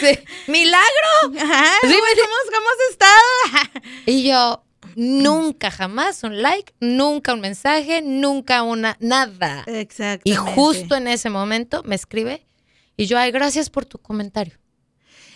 Sí, 0.00 0.18
Milagro. 0.50 1.42
Ajá, 1.42 1.74
Sí, 1.82 1.88
¿cómo, 1.88 2.00
me- 2.02 2.22
cómo- 2.22 2.56
cómo 2.56 2.66
has 2.70 2.90
estado? 2.90 3.92
Y 4.06 4.26
yo, 4.26 4.64
nunca 5.00 5.70
jamás 5.70 6.22
un 6.24 6.42
like, 6.42 6.74
nunca 6.78 7.32
un 7.32 7.40
mensaje, 7.40 8.02
nunca 8.02 8.62
una, 8.62 8.98
nada. 9.00 9.64
Exactamente. 9.66 10.28
Y 10.28 10.34
justo 10.34 10.94
en 10.94 11.08
ese 11.08 11.30
momento 11.30 11.82
me 11.84 11.94
escribe 11.94 12.46
y 12.98 13.06
yo, 13.06 13.16
ay, 13.16 13.30
gracias 13.30 13.70
por 13.70 13.86
tu 13.86 13.98
comentario. 13.98 14.58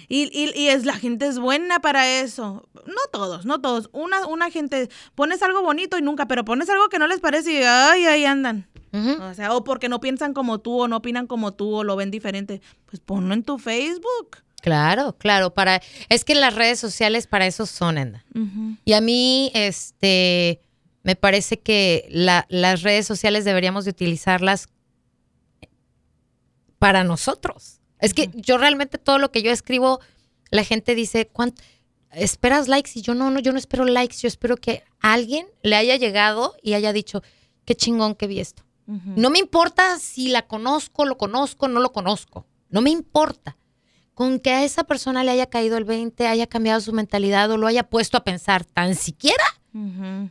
Y, 0.06 0.24
y, 0.38 0.52
y 0.54 0.68
es, 0.68 0.84
la 0.84 0.92
gente 0.92 1.26
es 1.26 1.38
buena 1.38 1.80
para 1.80 2.20
eso. 2.20 2.68
No 2.74 3.00
todos, 3.10 3.46
no 3.46 3.62
todos. 3.62 3.88
Una, 3.92 4.26
una 4.26 4.50
gente, 4.50 4.90
pones 5.14 5.42
algo 5.42 5.62
bonito 5.62 5.96
y 5.96 6.02
nunca, 6.02 6.26
pero 6.28 6.44
pones 6.44 6.68
algo 6.68 6.90
que 6.90 6.98
no 6.98 7.06
les 7.06 7.20
parece 7.20 7.52
y 7.52 7.62
ay, 7.62 8.04
ahí 8.04 8.26
andan. 8.26 8.68
O 9.22 9.34
sea, 9.34 9.54
o 9.54 9.64
porque 9.64 9.88
no 9.88 9.98
piensan 9.98 10.34
como 10.34 10.60
tú 10.60 10.82
o 10.82 10.88
no 10.88 10.98
opinan 10.98 11.26
como 11.26 11.54
tú 11.54 11.74
o 11.74 11.84
lo 11.84 11.96
ven 11.96 12.12
diferente. 12.12 12.60
Pues 12.84 13.00
ponlo 13.00 13.34
en 13.34 13.42
tu 13.42 13.58
Facebook. 13.58 14.43
Claro, 14.64 15.14
claro, 15.18 15.52
para 15.52 15.82
es 16.08 16.24
que 16.24 16.34
las 16.34 16.54
redes 16.54 16.78
sociales 16.80 17.26
para 17.26 17.46
eso 17.46 17.66
son, 17.66 17.98
Enda. 17.98 18.24
Y 18.86 18.94
a 18.94 19.02
mí, 19.02 19.50
este, 19.52 20.62
me 21.02 21.16
parece 21.16 21.60
que 21.60 22.06
la- 22.10 22.46
las 22.48 22.80
redes 22.80 23.06
sociales 23.06 23.44
deberíamos 23.44 23.84
de 23.84 23.90
utilizarlas 23.90 24.68
para 26.78 27.04
nosotros. 27.04 27.80
Es 27.98 28.14
que 28.14 28.30
yo 28.34 28.56
realmente 28.56 28.96
todo 28.96 29.18
lo 29.18 29.30
que 29.30 29.42
yo 29.42 29.50
escribo, 29.50 30.00
la 30.50 30.64
gente 30.64 30.94
dice, 30.94 31.26
¿cuánto? 31.26 31.62
¿Esperas 32.12 32.66
likes? 32.66 32.92
Y 32.94 33.02
yo 33.02 33.14
no, 33.14 33.30
no, 33.30 33.40
yo 33.40 33.52
no 33.52 33.58
espero 33.58 33.84
likes, 33.84 34.16
yo 34.16 34.28
espero 34.28 34.56
que 34.56 34.82
alguien 35.00 35.46
le 35.62 35.76
haya 35.76 35.96
llegado 35.96 36.54
y 36.62 36.72
haya 36.72 36.94
dicho, 36.94 37.22
qué 37.66 37.74
chingón 37.74 38.14
que 38.14 38.26
vi 38.28 38.40
esto. 38.40 38.62
No 38.86 39.28
me 39.28 39.38
importa 39.38 39.98
si 39.98 40.28
la 40.28 40.46
conozco, 40.46 41.04
lo 41.04 41.18
conozco, 41.18 41.68
no 41.68 41.80
lo 41.80 41.92
conozco. 41.92 42.46
No 42.70 42.80
me 42.80 42.88
importa. 42.90 43.56
Con 44.14 44.38
que 44.38 44.50
a 44.52 44.64
esa 44.64 44.84
persona 44.84 45.24
le 45.24 45.32
haya 45.32 45.46
caído 45.46 45.76
el 45.76 45.84
20, 45.84 46.26
haya 46.28 46.46
cambiado 46.46 46.80
su 46.80 46.92
mentalidad 46.92 47.50
o 47.50 47.56
lo 47.56 47.66
haya 47.66 47.88
puesto 47.90 48.16
a 48.16 48.24
pensar 48.24 48.64
tan 48.64 48.94
siquiera 48.94 49.44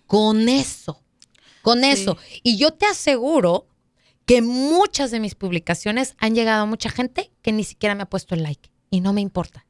con 0.08 0.48
eso. 0.50 1.02
Con 1.62 1.82
Sí. 1.82 1.90
eso. 1.90 2.18
Y 2.44 2.58
yo 2.58 2.72
te 2.72 2.86
aseguro 2.86 3.68
que 4.26 4.42
muchas 4.42 5.12
de 5.12 5.20
mis 5.20 5.36
publicaciones 5.36 6.16
han 6.18 6.34
llegado 6.36 6.64
a 6.64 6.66
mucha 6.66 6.90
gente 6.90 7.32
que 7.42 7.52
ni 7.52 7.64
siquiera 7.66 7.94
me 7.96 8.04
ha 8.04 8.10
puesto 8.10 8.36
el 8.36 8.44
like. 8.44 8.70
Y 8.90 9.02
no 9.02 9.12
me 9.14 9.22
importa. 9.22 9.66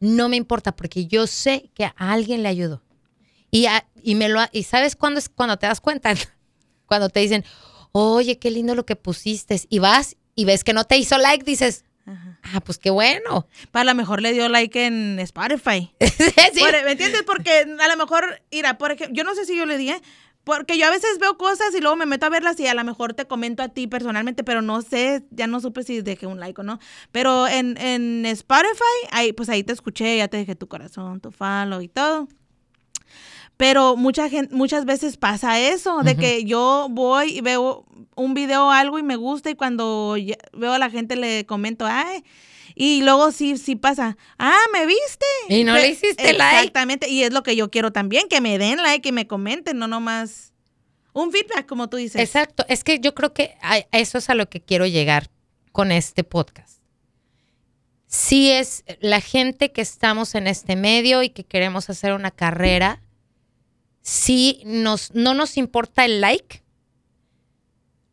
No 0.00 0.28
me 0.28 0.36
importa 0.36 0.74
porque 0.74 1.06
yo 1.06 1.26
sé 1.28 1.70
que 1.74 1.84
a 1.84 1.94
alguien 1.96 2.42
le 2.42 2.48
ayudó. 2.48 2.82
Y, 3.52 3.66
a- 3.66 3.86
y 4.02 4.16
me 4.16 4.28
lo 4.28 4.40
y 4.52 4.64
sabes 4.64 4.96
cuándo 4.96 5.18
es 5.20 5.28
cuando 5.28 5.56
te 5.58 5.66
das 5.66 5.80
cuenta 5.80 6.12
cuando 6.86 7.08
te 7.08 7.20
dicen 7.20 7.44
oye 7.92 8.38
qué 8.40 8.50
lindo 8.50 8.74
lo 8.74 8.84
que 8.84 8.96
pusiste 8.96 9.60
y 9.68 9.78
vas 9.78 10.16
y 10.34 10.44
ves 10.44 10.64
que 10.64 10.72
no 10.72 10.82
te 10.84 10.96
hizo 10.96 11.18
like 11.18 11.44
dices 11.44 11.84
Ajá. 12.06 12.38
ah 12.42 12.60
pues 12.60 12.76
qué 12.78 12.90
bueno 12.90 13.46
Para 13.70 13.84
lo 13.84 13.94
mejor 13.94 14.20
le 14.20 14.32
dio 14.34 14.48
like 14.48 14.84
en 14.86 15.18
Spotify. 15.20 15.92
Sí. 16.00 16.60
Por- 16.60 16.84
¿Me 16.84 16.92
entiendes? 16.92 17.22
Porque 17.22 17.50
a 17.80 17.88
lo 17.88 17.96
mejor, 17.96 18.42
mira, 18.52 18.76
por 18.78 18.92
ejemplo, 18.92 19.14
yo 19.16 19.24
no 19.24 19.34
sé 19.34 19.44
si 19.46 19.56
yo 19.56 19.64
le 19.66 19.78
di, 19.78 19.90
¿eh? 19.90 20.00
porque 20.44 20.76
yo 20.76 20.86
a 20.86 20.90
veces 20.90 21.18
veo 21.18 21.38
cosas 21.38 21.74
y 21.74 21.80
luego 21.80 21.96
me 21.96 22.04
meto 22.04 22.26
a 22.26 22.28
verlas 22.28 22.60
y 22.60 22.66
a 22.66 22.74
lo 22.74 22.84
mejor 22.84 23.14
te 23.14 23.24
comento 23.26 23.62
a 23.62 23.70
ti 23.70 23.86
personalmente, 23.86 24.44
pero 24.44 24.60
no 24.60 24.82
sé, 24.82 25.24
ya 25.30 25.46
no 25.46 25.58
supe 25.58 25.82
si 25.84 26.02
dejé 26.02 26.26
un 26.26 26.38
like 26.38 26.60
o 26.60 26.64
no. 26.64 26.78
Pero 27.12 27.48
en, 27.48 27.78
en 27.78 28.26
Spotify, 28.26 29.08
ahí, 29.10 29.32
pues 29.32 29.48
ahí 29.48 29.64
te 29.64 29.72
escuché, 29.72 30.18
ya 30.18 30.28
te 30.28 30.36
dejé 30.36 30.54
tu 30.54 30.68
corazón, 30.68 31.20
tu 31.22 31.30
follow 31.32 31.80
y 31.80 31.88
todo. 31.88 32.28
Pero 33.66 33.96
mucha 33.96 34.28
gente, 34.28 34.54
muchas 34.54 34.84
veces 34.84 35.16
pasa 35.16 35.58
eso, 35.58 36.02
de 36.02 36.16
que 36.16 36.44
yo 36.44 36.88
voy 36.90 37.38
y 37.38 37.40
veo 37.40 37.86
un 38.14 38.34
video 38.34 38.66
o 38.66 38.70
algo 38.70 38.98
y 38.98 39.02
me 39.02 39.16
gusta 39.16 39.48
y 39.48 39.54
cuando 39.54 40.16
veo 40.52 40.72
a 40.74 40.78
la 40.78 40.90
gente 40.90 41.16
le 41.16 41.46
comento, 41.46 41.86
ay, 41.88 42.22
y 42.74 43.00
luego 43.00 43.32
sí, 43.32 43.56
sí 43.56 43.74
pasa, 43.74 44.18
ah, 44.38 44.60
¿me 44.70 44.84
viste? 44.84 45.24
Y 45.48 45.64
no 45.64 45.76
le 45.76 45.88
hiciste 45.88 46.34
like. 46.34 46.56
Exactamente, 46.58 47.08
y 47.08 47.22
es 47.22 47.32
lo 47.32 47.42
que 47.42 47.56
yo 47.56 47.70
quiero 47.70 47.90
también, 47.90 48.28
que 48.28 48.42
me 48.42 48.58
den 48.58 48.82
like 48.82 49.08
y 49.08 49.12
me 49.12 49.26
comenten, 49.26 49.78
no 49.78 49.86
nomás 49.88 50.52
un 51.14 51.32
feedback, 51.32 51.64
como 51.64 51.88
tú 51.88 51.96
dices. 51.96 52.20
exacto 52.20 52.66
es 52.68 52.84
que 52.84 53.00
yo 53.00 53.14
creo 53.14 53.32
que 53.32 53.56
a- 53.62 53.78
eso 53.92 54.18
es 54.18 54.28
a 54.28 54.34
lo 54.34 54.50
que 54.50 54.60
quiero 54.60 54.84
llegar 54.86 55.30
con 55.72 55.90
este 55.90 56.22
podcast 56.22 56.80
sí 58.06 58.50
es 58.50 58.84
la 59.00 59.22
gente 59.22 59.72
que 59.72 59.80
estamos 59.80 60.34
en 60.34 60.48
este 60.48 60.76
medio 60.76 61.22
y 61.22 61.30
que 61.30 61.44
queremos 61.44 61.88
hacer 61.88 62.12
una 62.12 62.30
carrera 62.30 63.00
sí 64.06 64.60
nos 64.66 65.12
no 65.14 65.32
nos 65.32 65.56
importa 65.56 66.04
el 66.04 66.20
like 66.20 66.62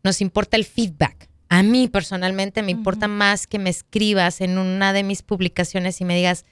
nos 0.04 0.22
importa 0.22 0.58
el 0.58 0.66
feedback. 0.66 1.30
A 1.50 1.62
mí 1.64 1.88
personalmente 1.90 2.64
me 2.64 2.72
importa 2.72 3.08
más 3.08 3.46
que 3.46 3.60
me 3.60 3.70
escribas 3.70 4.42
en 4.42 4.58
una 4.58 4.94
de 4.94 5.04
mis 5.04 5.22
publicaciones 5.22 6.00
y 6.02 6.06
me 6.06 6.16
digas, 6.16 6.46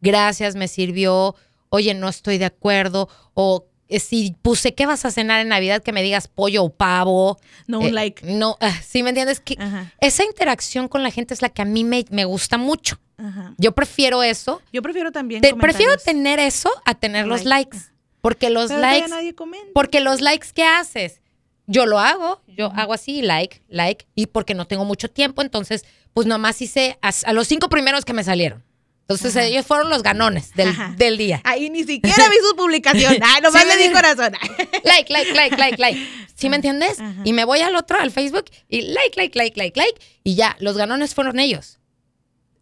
gracias, 0.00 0.54
me 0.56 0.68
sirvió, 0.68 1.34
oye, 1.68 1.92
no 1.94 2.08
estoy 2.08 2.38
de 2.38 2.44
acuerdo, 2.46 3.08
o 3.34 3.66
eh, 3.88 3.98
si 4.00 4.34
puse, 4.40 4.74
¿qué 4.74 4.86
vas 4.86 5.04
a 5.04 5.10
cenar 5.10 5.40
en 5.40 5.48
Navidad? 5.48 5.82
Que 5.82 5.92
me 5.92 6.02
digas 6.02 6.26
pollo 6.28 6.62
o 6.64 6.70
pavo. 6.72 7.38
No 7.66 7.80
un 7.80 7.86
Eh, 7.88 7.92
like. 7.92 8.24
No, 8.32 8.56
ah, 8.60 8.72
¿sí 8.86 9.02
me 9.02 9.10
entiendes? 9.10 9.40
Que 9.40 9.56
Ajá, 9.58 9.92
esa 10.00 10.24
interacción 10.24 10.88
con 10.88 11.02
la 11.02 11.10
gente 11.10 11.34
es 11.34 11.42
la 11.42 11.48
que 11.50 11.60
a 11.60 11.66
mí 11.66 11.84
me, 11.84 12.04
me 12.10 12.24
gusta 12.24 12.56
mucho. 12.56 12.98
ajá. 13.18 13.52
Yo 13.58 13.72
prefiero 13.72 14.22
eso. 14.22 14.62
Yo 14.72 14.80
prefiero 14.80 15.12
también 15.12 15.42
Te- 15.42 15.54
prefiero 15.54 15.96
tener 15.98 16.38
eso 16.38 16.70
a 16.86 16.94
tener 16.94 17.26
los 17.26 17.44
Like. 17.44 17.76
likes. 17.76 17.93
Porque 18.24 18.48
los 18.48 18.68
Pero 18.68 18.80
likes 18.80 19.08
nadie 19.08 19.34
porque 19.74 20.00
los 20.00 20.22
likes 20.22 20.48
que 20.54 20.64
haces, 20.64 21.20
yo 21.66 21.84
lo 21.84 21.98
hago, 21.98 22.40
yo 22.48 22.72
hago 22.74 22.94
así, 22.94 23.20
like, 23.20 23.60
like, 23.68 24.06
y 24.14 24.24
porque 24.28 24.54
no 24.54 24.66
tengo 24.66 24.86
mucho 24.86 25.10
tiempo, 25.10 25.42
entonces, 25.42 25.84
pues 26.14 26.26
nomás 26.26 26.62
hice 26.62 26.98
a, 27.02 27.10
a 27.26 27.32
los 27.34 27.46
cinco 27.48 27.68
primeros 27.68 28.06
que 28.06 28.14
me 28.14 28.24
salieron. 28.24 28.64
Entonces, 29.02 29.36
Ajá. 29.36 29.44
ellos 29.44 29.66
fueron 29.66 29.90
los 29.90 30.02
ganones 30.02 30.54
del, 30.54 30.74
del 30.96 31.18
día. 31.18 31.42
Ahí 31.44 31.68
ni 31.68 31.84
siquiera 31.84 32.26
vi 32.30 32.36
su 32.48 32.56
publicación. 32.56 33.18
Ay, 33.22 33.42
nomás 33.42 33.60
Sí, 33.60 33.68
le 33.68 33.74
me 33.76 33.82
di 33.82 33.88
di- 33.88 33.94
corazón. 33.94 34.32
Like, 34.84 35.12
like, 35.12 35.32
like, 35.34 35.56
like, 35.58 35.76
like. 35.78 36.08
¿Sí 36.34 36.48
me 36.48 36.56
entiendes? 36.56 36.98
Ajá. 37.00 37.20
Y 37.24 37.34
me 37.34 37.44
voy 37.44 37.60
al 37.60 37.76
otro, 37.76 38.00
al 38.00 38.10
Facebook, 38.10 38.46
y 38.70 38.80
like, 38.80 39.12
like, 39.20 39.38
like, 39.38 39.58
like, 39.60 39.78
like, 39.78 40.00
y 40.24 40.34
ya, 40.34 40.56
los 40.60 40.78
ganones 40.78 41.14
fueron 41.14 41.38
ellos. 41.38 41.78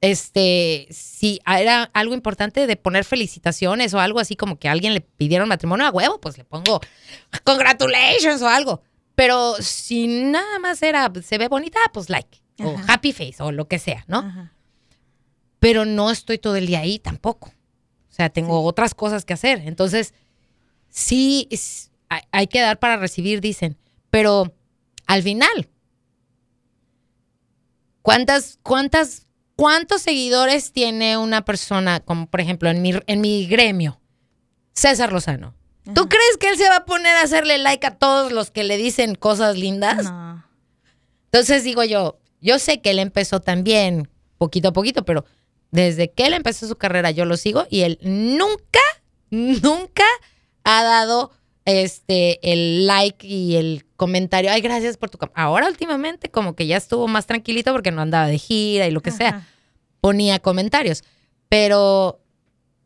Este, 0.03 0.89
si 0.91 1.41
era 1.47 1.85
algo 1.95 2.13
importante 2.13 2.67
de 2.67 2.77
poner 2.77 3.05
felicitaciones 3.05 3.95
o 3.95 4.01
algo 4.01 4.19
así 4.19 4.35
como 4.37 4.59
que 4.59 4.69
a 4.69 4.73
alguien 4.73 4.93
le 4.95 5.01
pidieron 5.01 5.49
matrimonio 5.49 5.87
a 5.87 5.91
huevo, 5.91 6.21
pues 6.21 6.37
le 6.37 6.45
pongo 6.45 6.81
congratulations 7.45 8.43
o 8.43 8.49
algo. 8.49 8.83
Pero 9.15 9.55
si 9.61 10.09
nada 10.09 10.59
más 10.59 10.83
era, 10.83 11.11
se 11.23 11.39
ve 11.39 11.47
bonita, 11.49 11.79
pues 11.95 12.11
like, 12.11 12.43
o 12.61 12.77
happy 12.89 13.13
face, 13.13 13.37
o 13.39 13.53
lo 13.53 13.69
que 13.69 13.79
sea, 13.79 14.05
¿no? 14.09 14.19
Ajá. 14.19 14.53
Pero 15.61 15.85
no 15.85 16.11
estoy 16.11 16.39
todo 16.39 16.57
el 16.57 16.67
día 16.67 16.81
ahí 16.81 16.99
tampoco. 16.99 17.49
O 18.11 18.13
sea, 18.15 18.29
tengo 18.29 18.65
otras 18.65 18.95
cosas 18.95 19.25
que 19.25 19.35
hacer. 19.35 19.63
Entonces, 19.65 20.15
sí, 20.89 21.47
es- 21.51 21.93
hay, 22.09 22.23
hay 22.33 22.47
que 22.49 22.61
dar 22.61 22.79
para 22.81 22.97
recibir, 22.97 23.41
dicen. 23.41 23.79
Pero 24.11 24.53
al 25.07 25.23
final, 25.23 25.69
¿cuántas, 28.03 28.59
cuántas, 28.63 29.27
cuántos 29.63 30.03
seguidores 30.03 30.73
tiene 30.73 31.17
una 31.17 31.45
persona, 31.45 32.01
como 32.01 32.27
por 32.27 32.41
ejemplo 32.41 32.69
en 32.69 32.83
mi, 32.83 32.95
en 33.07 33.21
mi 33.21 33.47
gremio? 33.47 34.01
César 34.73 35.13
Lozano. 35.13 35.55
¿Tú 35.95 36.09
crees 36.09 36.37
que 36.41 36.49
él 36.49 36.57
se 36.57 36.69
va 36.69 36.79
a 36.79 36.85
poner 36.85 37.15
a 37.15 37.23
hacerle 37.23 37.59
like 37.59 37.87
a 37.87 37.95
todos 37.95 38.33
los 38.33 38.51
que 38.51 38.65
le 38.65 38.77
dicen 38.77 39.15
cosas 39.15 39.57
lindas? 39.57 40.03
No. 40.03 40.45
Entonces 41.27 41.63
digo 41.63 41.85
yo, 41.85 42.19
yo 42.41 42.59
sé 42.59 42.81
que 42.81 42.91
él 42.91 42.99
empezó 42.99 43.39
también 43.39 44.11
poquito 44.37 44.71
a 44.71 44.73
poquito, 44.73 45.05
pero 45.05 45.27
desde 45.71 46.11
que 46.11 46.27
él 46.27 46.35
empezó 46.35 46.67
su 46.67 46.75
carrera 46.75 47.13
yo 47.13 47.25
lo 47.25 47.37
sigo 47.37 47.65
y 47.71 47.83
él 47.83 48.01
nunca, 48.03 48.81
nunca 49.31 50.03
ha 50.65 50.83
dado 50.83 51.31
este 51.67 52.53
el 52.53 52.89
like 52.89 53.25
y 53.25 53.55
el 53.55 53.87
comentario. 53.95 54.51
Ay, 54.51 54.61
gracias 54.61 54.97
por 54.97 55.09
tu 55.09 55.19
com-". 55.19 55.31
Ahora 55.35 55.69
últimamente 55.69 56.33
como 56.33 56.57
que 56.57 56.67
ya 56.67 56.79
estuvo 56.79 57.07
más 57.07 57.27
tranquilito 57.27 57.73
porque 57.73 57.93
no 57.93 58.03
andaba 58.03 58.27
de 58.27 58.39
gira 58.39 58.89
y 58.89 58.91
lo 58.91 59.03
que 59.03 59.13
sea. 59.13 59.47
Ponía 60.03 60.41
comentarios, 60.41 61.05
pero 61.49 62.21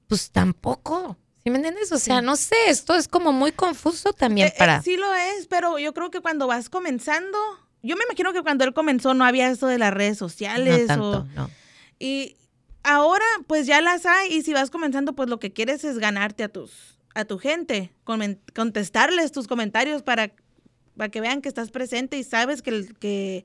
pues 0.06 0.30
tampoco. 0.30 1.16
¿Sí 1.38 1.42
¿Sí 1.44 1.50
me 1.50 1.56
entiendes? 1.56 1.90
O 1.92 1.98
sea, 1.98 2.20
Sí. 2.20 2.24
no 2.26 2.36
sé, 2.36 2.56
esto 2.68 2.94
es 2.94 3.08
como 3.08 3.32
muy 3.32 3.52
confuso 3.52 4.12
también 4.12 4.48
Eh, 4.48 4.50
eh, 4.54 4.58
para... 4.58 4.82
sí 4.82 4.96
lo 4.98 5.12
es, 5.14 5.46
pero 5.48 5.78
yo 5.78 5.94
creo 5.94 6.10
que 6.10 6.20
cuando 6.20 6.46
vas 6.46 6.68
comenzando, 6.68 7.38
yo 7.82 7.96
me 7.96 8.04
imagino 8.04 8.32
que 8.34 8.42
cuando 8.42 8.64
él 8.64 8.74
comenzó 8.74 9.14
no 9.14 9.24
había 9.24 9.48
eso 9.48 9.66
de 9.66 9.78
las 9.78 9.94
redes 9.94 10.18
sociales. 10.18 10.82
no 10.82 10.86
tanto, 10.88 11.10
o- 11.20 11.24
no. 11.34 11.50
y 11.98 12.36
ahora 12.82 13.24
pues 13.46 13.66
ya 13.66 13.80
las 13.80 14.04
hay 14.04 14.30
y 14.34 14.42
si 14.42 14.52
vas 14.52 14.68
comenzando 14.70 15.14
pues 15.14 15.30
lo 15.30 15.38
que 15.38 15.52
quieres 15.54 15.84
es 15.84 15.98
ganarte 15.98 16.44
a 16.44 16.48
tus 16.48 16.98
a 17.14 17.24
tu 17.24 17.38
gente, 17.38 17.92
contestarles 18.54 19.32
tus 19.32 19.48
comentarios 19.48 20.02
para, 20.02 20.32
para 20.98 21.08
que 21.10 21.22
vean 21.22 21.40
que 21.40 21.48
estás 21.48 21.70
presente 21.70 22.18
y 22.18 22.24
sabes 22.24 22.60
que 22.60 23.44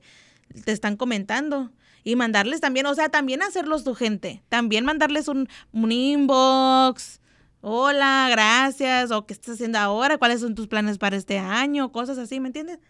te 0.66 0.72
están 0.72 0.96
comentando. 0.98 1.70
Y 2.04 2.16
mandarles 2.16 2.60
también, 2.60 2.86
o 2.86 2.94
sea, 2.94 3.08
también 3.08 3.42
hacerlos 3.42 3.84
tu 3.84 3.94
gente. 3.94 4.42
También 4.48 4.84
mandarles 4.84 5.28
un, 5.28 5.48
un 5.72 5.92
inbox. 5.92 7.20
Hola, 7.64 8.26
gracias. 8.30 9.12
O 9.12 9.24
qué 9.24 9.34
estás 9.34 9.54
haciendo 9.54 9.78
ahora, 9.78 10.18
cuáles 10.18 10.40
son 10.40 10.56
tus 10.56 10.66
planes 10.66 10.98
para 10.98 11.16
este 11.16 11.38
año, 11.38 11.92
cosas 11.92 12.18
así, 12.18 12.40
¿me 12.40 12.48
entiendes? 12.48 12.80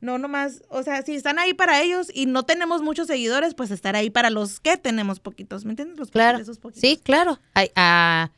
No, 0.00 0.16
nomás, 0.16 0.62
o 0.70 0.82
sea, 0.82 1.02
si 1.02 1.14
están 1.14 1.38
ahí 1.38 1.52
para 1.52 1.82
ellos 1.82 2.08
y 2.12 2.24
no 2.24 2.44
tenemos 2.44 2.80
muchos 2.80 3.06
seguidores, 3.06 3.54
pues 3.54 3.70
estar 3.70 3.96
ahí 3.96 4.08
para 4.08 4.30
los 4.30 4.60
que 4.60 4.78
tenemos 4.78 5.20
poquitos, 5.20 5.66
¿me 5.66 5.72
entiendes? 5.72 5.98
Los 5.98 6.10
Claro. 6.10 6.38
esos 6.38 6.58
poquitos. 6.58 6.80
Sí, 6.80 6.98
claro. 7.02 7.38
A, 7.54 8.30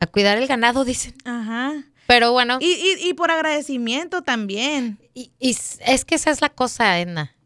a 0.00 0.06
cuidar 0.08 0.38
el 0.38 0.48
ganado, 0.48 0.84
dicen. 0.84 1.14
Ajá. 1.24 1.84
Pero 2.08 2.32
bueno, 2.32 2.58
Y, 2.60 2.72
y, 2.72 3.08
y 3.08 3.14
por 3.14 3.30
agradecimiento 3.30 4.22
también. 4.22 4.98
y, 5.14 5.30
y 5.38 5.50
es 5.50 6.04
que 6.04 6.16
esa 6.16 6.30
es 6.32 6.40
la 6.40 6.48
cosa, 6.48 6.98
Edna. 6.98 7.36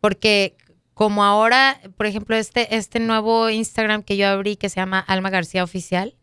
Porque 0.00 0.56
como 0.94 1.24
ahora, 1.24 1.80
por 1.96 2.06
ejemplo, 2.06 2.36
este, 2.36 2.76
este 2.76 3.00
nuevo 3.00 3.50
Instagram 3.50 4.02
que 4.02 4.16
yo 4.16 4.28
abrí 4.28 4.56
que 4.56 4.68
se 4.68 4.76
llama 4.76 5.00
Alma 5.00 5.30
García 5.30 5.64
Oficial, 5.64 6.16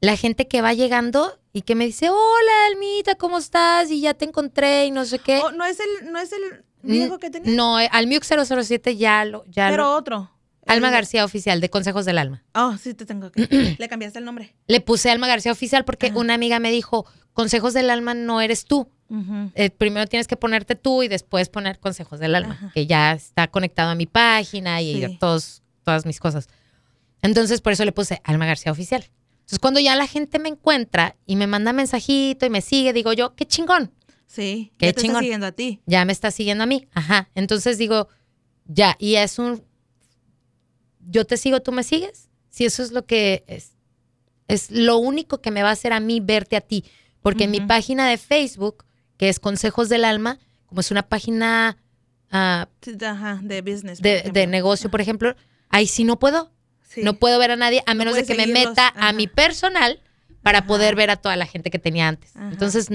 la 0.00 0.16
gente 0.16 0.46
que 0.46 0.62
va 0.62 0.72
llegando 0.74 1.38
y 1.52 1.62
que 1.62 1.74
me 1.74 1.84
dice, 1.86 2.08
hola 2.08 2.66
Almita, 2.70 3.16
¿cómo 3.16 3.38
estás? 3.38 3.90
Y 3.90 4.00
ya 4.00 4.14
te 4.14 4.24
encontré 4.24 4.86
y 4.86 4.90
no 4.92 5.04
sé 5.04 5.18
qué. 5.18 5.40
Oh, 5.44 5.50
no 5.50 5.64
es 5.64 5.80
el, 5.80 6.12
no 6.12 6.20
es 6.20 6.30
el 6.32 6.64
viejo 6.82 7.18
que 7.18 7.30
tenía, 7.30 7.52
No, 7.52 7.80
eh, 7.80 7.88
al 7.90 8.06
Miuk 8.06 8.22
007 8.22 8.96
ya 8.96 9.24
lo... 9.24 9.44
Ya 9.46 9.68
pero 9.70 9.84
lo- 9.84 9.96
otro. 9.96 10.30
Alma 10.66 10.90
García 10.90 11.24
Oficial, 11.24 11.60
de 11.62 11.70
Consejos 11.70 12.04
del 12.04 12.18
Alma. 12.18 12.44
Oh, 12.54 12.76
sí, 12.76 12.92
te 12.92 13.06
tengo 13.06 13.32
que. 13.32 13.46
Le 13.78 13.88
cambiaste 13.88 14.18
el 14.18 14.26
nombre. 14.26 14.54
Le 14.66 14.82
puse 14.82 15.10
Alma 15.10 15.26
García 15.26 15.50
Oficial 15.50 15.86
porque 15.86 16.08
Ajá. 16.08 16.18
una 16.18 16.34
amiga 16.34 16.58
me 16.60 16.70
dijo, 16.70 17.06
Consejos 17.32 17.72
del 17.72 17.88
Alma 17.88 18.12
no 18.12 18.42
eres 18.42 18.66
tú. 18.66 18.90
Eh, 19.54 19.70
primero 19.70 20.06
tienes 20.06 20.26
que 20.28 20.36
ponerte 20.36 20.74
tú 20.76 21.02
y 21.02 21.08
después 21.08 21.48
poner 21.48 21.78
Consejos 21.78 22.20
del 22.20 22.34
Alma, 22.34 22.52
Ajá. 22.54 22.70
que 22.74 22.86
ya 22.86 23.12
está 23.12 23.48
conectado 23.48 23.90
a 23.90 23.94
mi 23.94 24.04
página 24.06 24.82
y 24.82 24.96
Sí. 24.96 25.04
a 25.04 25.18
todos, 25.18 25.62
todas 25.82 26.04
mis 26.04 26.20
cosas. 26.20 26.46
Entonces, 27.22 27.60
por 27.62 27.72
eso 27.72 27.84
le 27.86 27.92
puse 27.92 28.20
Alma 28.24 28.44
García 28.46 28.70
Oficial. 28.70 29.04
Entonces, 29.40 29.58
cuando 29.60 29.80
ya 29.80 29.96
la 29.96 30.06
gente 30.06 30.38
me 30.38 30.50
encuentra 30.50 31.16
y 31.24 31.36
me 31.36 31.46
manda 31.46 31.72
mensajito 31.72 32.44
y 32.44 32.50
me 32.50 32.60
sigue, 32.60 32.92
digo 32.92 33.12
yo, 33.14 33.34
qué 33.34 33.46
chingón, 33.46 33.92
Sí, 34.26 34.72
Qué 34.76 34.86
ya 34.88 34.92
te 34.92 34.96
está 34.98 35.00
chingón. 35.02 35.22
siguiendo 35.22 35.46
a 35.46 35.52
ti. 35.52 35.80
ya 35.86 36.04
me 36.04 36.12
está 36.12 36.30
siguiendo 36.30 36.64
a 36.64 36.66
mí. 36.66 36.86
Ajá. 36.92 37.30
Entonces 37.34 37.78
digo, 37.78 38.08
ya, 38.66 38.94
y 38.98 39.14
es 39.14 39.38
un, 39.38 39.64
yo 41.08 41.24
te 41.24 41.38
sigo, 41.38 41.60
tú 41.60 41.72
me 41.72 41.82
sigues. 41.82 42.28
Si 42.50 42.66
eso 42.66 42.82
es 42.82 42.92
lo 42.92 43.06
que 43.06 43.44
es, 43.46 43.72
es 44.46 44.70
lo 44.70 44.98
único 44.98 45.40
que 45.40 45.50
me 45.50 45.62
va 45.62 45.70
a 45.70 45.72
hacer 45.72 45.94
a 45.94 46.00
mí 46.00 46.20
verte 46.20 46.56
a 46.56 46.60
ti. 46.60 46.84
Porque 47.22 47.44
en 47.44 47.50
mi 47.52 47.60
página 47.62 48.06
de 48.08 48.18
Facebook, 48.18 48.84
que 49.18 49.28
es 49.28 49.38
Consejos 49.38 49.90
del 49.90 50.04
Alma, 50.06 50.38
como 50.66 50.80
es 50.80 50.90
una 50.90 51.02
página 51.02 51.76
ah, 52.30 52.68
Ajá, 53.06 53.40
de 53.42 53.60
business. 53.60 54.00
de, 54.00 54.30
de 54.32 54.46
negocio, 54.46 54.90
por 54.90 55.02
ejemplo, 55.02 55.36
ahí 55.68 55.86
sí 55.86 56.04
no 56.04 56.18
puedo. 56.18 56.50
Sí. 56.88 57.02
No 57.02 57.18
puedo 57.18 57.38
ver 57.38 57.50
a 57.50 57.56
nadie 57.56 57.82
a 57.86 57.92
menos 57.92 58.14
de 58.14 58.24
que 58.24 58.34
me 58.34 58.46
meta 58.46 58.94
a 58.96 59.12
mi 59.12 59.26
personal 59.26 60.00
para 60.42 60.60
Ajá. 60.60 60.66
poder 60.66 60.94
ver 60.96 61.10
a 61.10 61.16
toda 61.16 61.36
la 61.36 61.44
gente 61.44 61.70
que 61.70 61.78
tenía 61.78 62.08
antes. 62.08 62.32
Entonces, 62.36 62.88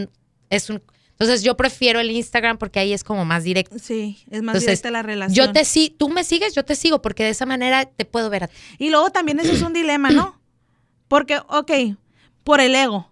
es 0.50 0.70
un, 0.72 0.82
entonces 1.12 1.44
yo 1.44 1.56
prefiero 1.56 2.00
el 2.00 2.10
Instagram 2.10 2.58
porque 2.58 2.80
ahí 2.80 2.92
es 2.92 3.04
como 3.04 3.24
más 3.24 3.44
directo. 3.44 3.78
Sí, 3.80 4.18
es 4.32 4.42
más 4.42 4.56
Entonces, 4.56 4.62
directa 4.64 4.92
la 4.92 5.04
relación. 5.04 5.48
Yo 5.48 5.54
te 5.54 5.64
sí, 5.64 5.96
tú 5.98 6.10
me 6.10 6.24
sigues, 6.24 6.56
yo 6.56 6.66
te 6.66 6.76
sigo, 6.76 7.02
porque 7.02 7.24
de 7.24 7.30
esa 7.30 7.46
manera 7.46 7.86
te 7.86 8.06
puedo 8.06 8.30
ver 8.30 8.46
a 8.46 8.48
ti. 8.48 8.56
Y 8.80 8.90
luego 8.90 9.12
también 9.12 9.40
eso 9.40 9.52
es 9.52 9.62
un 9.62 9.74
dilema, 9.74 10.10
¿no? 10.10 10.42
Porque, 11.08 11.38
ok, 11.48 11.72
por 12.44 12.60
el 12.62 12.74
ego, 12.74 13.12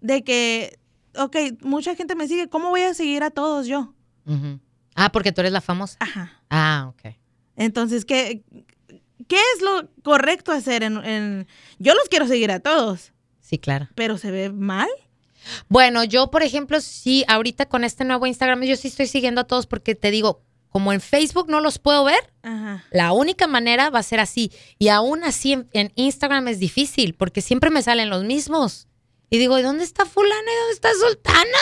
de 0.00 0.24
que, 0.24 0.78
ok, 1.18 1.36
mucha 1.62 1.94
gente 1.94 2.14
me 2.14 2.28
sigue, 2.28 2.48
¿cómo 2.48 2.70
voy 2.70 2.82
a 2.82 2.94
seguir 2.94 3.22
a 3.22 3.30
todos 3.30 3.66
yo? 3.66 3.94
Ah, 4.94 5.10
porque 5.12 5.32
tú 5.32 5.40
eres 5.40 5.52
la 5.52 5.60
famosa. 5.60 5.96
Ajá. 6.00 6.32
Ah, 6.50 6.86
ok. 6.90 7.14
Entonces, 7.56 8.04
¿qué, 8.04 8.42
qué 9.26 9.36
es 9.56 9.62
lo 9.62 9.88
correcto 10.02 10.52
hacer? 10.52 10.82
En, 10.82 10.96
en- 11.04 11.46
Yo 11.78 11.94
los 11.94 12.08
quiero 12.08 12.26
seguir 12.26 12.50
a 12.50 12.60
todos, 12.60 13.12
Sí, 13.40 13.58
claro. 13.58 13.88
pero 13.94 14.18
¿se 14.18 14.30
ve 14.30 14.50
mal? 14.50 14.88
Bueno, 15.68 16.04
yo, 16.04 16.30
por 16.30 16.42
ejemplo, 16.42 16.80
sí, 16.80 17.24
ahorita 17.28 17.66
con 17.66 17.84
este 17.84 18.04
nuevo 18.04 18.26
Instagram, 18.26 18.62
yo 18.64 18.76
sí 18.76 18.88
estoy 18.88 19.06
siguiendo 19.06 19.40
a 19.40 19.44
todos 19.44 19.66
porque 19.66 19.94
te 19.94 20.10
digo, 20.10 20.42
como 20.68 20.92
en 20.92 21.00
Facebook 21.00 21.48
no 21.48 21.60
los 21.60 21.78
puedo 21.78 22.04
ver, 22.04 22.32
Ajá. 22.42 22.84
la 22.90 23.12
única 23.12 23.46
manera 23.46 23.88
va 23.88 24.00
a 24.00 24.02
ser 24.02 24.20
así. 24.20 24.52
Y 24.78 24.88
aún 24.88 25.24
así 25.24 25.52
en, 25.54 25.68
en 25.72 25.92
Instagram 25.94 26.48
es 26.48 26.58
difícil 26.58 27.14
porque 27.14 27.40
siempre 27.40 27.70
me 27.70 27.80
salen 27.82 28.10
los 28.10 28.24
mismos. 28.24 28.87
Y 29.30 29.38
digo, 29.38 29.58
¿y 29.58 29.62
dónde 29.62 29.84
está 29.84 30.06
fulana 30.06 30.52
y 30.52 30.56
dónde 30.56 30.74
está 30.74 30.90
sultana? 30.94 31.58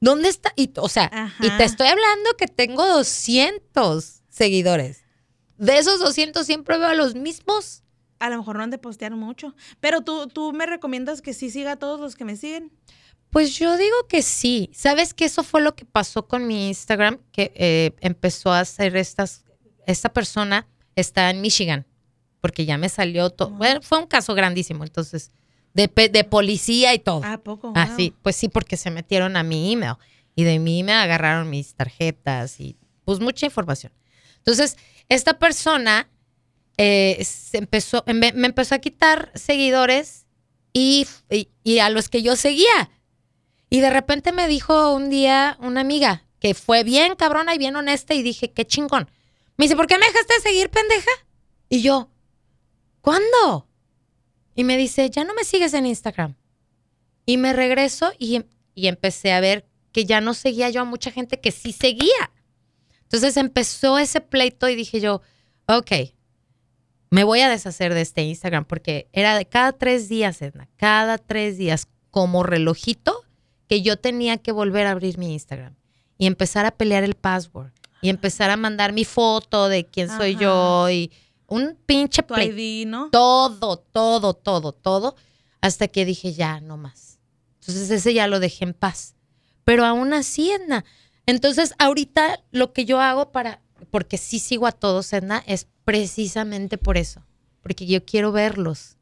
¿Dónde 0.00 0.28
está? 0.28 0.52
Y, 0.56 0.72
o 0.76 0.88
sea, 0.88 1.32
y 1.40 1.50
te 1.50 1.64
estoy 1.64 1.88
hablando 1.88 2.30
que 2.38 2.46
tengo 2.46 2.86
200 2.86 4.22
seguidores. 4.28 5.04
De 5.58 5.78
esos 5.78 6.00
200 6.00 6.46
siempre 6.46 6.78
veo 6.78 6.88
a 6.88 6.94
los 6.94 7.14
mismos. 7.14 7.82
A 8.18 8.30
lo 8.30 8.38
mejor 8.38 8.56
no 8.56 8.62
han 8.62 8.70
de 8.70 8.78
postear 8.78 9.14
mucho, 9.14 9.54
pero 9.80 10.02
tú, 10.02 10.26
tú 10.28 10.52
me 10.52 10.66
recomiendas 10.66 11.22
que 11.22 11.32
sí 11.32 11.50
siga 11.50 11.72
a 11.72 11.76
todos 11.76 12.00
los 12.00 12.16
que 12.16 12.24
me 12.24 12.36
siguen. 12.36 12.70
Pues 13.30 13.56
yo 13.56 13.76
digo 13.76 13.96
que 14.08 14.22
sí. 14.22 14.70
¿Sabes 14.74 15.14
que 15.14 15.24
eso 15.24 15.42
fue 15.42 15.60
lo 15.60 15.74
que 15.74 15.84
pasó 15.84 16.26
con 16.26 16.46
mi 16.46 16.68
Instagram? 16.68 17.18
Que 17.32 17.52
eh, 17.54 17.92
empezó 18.00 18.50
a 18.52 18.60
hacer 18.60 18.96
estas. 18.96 19.44
Esta 19.86 20.12
persona 20.12 20.66
está 20.96 21.30
en 21.30 21.40
Michigan, 21.40 21.86
porque 22.40 22.64
ya 22.64 22.76
me 22.76 22.88
salió 22.88 23.30
todo. 23.30 23.50
Bueno, 23.50 23.80
fue 23.82 23.98
un 23.98 24.06
caso 24.06 24.34
grandísimo, 24.34 24.84
entonces, 24.84 25.30
de, 25.74 25.88
de 26.10 26.24
policía 26.24 26.94
y 26.94 26.98
todo. 26.98 27.22
¿A 27.24 27.38
poco? 27.38 27.72
Ah, 27.76 27.86
Wow. 27.88 27.96
sí, 27.96 28.14
pues 28.22 28.36
sí, 28.36 28.48
porque 28.48 28.76
se 28.76 28.90
metieron 28.90 29.36
a 29.36 29.42
mi 29.42 29.72
email 29.72 29.94
y 30.34 30.44
de 30.44 30.58
mi 30.58 30.80
email 30.80 30.98
agarraron 30.98 31.48
mis 31.50 31.74
tarjetas 31.74 32.60
y 32.60 32.76
pues 33.04 33.20
mucha 33.20 33.46
información. 33.46 33.92
Entonces, 34.38 34.76
esta 35.08 35.38
persona 35.38 36.08
eh, 36.76 37.22
se 37.24 37.58
empezó, 37.58 38.02
me, 38.06 38.32
me 38.32 38.46
empezó 38.46 38.74
a 38.74 38.78
quitar 38.78 39.30
seguidores 39.34 40.26
y, 40.72 41.06
y, 41.30 41.48
y 41.64 41.78
a 41.80 41.90
los 41.90 42.08
que 42.08 42.22
yo 42.22 42.36
seguía. 42.36 42.90
Y 43.68 43.80
de 43.80 43.90
repente 43.90 44.32
me 44.32 44.48
dijo 44.48 44.94
un 44.94 45.10
día 45.10 45.56
una 45.60 45.80
amiga 45.82 46.24
que 46.40 46.54
fue 46.54 46.84
bien 46.84 47.16
cabrona 47.16 47.54
y 47.54 47.58
bien 47.58 47.76
honesta 47.76 48.14
y 48.14 48.22
dije, 48.22 48.50
qué 48.52 48.64
chingón. 48.64 49.10
Me 49.56 49.66
dice, 49.66 49.76
¿por 49.76 49.86
qué 49.86 49.98
me 49.98 50.06
dejaste 50.06 50.34
de 50.34 50.40
seguir, 50.40 50.70
pendeja? 50.70 51.10
Y 51.68 51.82
yo, 51.82 52.10
¿cuándo? 53.00 53.68
Y 54.60 54.64
me 54.64 54.76
dice, 54.76 55.08
ya 55.08 55.24
no 55.24 55.32
me 55.32 55.44
sigues 55.44 55.72
en 55.72 55.86
Instagram. 55.86 56.34
Y 57.24 57.38
me 57.38 57.54
regreso 57.54 58.12
y, 58.18 58.36
em- 58.36 58.44
y 58.74 58.88
empecé 58.88 59.32
a 59.32 59.40
ver 59.40 59.64
que 59.90 60.04
ya 60.04 60.20
no 60.20 60.34
seguía 60.34 60.68
yo 60.68 60.82
a 60.82 60.84
mucha 60.84 61.10
gente 61.10 61.40
que 61.40 61.50
sí 61.50 61.72
seguía. 61.72 62.30
Entonces 63.04 63.38
empezó 63.38 63.98
ese 63.98 64.20
pleito 64.20 64.68
y 64.68 64.74
dije 64.74 65.00
yo, 65.00 65.22
ok, 65.66 66.12
me 67.08 67.24
voy 67.24 67.40
a 67.40 67.48
deshacer 67.48 67.94
de 67.94 68.02
este 68.02 68.20
Instagram 68.20 68.66
porque 68.66 69.08
era 69.14 69.34
de 69.34 69.46
cada 69.46 69.72
tres 69.72 70.10
días, 70.10 70.42
Edna, 70.42 70.68
cada 70.76 71.16
tres 71.16 71.56
días, 71.56 71.88
como 72.10 72.42
relojito, 72.42 73.24
que 73.66 73.80
yo 73.80 73.96
tenía 73.96 74.36
que 74.36 74.52
volver 74.52 74.86
a 74.86 74.90
abrir 74.90 75.16
mi 75.16 75.32
Instagram 75.32 75.74
y 76.18 76.26
empezar 76.26 76.66
a 76.66 76.72
pelear 76.72 77.02
el 77.02 77.14
password 77.14 77.72
y 78.02 78.10
empezar 78.10 78.50
a 78.50 78.58
mandar 78.58 78.92
mi 78.92 79.06
foto 79.06 79.68
de 79.70 79.86
quién 79.86 80.08
soy 80.08 80.32
Ajá. 80.32 80.40
yo 80.42 80.90
y 80.90 81.10
un 81.50 81.76
pinche 81.84 82.22
Tu 82.22 82.32
pleito 82.34 82.56
ID, 82.56 82.86
¿no? 82.86 83.10
todo, 83.10 83.76
todo, 83.76 84.32
todo, 84.34 84.72
todo, 84.72 85.16
hasta 85.60 85.88
que 85.88 86.06
dije, 86.06 86.32
ya, 86.32 86.60
no 86.60 86.78
más. 86.78 87.18
Entonces 87.60 87.90
ese 87.90 88.14
ya 88.14 88.26
lo 88.26 88.40
dejé 88.40 88.64
en 88.64 88.72
paz. 88.72 89.14
Pero 89.64 89.84
aún 89.84 90.14
así, 90.14 90.50
Edna. 90.50 90.84
Entonces 91.26 91.74
ahorita 91.78 92.40
lo 92.50 92.72
que 92.72 92.86
yo 92.86 93.00
hago 93.00 93.30
para, 93.30 93.60
porque 93.90 94.16
sí 94.16 94.38
sigo 94.38 94.66
a 94.66 94.72
todos, 94.72 95.12
Edna, 95.12 95.42
es 95.46 95.66
precisamente 95.84 96.78
por 96.78 96.96
eso. 96.96 97.22
Porque 97.62 97.86
yo 97.86 98.04
quiero 98.04 98.32
verlos. 98.32 98.96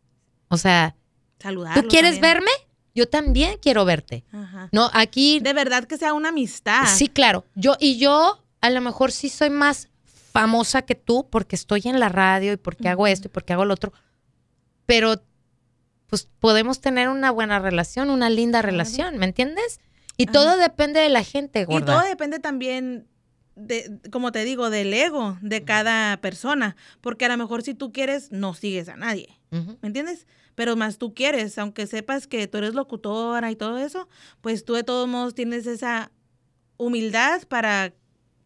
O 0.49 0.57
sea, 0.57 0.97
Saludarlos. 1.39 1.85
¿tú 1.85 1.89
quieres 1.89 2.15
también. 2.15 2.35
verme? 2.35 2.51
Yo 2.95 3.09
también 3.09 3.59
quiero 3.63 3.85
verte. 3.85 4.25
Ajá. 4.33 4.69
No, 4.73 4.91
aquí 4.93 5.39
De 5.39 5.53
verdad 5.53 5.85
que 5.85 5.97
sea 5.97 6.15
una 6.15 6.31
amistad. 6.31 6.85
Sí, 6.87 7.07
claro. 7.09 7.45
Yo, 7.55 7.77
y 7.79 7.99
yo 7.99 8.43
a 8.61 8.71
lo 8.71 8.81
mejor 8.81 9.13
sí 9.13 9.29
soy 9.29 9.51
más 9.51 9.89
famosa 10.41 10.83
que 10.83 10.95
tú 10.95 11.29
porque 11.31 11.57
estoy 11.57 11.83
en 11.85 12.01
la 12.01 12.09
radio 12.09 12.53
y 12.53 12.57
porque 12.57 12.89
hago 12.89 13.07
esto 13.07 13.29
y 13.29 13.31
porque 13.31 13.53
hago 13.53 13.65
lo 13.65 13.75
otro. 13.75 13.93
Pero 14.87 15.23
pues 16.07 16.29
podemos 16.39 16.81
tener 16.81 17.09
una 17.09 17.31
buena 17.31 17.59
relación, 17.59 18.11
una 18.11 18.31
linda 18.31 18.63
relación, 18.63 19.19
¿me 19.19 19.27
entiendes? 19.27 19.81
Y 20.17 20.25
Ajá. 20.25 20.33
todo 20.33 20.57
depende 20.57 21.01
de 21.01 21.11
la 21.11 21.23
gente, 21.23 21.61
Y 21.61 21.65
gorda. 21.65 21.95
todo 21.99 22.09
depende 22.09 22.39
también 22.39 23.07
de, 23.55 24.01
como 24.11 24.33
te 24.33 24.45
digo, 24.45 24.71
del 24.71 24.93
ego 24.95 25.37
de 25.43 25.65
cada 25.65 26.17
persona. 26.21 26.77
Porque 27.01 27.27
a 27.27 27.29
lo 27.29 27.37
mejor 27.37 27.63
si 27.63 27.75
tú 27.75 27.93
quieres, 27.93 28.33
no 28.33 28.55
sigues 28.55 28.89
a 28.89 28.97
nadie. 28.97 29.39
¿Me 29.51 29.77
entiendes? 29.83 30.27
Pero 30.55 30.77
más 30.77 30.99
tú 30.99 31.15
quieres, 31.15 31.57
aunque 31.59 31.87
sepas 31.87 32.27
que 32.27 32.47
tú 32.49 32.59
eres 32.59 32.75
locutora 32.75 33.51
y 33.51 33.57
todo 33.57 33.79
eso, 33.79 34.09
pues 34.41 34.65
tú 34.65 34.75
de 34.75 34.85
todos 34.85 35.09
modos 35.09 35.35
tienes 35.35 35.67
esa 35.67 36.11
humildad 36.77 37.43
para 37.49 37.93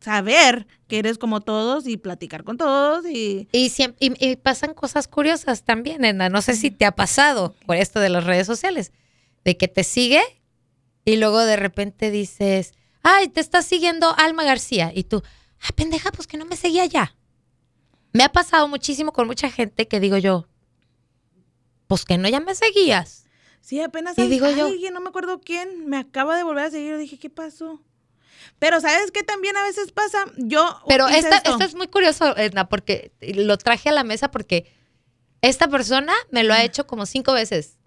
saber 0.02 0.66
que 0.88 0.98
eres 0.98 1.16
como 1.18 1.40
todos 1.40 1.86
y 1.86 1.96
platicar 1.96 2.44
con 2.44 2.56
todos 2.56 3.06
y... 3.06 3.48
Y, 3.52 3.70
siem- 3.70 3.94
y- 4.00 4.12
y 4.24 4.36
pasan 4.36 4.74
cosas 4.74 5.08
curiosas 5.08 5.62
también, 5.64 6.04
Edna. 6.04 6.28
No 6.28 6.42
sé 6.42 6.54
si 6.54 6.70
te 6.70 6.84
ha 6.84 6.92
pasado 6.94 7.54
por 7.66 7.76
esto 7.76 8.00
de 8.00 8.08
las 8.10 8.24
redes 8.24 8.46
sociales, 8.46 8.92
de 9.44 9.56
que 9.56 9.68
te 9.68 9.84
sigue 9.84 10.20
y 11.04 11.16
luego 11.16 11.40
de 11.40 11.56
repente 11.56 12.10
dices, 12.10 12.72
ay, 13.02 13.28
te 13.28 13.40
está 13.40 13.62
siguiendo 13.62 14.14
Alma 14.18 14.44
García. 14.44 14.92
Y 14.94 15.04
tú, 15.04 15.22
ah, 15.60 15.72
pendeja, 15.74 16.12
pues 16.12 16.26
que 16.26 16.36
no 16.36 16.44
me 16.44 16.56
seguía 16.56 16.84
ya. 16.86 17.14
Me 18.12 18.24
ha 18.24 18.28
pasado 18.30 18.68
muchísimo 18.68 19.12
con 19.12 19.26
mucha 19.26 19.50
gente 19.50 19.88
que 19.88 19.98
digo 20.00 20.18
yo, 20.18 20.46
pues 21.86 22.04
que 22.04 22.18
no 22.18 22.28
ya 22.28 22.40
me 22.40 22.54
seguías. 22.54 23.24
Sí, 23.60 23.80
apenas 23.80 24.18
Y 24.18 24.26
digo 24.28 24.50
yo- 24.50 24.66
alguien, 24.66 24.92
no 24.92 25.00
me 25.00 25.08
acuerdo 25.08 25.40
quién, 25.40 25.86
me 25.86 25.96
acaba 25.96 26.36
de 26.36 26.42
volver 26.42 26.64
a 26.64 26.70
seguir. 26.70 26.90
Yo 26.90 26.98
dije, 26.98 27.18
¿qué 27.18 27.30
pasó? 27.30 27.80
Pero 28.58 28.80
¿sabes 28.80 29.10
qué 29.10 29.22
también 29.22 29.56
a 29.56 29.62
veces 29.62 29.92
pasa? 29.92 30.24
Yo 30.36 30.80
Pero 30.88 31.08
esta, 31.08 31.38
esto. 31.38 31.62
es 31.62 31.74
muy 31.74 31.88
curioso, 31.88 32.36
Edna, 32.36 32.68
porque 32.68 33.12
lo 33.20 33.58
traje 33.58 33.88
a 33.88 33.92
la 33.92 34.04
mesa 34.04 34.30
porque 34.30 34.72
esta 35.40 35.68
persona 35.68 36.12
me 36.30 36.44
lo 36.44 36.54
ha 36.54 36.62
hecho 36.62 36.86
como 36.86 37.06
cinco 37.06 37.32
veces. 37.32 37.78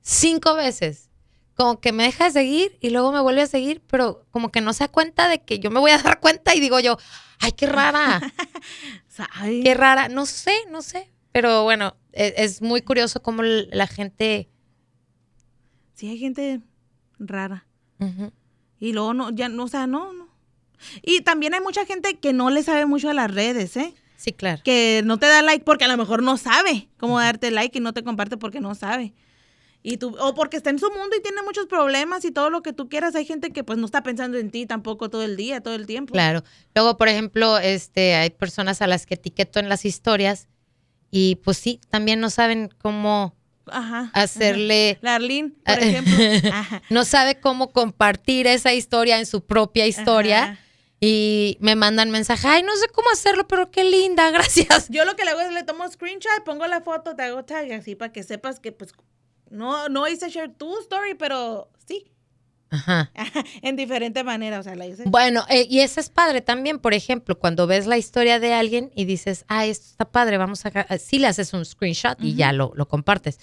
Cinco 0.00 0.54
veces. 0.54 1.10
Como 1.54 1.80
que 1.80 1.92
me 1.92 2.04
deja 2.04 2.24
de 2.24 2.30
seguir 2.30 2.78
y 2.80 2.90
luego 2.90 3.12
me 3.12 3.20
vuelve 3.20 3.42
a 3.42 3.46
seguir, 3.46 3.82
pero 3.86 4.26
como 4.30 4.50
que 4.50 4.60
no 4.60 4.72
se 4.72 4.84
da 4.84 4.88
cuenta 4.88 5.28
de 5.28 5.42
que 5.42 5.58
yo 5.58 5.70
me 5.70 5.80
voy 5.80 5.90
a 5.90 5.98
dar 6.02 6.20
cuenta 6.20 6.54
y 6.54 6.60
digo 6.60 6.80
yo, 6.80 6.98
ay, 7.40 7.52
qué 7.52 7.66
rara, 7.66 8.20
Ay, 9.32 9.62
qué 9.62 9.74
rara. 9.74 10.08
No 10.08 10.26
sé, 10.26 10.52
no 10.70 10.82
sé. 10.82 11.10
Pero 11.32 11.64
bueno, 11.64 11.96
e- 12.12 12.34
es, 12.38 12.62
muy 12.62 12.82
curioso 12.82 13.22
cómo 13.22 13.42
la 13.42 13.86
gente... 13.86 14.48
Sí, 15.94 16.08
hay 16.08 16.18
gente 16.18 16.60
rara. 17.18 17.66
Ujú. 17.98 18.32
Y 18.80 18.92
luego 18.92 19.14
no, 19.14 19.30
ya 19.30 19.48
no, 19.48 19.64
o 19.64 19.68
sea, 19.68 19.86
no, 19.86 20.12
no. 20.12 20.28
Y 21.02 21.22
también 21.22 21.54
hay 21.54 21.60
mucha 21.60 21.84
gente 21.84 22.18
que 22.18 22.32
no 22.32 22.50
le 22.50 22.62
sabe 22.62 22.86
mucho 22.86 23.10
a 23.10 23.14
las 23.14 23.32
redes, 23.32 23.76
¿eh? 23.76 23.94
Sí, 24.16 24.32
claro. 24.32 24.60
Que 24.64 25.02
no 25.04 25.18
te 25.18 25.26
da 25.26 25.42
like 25.42 25.64
porque 25.64 25.84
a 25.84 25.88
lo 25.88 25.96
mejor 25.96 26.22
no 26.22 26.36
sabe 26.36 26.88
cómo 26.96 27.20
darte 27.20 27.50
like 27.50 27.78
y 27.78 27.80
no 27.80 27.92
te 27.92 28.02
comparte 28.02 28.36
porque 28.36 28.60
no 28.60 28.74
sabe. 28.74 29.14
Y 29.82 29.96
tú, 29.96 30.16
o 30.18 30.34
porque 30.34 30.56
está 30.56 30.70
en 30.70 30.78
su 30.78 30.90
mundo 30.90 31.16
y 31.16 31.22
tiene 31.22 31.40
muchos 31.42 31.66
problemas 31.66 32.24
y 32.24 32.32
todo 32.32 32.50
lo 32.50 32.62
que 32.62 32.72
tú 32.72 32.88
quieras. 32.88 33.14
Hay 33.14 33.24
gente 33.24 33.52
que 33.52 33.62
pues 33.62 33.78
no 33.78 33.86
está 33.86 34.02
pensando 34.02 34.36
en 34.36 34.50
ti 34.50 34.66
tampoco 34.66 35.08
todo 35.08 35.22
el 35.22 35.36
día, 35.36 35.60
todo 35.60 35.74
el 35.74 35.86
tiempo. 35.86 36.12
Claro. 36.12 36.42
Luego, 36.74 36.96
por 36.96 37.08
ejemplo, 37.08 37.58
este, 37.58 38.16
hay 38.16 38.30
personas 38.30 38.82
a 38.82 38.88
las 38.88 39.06
que 39.06 39.14
etiqueto 39.14 39.60
en 39.60 39.68
las 39.68 39.84
historias 39.84 40.48
y 41.10 41.36
pues 41.36 41.58
sí, 41.58 41.80
también 41.88 42.20
no 42.20 42.28
saben 42.28 42.70
cómo 42.78 43.34
Ajá. 43.72 44.10
hacerle, 44.14 44.98
La 45.00 45.16
Arlene, 45.16 45.52
Ah, 45.64 45.74
por 45.74 45.82
ejemplo. 45.82 46.14
Ajá. 46.52 46.82
no 46.90 47.04
sabe 47.04 47.40
cómo 47.40 47.72
compartir 47.72 48.46
esa 48.46 48.72
historia 48.74 49.18
en 49.18 49.26
su 49.26 49.44
propia 49.44 49.86
historia 49.86 50.58
y 51.00 51.56
me 51.60 51.76
mandan 51.76 52.10
mensaje, 52.10 52.48
ay, 52.48 52.62
no 52.62 52.74
sé 52.76 52.88
cómo 52.88 53.08
hacerlo, 53.12 53.46
pero 53.46 53.70
qué 53.70 53.84
linda, 53.84 54.30
gracias. 54.32 54.88
Yo 54.88 55.04
lo 55.04 55.14
que 55.16 55.24
le 55.24 55.30
hago 55.30 55.40
es 55.40 55.52
le 55.52 55.62
tomo 55.62 55.88
screenshot, 55.88 56.44
pongo 56.44 56.66
la 56.66 56.80
foto, 56.80 57.14
te 57.14 57.22
hago 57.22 57.44
tag 57.44 57.70
así 57.72 57.94
para 57.94 58.12
que 58.12 58.22
sepas 58.22 58.58
que 58.60 58.72
pues 58.72 58.92
no, 59.50 59.88
no 59.88 60.08
hice 60.08 60.28
share 60.28 60.50
tu 60.52 60.76
story, 60.80 61.14
pero 61.14 61.70
sí. 61.86 62.10
Ajá. 62.70 63.10
en 63.62 63.76
diferente 63.76 64.22
manera, 64.24 64.58
o 64.58 64.62
sea, 64.62 64.74
la 64.74 64.86
hice. 64.86 65.04
Bueno, 65.06 65.46
eh, 65.48 65.66
y 65.70 65.80
eso 65.80 66.00
es 66.00 66.10
padre 66.10 66.42
también, 66.42 66.78
por 66.80 66.92
ejemplo, 66.92 67.38
cuando 67.38 67.66
ves 67.66 67.86
la 67.86 67.96
historia 67.96 68.40
de 68.40 68.52
alguien 68.52 68.90
y 68.94 69.06
dices, 69.06 69.44
ah, 69.48 69.64
esto 69.64 69.86
está 69.88 70.10
padre, 70.10 70.36
vamos 70.36 70.66
a... 70.66 70.70
ca-", 70.70 70.86
Sí 70.98 71.18
le 71.18 71.28
haces 71.28 71.54
un 71.54 71.64
screenshot 71.64 72.18
y 72.20 72.34
ya 72.34 72.52
lo, 72.52 72.72
lo 72.74 72.86
compartes. 72.86 73.38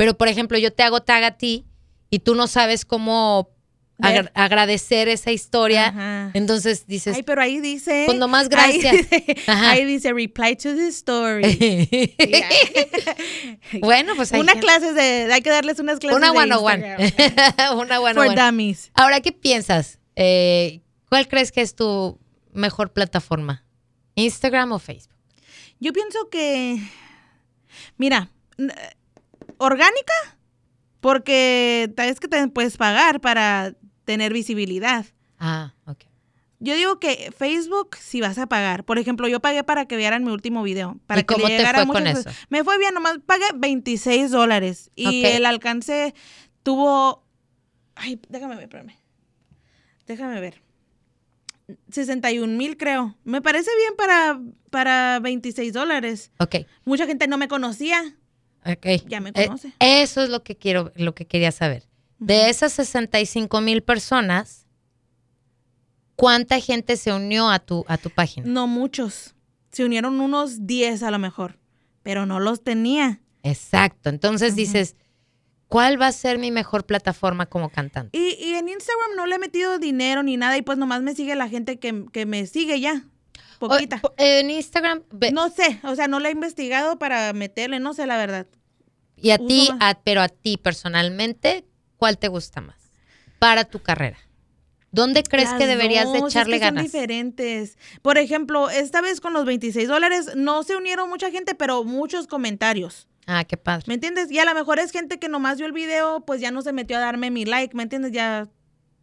Pero, 0.00 0.16
por 0.16 0.28
ejemplo, 0.28 0.56
yo 0.56 0.72
te 0.72 0.82
hago 0.82 1.02
tag 1.02 1.22
a 1.24 1.32
ti 1.36 1.66
y 2.08 2.20
tú 2.20 2.34
no 2.34 2.46
sabes 2.46 2.86
cómo 2.86 3.50
agra- 3.98 4.32
agradecer 4.34 5.08
esa 5.08 5.30
historia. 5.30 5.88
Ajá. 5.88 6.30
Entonces 6.32 6.86
dices, 6.86 7.16
Ay, 7.16 7.22
pero 7.22 7.42
ahí 7.42 7.60
dice. 7.60 8.04
Pues 8.06 8.16
nomás 8.16 8.44
ahí 8.44 8.78
gracias. 8.80 9.10
dice-. 9.10 9.36
Ahí 9.46 9.84
dice, 9.84 10.14
reply 10.14 10.56
to 10.56 10.74
this 10.74 10.96
story. 10.96 11.42
Bueno, 13.80 14.14
pues 14.16 14.32
hay 14.32 14.40
Una 14.40 14.54
clase 14.54 14.92
de. 14.94 15.30
Hay 15.32 15.42
que 15.42 15.50
darles 15.50 15.78
unas 15.78 15.98
clases 15.98 16.16
Una 16.16 16.32
de 16.32 16.38
one 16.38 16.54
on 16.54 16.64
one. 16.64 16.96
Una 17.76 18.00
one 18.00 18.14
For 18.14 18.22
on 18.26 18.32
one. 18.32 18.40
dummies. 18.42 18.90
Ahora, 18.94 19.20
¿qué 19.20 19.32
piensas? 19.32 19.98
Eh, 20.16 20.80
¿Cuál 21.10 21.28
crees 21.28 21.52
que 21.52 21.60
es 21.60 21.74
tu 21.74 22.18
mejor 22.52 22.92
plataforma? 22.94 23.64
¿Instagram 24.14 24.72
o 24.72 24.78
Facebook? 24.78 25.16
Yo 25.78 25.92
pienso 25.92 26.28
que. 26.30 26.78
Mira, 27.98 28.30
orgánica, 29.60 30.12
porque 31.00 31.92
vez 31.96 32.18
que 32.18 32.28
te 32.28 32.48
puedes 32.48 32.76
pagar 32.76 33.20
para 33.20 33.74
tener 34.04 34.32
visibilidad. 34.32 35.04
Ah, 35.38 35.74
ok. 35.84 36.04
Yo 36.58 36.74
digo 36.74 36.98
que 36.98 37.32
Facebook 37.36 37.96
si 37.96 38.20
vas 38.20 38.38
a 38.38 38.46
pagar. 38.46 38.84
Por 38.84 38.98
ejemplo, 38.98 39.28
yo 39.28 39.40
pagué 39.40 39.62
para 39.64 39.86
que 39.86 39.96
vieran 39.96 40.24
mi 40.24 40.30
último 40.30 40.62
video. 40.62 40.98
Para 41.06 41.20
¿Y 41.20 41.24
que 41.24 41.34
cómo 41.34 41.46
te 41.46 41.64
fue 41.66 41.86
con 41.86 42.06
eso? 42.06 42.28
Me 42.48 42.64
fue 42.64 42.78
bien, 42.78 42.92
nomás 42.94 43.18
pagué 43.24 43.44
26 43.54 44.30
dólares. 44.30 44.90
Y 44.94 45.06
Ok. 45.06 45.34
el 45.36 45.46
alcance 45.46 46.14
tuvo... 46.62 47.24
Ay, 47.94 48.20
déjame 48.28 48.56
ver, 48.56 48.64
espérame. 48.64 48.94
Déjame 50.06 50.40
ver. 50.40 50.62
61 51.90 52.56
mil 52.56 52.76
creo. 52.76 53.16
Me 53.24 53.40
parece 53.40 53.70
bien 53.76 53.94
para, 53.96 54.40
para 54.70 55.18
26 55.20 55.72
dólares. 55.72 56.30
Ok. 56.38 56.56
Mucha 56.84 57.06
gente 57.06 57.26
no 57.26 57.38
me 57.38 57.48
conocía. 57.48 58.16
Ok. 58.64 58.86
Ya 59.08 59.20
me 59.20 59.30
Eh, 59.34 59.46
conoce. 59.46 59.72
eso 59.78 60.22
es 60.22 60.28
lo 60.30 60.42
que 60.42 60.56
quiero, 60.56 60.92
lo 60.96 61.14
que 61.14 61.26
quería 61.26 61.52
saber. 61.52 61.84
De 62.18 62.50
esas 62.50 62.72
65 62.74 63.60
mil 63.60 63.82
personas, 63.82 64.66
¿cuánta 66.16 66.60
gente 66.60 66.96
se 66.96 67.12
unió 67.12 67.50
a 67.50 67.58
tu, 67.58 67.84
a 67.88 67.96
tu 67.96 68.10
página? 68.10 68.46
No 68.48 68.66
muchos. 68.66 69.34
Se 69.72 69.84
unieron 69.84 70.20
unos 70.20 70.66
10 70.66 71.02
a 71.02 71.10
lo 71.10 71.18
mejor. 71.18 71.58
Pero 72.02 72.26
no 72.26 72.40
los 72.40 72.62
tenía. 72.62 73.20
Exacto. 73.42 74.08
Entonces 74.10 74.54
dices, 74.56 74.96
¿cuál 75.68 76.00
va 76.00 76.08
a 76.08 76.12
ser 76.12 76.38
mi 76.38 76.50
mejor 76.50 76.84
plataforma 76.84 77.46
como 77.46 77.70
cantante? 77.70 78.18
Y, 78.18 78.34
y 78.42 78.54
en 78.54 78.68
Instagram 78.68 79.10
no 79.16 79.26
le 79.26 79.36
he 79.36 79.38
metido 79.38 79.78
dinero 79.78 80.22
ni 80.22 80.36
nada 80.36 80.56
y 80.56 80.62
pues 80.62 80.76
nomás 80.78 81.02
me 81.02 81.14
sigue 81.14 81.34
la 81.36 81.48
gente 81.48 81.78
que, 81.78 82.06
que 82.12 82.26
me 82.26 82.46
sigue 82.46 82.80
ya. 82.80 83.04
Poquita. 83.68 84.00
O- 84.02 84.12
en 84.16 84.50
Instagram, 84.50 85.02
ve- 85.12 85.30
No 85.30 85.48
sé, 85.50 85.78
o 85.84 85.94
sea, 85.94 86.08
no 86.08 86.18
la 86.18 86.28
he 86.30 86.32
investigado 86.32 86.98
para 86.98 87.32
meterle, 87.32 87.78
no 87.78 87.94
sé 87.94 88.06
la 88.06 88.16
verdad. 88.16 88.46
y 89.22 89.30
a 89.30 89.38
ti, 89.38 89.68
pero 90.02 90.22
a 90.22 90.28
ti 90.28 90.56
personalmente, 90.56 91.64
¿cuál 91.98 92.16
te 92.18 92.28
gusta 92.28 92.60
más 92.62 92.76
para 93.38 93.64
tu 93.64 93.80
carrera? 93.82 94.16
¿Dónde 94.92 95.22
crees 95.22 95.50
que 95.52 95.66
deberías 95.68 96.10
de 96.12 96.18
dos, 96.18 96.28
es 96.30 96.34
echarle 96.34 96.58
que 96.58 96.64
son 96.66 96.74
ganas? 96.74 96.84
diferentes. 96.84 97.78
Por 98.02 98.18
ejemplo, 98.18 98.70
esta 98.70 99.00
vez 99.02 99.20
con 99.20 99.32
los 99.34 99.44
26 99.44 99.86
dólares 99.86 100.30
no 100.34 100.62
se 100.64 100.74
unieron 100.74 101.08
mucha 101.08 101.30
gente, 101.30 101.54
pero 101.54 101.84
muchos 101.84 102.26
comentarios. 102.26 103.06
Ah, 103.26 103.44
qué 103.44 103.56
padre. 103.56 103.84
¿Me 103.86 103.94
entiendes? 103.94 104.32
Y 104.32 104.38
a 104.40 104.44
lo 104.44 104.52
mejor 104.54 104.80
es 104.80 104.90
gente 104.90 105.20
que 105.20 105.28
nomás 105.28 105.58
vio 105.58 105.66
el 105.66 105.72
video, 105.72 106.24
pues 106.26 106.40
ya 106.40 106.50
no 106.50 106.62
se 106.62 106.72
metió 106.72 106.96
a 106.96 107.00
darme 107.00 107.30
mi 107.30 107.44
like, 107.44 107.76
¿me 107.76 107.84
entiendes? 107.84 108.10
Ya. 108.10 108.48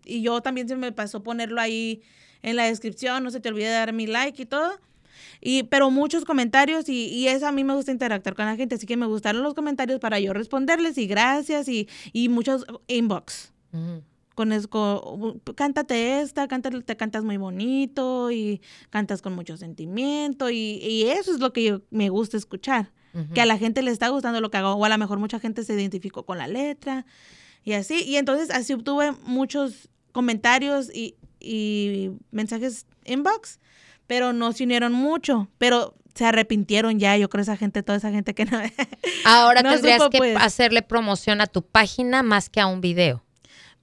Y 0.03 0.22
yo 0.24 0.41
también 0.41 0.68
se 0.68 0.76
me 0.76 0.91
pasó 0.91 1.24
ponerlo 1.24 1.62
ahí 1.62 2.01
en 2.42 2.56
la 2.56 2.66
descripción, 2.66 3.24
no 3.24 3.32
se 3.32 3.40
te 3.40 3.50
olvide 3.50 3.70
dar 3.70 3.94
mi 3.94 4.08
like 4.08 4.42
y 4.42 4.46
todo. 4.46 4.72
Y, 5.42 5.64
pero 5.64 5.92
muchos 5.92 6.26
comentarios 6.26 6.90
y, 6.90 7.06
y 7.08 7.28
eso 7.28 7.48
a 7.48 7.52
mí 7.52 7.64
me 7.64 7.76
gusta 7.76 7.92
interactuar 7.92 8.36
con 8.36 8.46
la 8.46 8.56
gente, 8.56 8.76
así 8.76 8.86
que 8.88 8.98
me 8.98 9.06
gustaron 9.06 9.44
los 9.44 9.54
comentarios 9.54 10.00
para 10.00 10.20
yo 10.20 10.34
responderles 10.34 10.98
y 10.98 11.06
gracias 11.08 11.68
y, 11.68 11.88
y 12.12 12.30
muchos 12.30 12.66
inbox. 12.88 13.54
Con 14.34 14.52
eso, 14.52 14.70
co- 14.70 15.40
cántate 15.56 16.22
esta, 16.22 16.48
cántate, 16.48 16.82
te 16.82 16.96
cantas 16.98 17.24
muy 17.24 17.38
bonito 17.38 18.32
y 18.32 18.62
cantas 18.90 19.22
con 19.22 19.34
mucho 19.34 19.58
sentimiento 19.58 20.50
y, 20.50 20.80
y 20.82 21.04
eso 21.10 21.32
es 21.34 21.40
lo 21.40 21.54
que 21.54 21.64
yo, 21.64 21.82
me 21.92 22.10
gusta 22.10 22.38
escuchar 22.38 22.92
Ujú. 23.14 23.34
que 23.34 23.42
a 23.42 23.46
la 23.46 23.58
gente 23.58 23.82
le 23.82 23.90
está 23.92 24.10
gustando 24.10 24.42
lo 24.42 24.50
que 24.52 24.58
hago, 24.58 24.74
o 24.74 24.86
a 24.86 24.90
lo 24.90 24.98
mejor 24.98 25.18
mucha 25.20 25.40
gente 25.40 25.64
se 25.64 25.74
identificó 25.74 26.24
con 26.26 26.38
la 26.38 26.48
letra 26.48 27.06
y 27.64 27.74
así. 27.74 28.04
Y 28.04 28.18
entonces 28.18 28.50
así 28.52 28.74
obtuve 28.74 29.12
muchos 29.24 29.90
comentarios 30.12 30.94
y, 30.96 31.16
y 31.48 32.12
mensajes 32.32 32.86
inbox, 33.06 33.60
pero 34.08 34.34
no 34.34 34.52
se 34.54 34.64
unieron 34.64 34.93
mucho, 34.93 35.48
pero 35.58 35.95
se 36.16 36.26
arrepintieron 36.26 37.00
ya, 37.00 37.16
yo 37.18 37.30
creo 37.30 37.41
esa 37.43 37.58
gente, 37.58 37.84
toda 37.84 37.98
esa 38.00 38.10
gente 38.12 38.34
que 38.34 38.45
no... 38.45 38.60
Ahora 39.26 39.62
No 39.62 39.72
tendrías 39.72 39.98
supo, 40.00 40.10
que 40.10 40.18
pues. 40.18 40.38
hacerle 40.38 40.82
promoción 40.82 41.41
a 41.41 41.48
tu 41.48 41.62
página 41.62 42.24
más 42.24 42.50
que 42.50 42.60
a 42.60 42.68
un 42.68 42.82
video. 42.82 43.24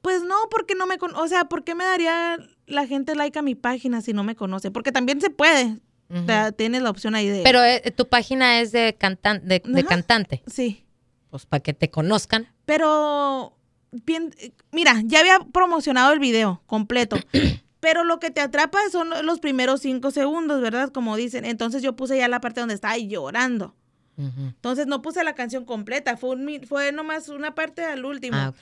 pues 0.02 0.22
no, 0.22 0.34
porque 0.50 0.74
no 0.74 0.86
me 0.86 0.98
con 0.98 1.14
o 1.14 1.28
sea, 1.28 1.44
¿por 1.46 1.62
qué 1.64 1.74
me 1.74 1.84
daría 1.84 2.36
la 2.66 2.86
gente 2.86 3.14
like 3.14 3.38
a 3.38 3.42
mi 3.42 3.54
página 3.54 4.00
si 4.02 4.12
no 4.12 4.24
me 4.24 4.34
conoce? 4.34 4.70
Porque 4.70 4.90
también 4.92 5.20
se 5.20 5.30
puede. 5.30 5.78
O 6.10 6.24
sea, 6.26 6.52
tienes 6.52 6.82
la 6.82 6.90
opción 6.90 7.14
ahí 7.14 7.28
de... 7.28 7.42
Pero 7.42 7.62
eh, 7.64 7.80
tu 7.96 8.06
página 8.08 8.60
es 8.60 8.70
de, 8.72 8.94
cantan 8.98 9.40
de, 9.48 9.62
de 9.64 9.84
cantante, 9.84 10.42
Sí. 10.46 10.84
pues 11.30 11.46
para 11.46 11.60
que 11.62 11.72
te 11.72 11.90
conozcan. 11.90 12.46
Pero, 12.66 13.56
bien, 14.04 14.34
mira, 14.72 15.00
ya 15.04 15.20
había 15.20 15.38
promocionado 15.52 16.12
el 16.12 16.18
video 16.18 16.62
completo, 16.66 17.16
pero 17.80 18.04
lo 18.04 18.18
que 18.18 18.30
te 18.30 18.40
atrapa 18.40 18.78
son 18.90 19.10
los 19.24 19.40
primeros 19.40 19.82
cinco 19.82 20.10
segundos, 20.10 20.60
¿verdad? 20.60 20.90
Como 20.90 21.16
dicen. 21.16 21.44
Entonces 21.44 21.82
yo 21.82 21.96
puse 21.96 22.16
ya 22.16 22.28
la 22.28 22.40
parte 22.40 22.60
donde 22.60 22.74
estaba 22.74 22.96
llorando. 22.98 23.74
Entonces 24.16 24.86
no 24.86 25.02
puse 25.02 25.24
la 25.24 25.34
canción 25.34 25.64
completa, 25.64 26.16
fue, 26.16 26.60
fue 26.68 26.92
nomás 26.92 27.28
una 27.28 27.56
parte 27.56 27.84
al 27.84 28.04
último. 28.04 28.36
Ah, 28.36 28.52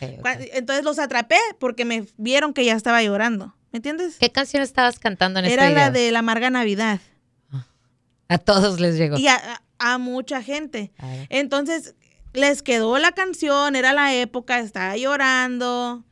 entonces 0.54 0.82
los 0.82 0.98
atrapé 0.98 1.36
porque 1.58 1.84
me 1.84 2.06
vieron 2.16 2.54
que 2.54 2.64
ya 2.64 2.74
estaba 2.74 3.02
llorando. 3.02 3.54
¿Me 3.70 3.78
entiendes? 3.78 4.16
¿Qué 4.18 4.30
canción 4.30 4.62
estabas 4.62 4.98
cantando 4.98 5.40
en 5.40 5.46
Era 5.46 5.68
este 5.68 5.74
la 5.74 5.90
de 5.90 6.10
La 6.10 6.20
Amarga 6.20 6.48
Navidad. 6.48 7.00
A 8.28 8.38
todos 8.38 8.80
les 8.80 8.96
llegó. 8.96 9.18
Y 9.18 9.26
a, 9.28 9.98
mucha 9.98 10.42
gente. 10.42 10.92
Entonces 11.28 11.96
les 12.32 12.62
quedó 12.62 12.98
la 12.98 13.12
canción, 13.12 13.76
era 13.76 13.92
la 13.92 14.14
época, 14.14 14.58
estaba 14.58 14.96
llorando 14.96 16.04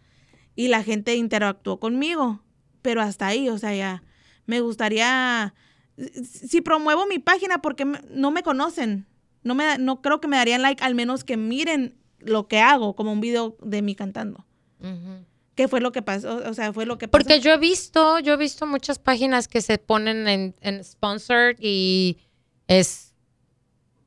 y 0.54 0.68
la 0.68 0.82
gente 0.82 1.14
interactuó 1.14 1.80
conmigo. 1.80 2.42
Pero 2.82 3.02
hasta 3.02 3.26
ahí, 3.26 3.48
o 3.48 3.58
sea, 3.58 3.74
ya 3.74 4.02
me 4.46 4.60
gustaría, 4.60 5.54
si 6.22 6.60
promuevo 6.60 7.06
mi 7.06 7.18
página 7.18 7.62
porque 7.62 7.84
no 7.84 8.30
me 8.30 8.42
conocen, 8.42 9.06
no, 9.42 9.54
me, 9.54 9.78
no 9.78 10.02
creo 10.02 10.20
que 10.20 10.28
me 10.28 10.36
darían 10.36 10.62
like, 10.62 10.82
al 10.82 10.94
menos 10.94 11.24
que 11.24 11.36
miren 11.36 11.96
lo 12.18 12.48
que 12.48 12.60
hago, 12.60 12.94
como 12.94 13.12
un 13.12 13.20
video 13.20 13.56
de 13.62 13.82
mí 13.82 13.94
cantando. 13.94 14.46
¿Qué 15.54 15.68
fue 15.68 15.80
lo 15.80 15.92
que 15.92 16.00
pasó? 16.00 16.42
O 16.46 16.54
sea, 16.54 16.72
fue 16.72 16.86
lo 16.86 16.96
que 16.96 17.06
pasó. 17.06 17.22
Porque 17.22 17.40
yo 17.40 17.52
he 17.52 17.58
visto, 17.58 18.18
yo 18.20 18.34
he 18.34 18.36
visto 18.36 18.66
muchas 18.66 18.98
páginas 18.98 19.46
que 19.46 19.60
se 19.60 19.78
ponen 19.78 20.26
en, 20.26 20.54
en 20.60 20.82
sponsored 20.82 21.56
y 21.60 22.18
es 22.66 23.14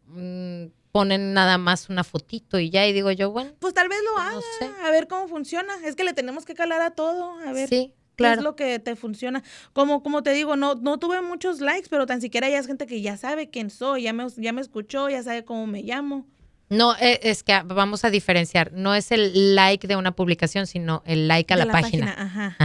mm, 0.07 0.66
ponen 0.94 1.34
nada 1.34 1.58
más 1.58 1.89
una 1.89 2.04
fotito 2.04 2.60
y 2.60 2.70
ya, 2.70 2.88
y 2.88 2.94
digo 2.94 3.12
yo, 3.12 3.32
bueno. 3.32 3.52
Pues 3.60 3.74
tal 3.74 3.89
vez 3.89 3.98
lo 4.06 4.14
pues 4.14 4.46
haga, 4.62 4.88
a 4.88 4.91
ver 4.91 5.08
cómo 5.08 5.28
funciona. 5.28 5.74
Es 5.84 5.96
que 5.96 6.04
le 6.04 6.14
tenemos 6.14 6.46
que 6.46 6.54
calar 6.54 6.82
a 6.82 6.91
todo, 6.91 7.39
a 7.39 7.52
ver. 7.52 7.68
Sí, 7.68 7.96
claro. 8.16 8.36
¿Qué 8.36 8.39
es 8.39 8.44
lo 8.44 8.56
que 8.56 8.80
te 8.80 8.96
funciona? 8.96 9.44
Como, 9.74 10.04
como 10.04 10.22
te 10.22 10.34
digo, 10.34 10.56
no, 10.56 10.76
no 10.76 11.00
tuve 11.00 11.24
muchos 11.24 11.62
likes, 11.62 11.88
pero 11.89 12.06
tan 12.06 12.22
siquiera 12.22 12.48
ya 12.48 12.60
es 12.60 12.68
gente 12.68 12.86
que 12.86 13.02
ya 13.02 13.18
sabe 13.18 13.50
quién 13.50 13.72
soy, 13.72 14.04
ya 14.04 14.14
me, 14.14 14.28
ya 14.38 14.54
me 14.54 14.62
escuchó, 14.62 15.10
ya 15.10 15.24
sabe 15.24 15.44
cómo 15.44 15.66
me 15.66 15.82
llamo. 15.82 16.28
No, 16.70 16.96
e, 16.98 17.20
es 17.24 17.41
que 17.41 17.60
vamos 17.66 18.06
a 18.06 18.12
diferenciar. 18.12 18.72
No 18.72 18.94
es 18.94 19.12
el 19.12 19.56
like 19.56 19.88
de 19.88 19.96
una 19.96 20.16
publicación, 20.16 20.68
sino 20.68 21.02
el 21.08 21.28
like 21.28 21.52
a 21.56 21.58
la, 21.58 21.72
página. 21.72 22.14
Ajá. 22.16 22.56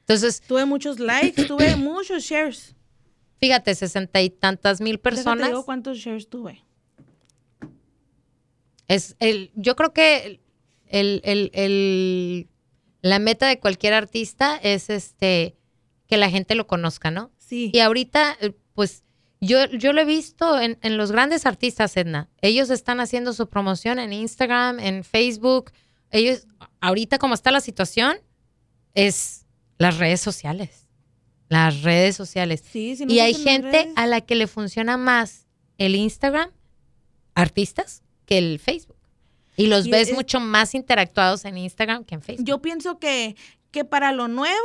Entonces. 0.00 0.42
Tuve 0.42 0.66
muchos 0.66 1.00
likes, 1.00 1.44
tuve 1.46 1.74
muchos 1.76 2.22
shares. 2.22 2.76
Fíjate, 3.40 3.74
sesenta 3.74 4.20
y 4.20 4.28
tantas 4.28 4.82
mil 4.82 5.00
personas. 5.00 5.46
Te 5.46 5.52
digo 5.52 5.64
cuántos 5.64 5.96
shares 5.96 6.28
tuve. 6.28 6.62
Es 8.88 9.16
el, 9.20 9.50
yo 9.54 9.76
creo 9.76 9.92
que 9.92 10.40
el, 10.88 11.20
el, 11.24 11.50
el, 11.54 12.48
la 13.00 13.18
meta 13.18 13.46
de 13.46 13.58
cualquier 13.58 13.94
artista 13.94 14.56
es 14.62 14.90
este 14.90 15.56
que 16.06 16.16
la 16.18 16.30
gente 16.30 16.54
lo 16.54 16.66
conozca, 16.66 17.10
¿no? 17.10 17.30
Sí. 17.38 17.70
Y 17.72 17.80
ahorita, 17.80 18.36
eh, 18.40 18.52
pues 18.74 19.02
yo, 19.40 19.66
yo 19.66 19.92
lo 19.92 20.02
he 20.02 20.04
visto 20.04 20.60
en, 20.60 20.78
los 20.96 21.10
grandes 21.10 21.46
artistas, 21.46 21.96
Edna. 21.96 22.28
Ellos 22.42 22.70
están 22.70 23.00
haciendo 23.00 23.32
su 23.32 23.48
promoción 23.48 23.98
en 23.98 24.12
Instagram, 24.12 24.78
en 24.78 25.02
Facebook. 25.02 25.72
Ellos, 26.10 26.46
ahorita 26.80 27.18
como 27.18 27.34
está 27.34 27.50
la 27.50 27.60
situación, 27.60 28.18
es 28.94 29.46
las 29.78 29.98
redes 29.98 30.20
sociales. 30.20 30.86
Las 31.48 31.82
redes 31.82 32.14
sociales. 32.14 32.62
Sí, 32.70 32.96
y 33.08 33.18
hay 33.18 33.34
gente 33.34 33.92
a 33.96 34.06
la 34.06 34.20
que 34.20 34.36
le 34.36 34.46
funciona 34.46 34.96
más 34.96 35.48
el 35.76 35.96
Instagram, 35.96 36.50
artistas, 37.34 38.02
que 38.32 38.38
el 38.38 38.58
Facebook. 38.58 38.96
Y 39.56 39.66
los 39.66 39.88
ves 39.88 40.14
mucho 40.14 40.40
más 40.40 40.74
interactuados 40.74 41.44
en 41.44 41.58
Instagram 41.58 42.04
que 42.04 42.14
en 42.14 42.22
Facebook. 42.22 42.46
Yo 42.46 42.62
pienso 42.62 42.98
que, 42.98 43.36
que 43.70 43.84
para 43.84 44.12
lo 44.12 44.28
nuevo, 44.28 44.56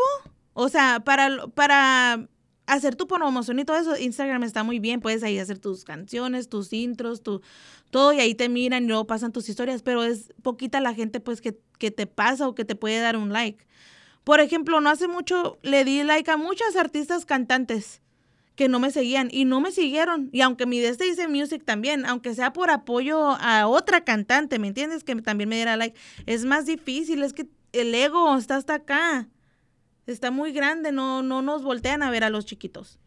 o 0.54 0.70
sea, 0.70 1.02
para, 1.02 1.48
para 1.48 2.26
hacer 2.66 2.96
tu 2.96 3.06
promoción 3.06 3.60
y 3.60 3.66
todo 3.66 3.78
eso, 3.78 3.98
Instagram 3.98 4.44
está 4.44 4.64
muy 4.64 4.80
bien, 4.80 5.02
puedes 5.02 5.24
ahí 5.24 5.38
hacer 5.40 5.60
tus 5.60 5.84
canciones, 5.84 6.48
tus 6.48 6.72
intros, 6.72 7.22
tu, 7.22 7.42
todo 7.90 8.14
y 8.14 8.22
ahí 8.22 8.34
te 8.34 8.48
miran 8.48 8.86
y 8.86 8.88
luego 8.88 9.06
pasan 9.08 9.34
tus 9.34 9.50
historias, 9.50 9.84
pero 9.84 10.04
es 10.04 10.34
poquita 10.42 10.80
la 10.80 10.94
gente 10.94 11.20
pues 11.20 11.42
que, 11.42 11.60
que 11.78 11.92
te 11.92 12.08
pasa 12.08 12.48
o 12.48 12.56
que 12.56 12.64
te 12.64 12.76
puede 12.76 13.00
dar 13.00 13.18
un 13.18 13.34
like. 13.34 13.68
Por 14.24 14.40
ejemplo, 14.40 14.80
no 14.80 14.90
hace 14.90 15.10
mucho 15.10 15.58
le 15.64 15.84
di 15.84 16.04
like 16.04 16.32
a 16.32 16.38
muchas 16.38 16.78
artistas 16.78 17.26
cantantes 17.26 18.02
que 18.58 18.68
no 18.68 18.80
me 18.80 18.92
seguían 18.92 19.30
y 19.32 19.46
no 19.46 19.62
me 19.62 19.72
siguieron. 19.72 20.30
Y 20.34 20.42
aunque 20.42 20.66
mi 20.66 20.82
de 20.82 20.90
este 20.90 21.06
dice 21.06 21.30
music 21.30 21.64
también, 21.64 22.06
aunque 22.06 22.36
sea 22.36 22.52
por 22.52 22.70
apoyo 22.70 23.38
a 23.40 23.68
otra 23.68 24.04
cantante, 24.04 24.60
¿me 24.60 24.68
entiendes? 24.68 25.06
Que 25.06 25.16
también 25.16 25.48
me 25.48 25.56
diera 25.56 25.78
like. 25.78 25.98
Es 26.26 26.44
más 26.44 26.66
difícil, 26.66 27.24
es 27.24 27.32
que 27.32 27.48
el 27.72 27.96
ego 27.96 28.36
está 28.36 28.58
hasta 28.58 28.74
acá 28.74 29.30
está 30.12 30.32
muy 30.32 30.52
grande, 30.52 30.92
no, 30.92 31.22
no 31.22 31.42
nos 31.42 31.64
voltean 31.64 32.02
a 32.02 32.10
ver 32.10 32.24
a 32.24 32.30
los 32.30 32.46
chiquitos. 32.46 32.98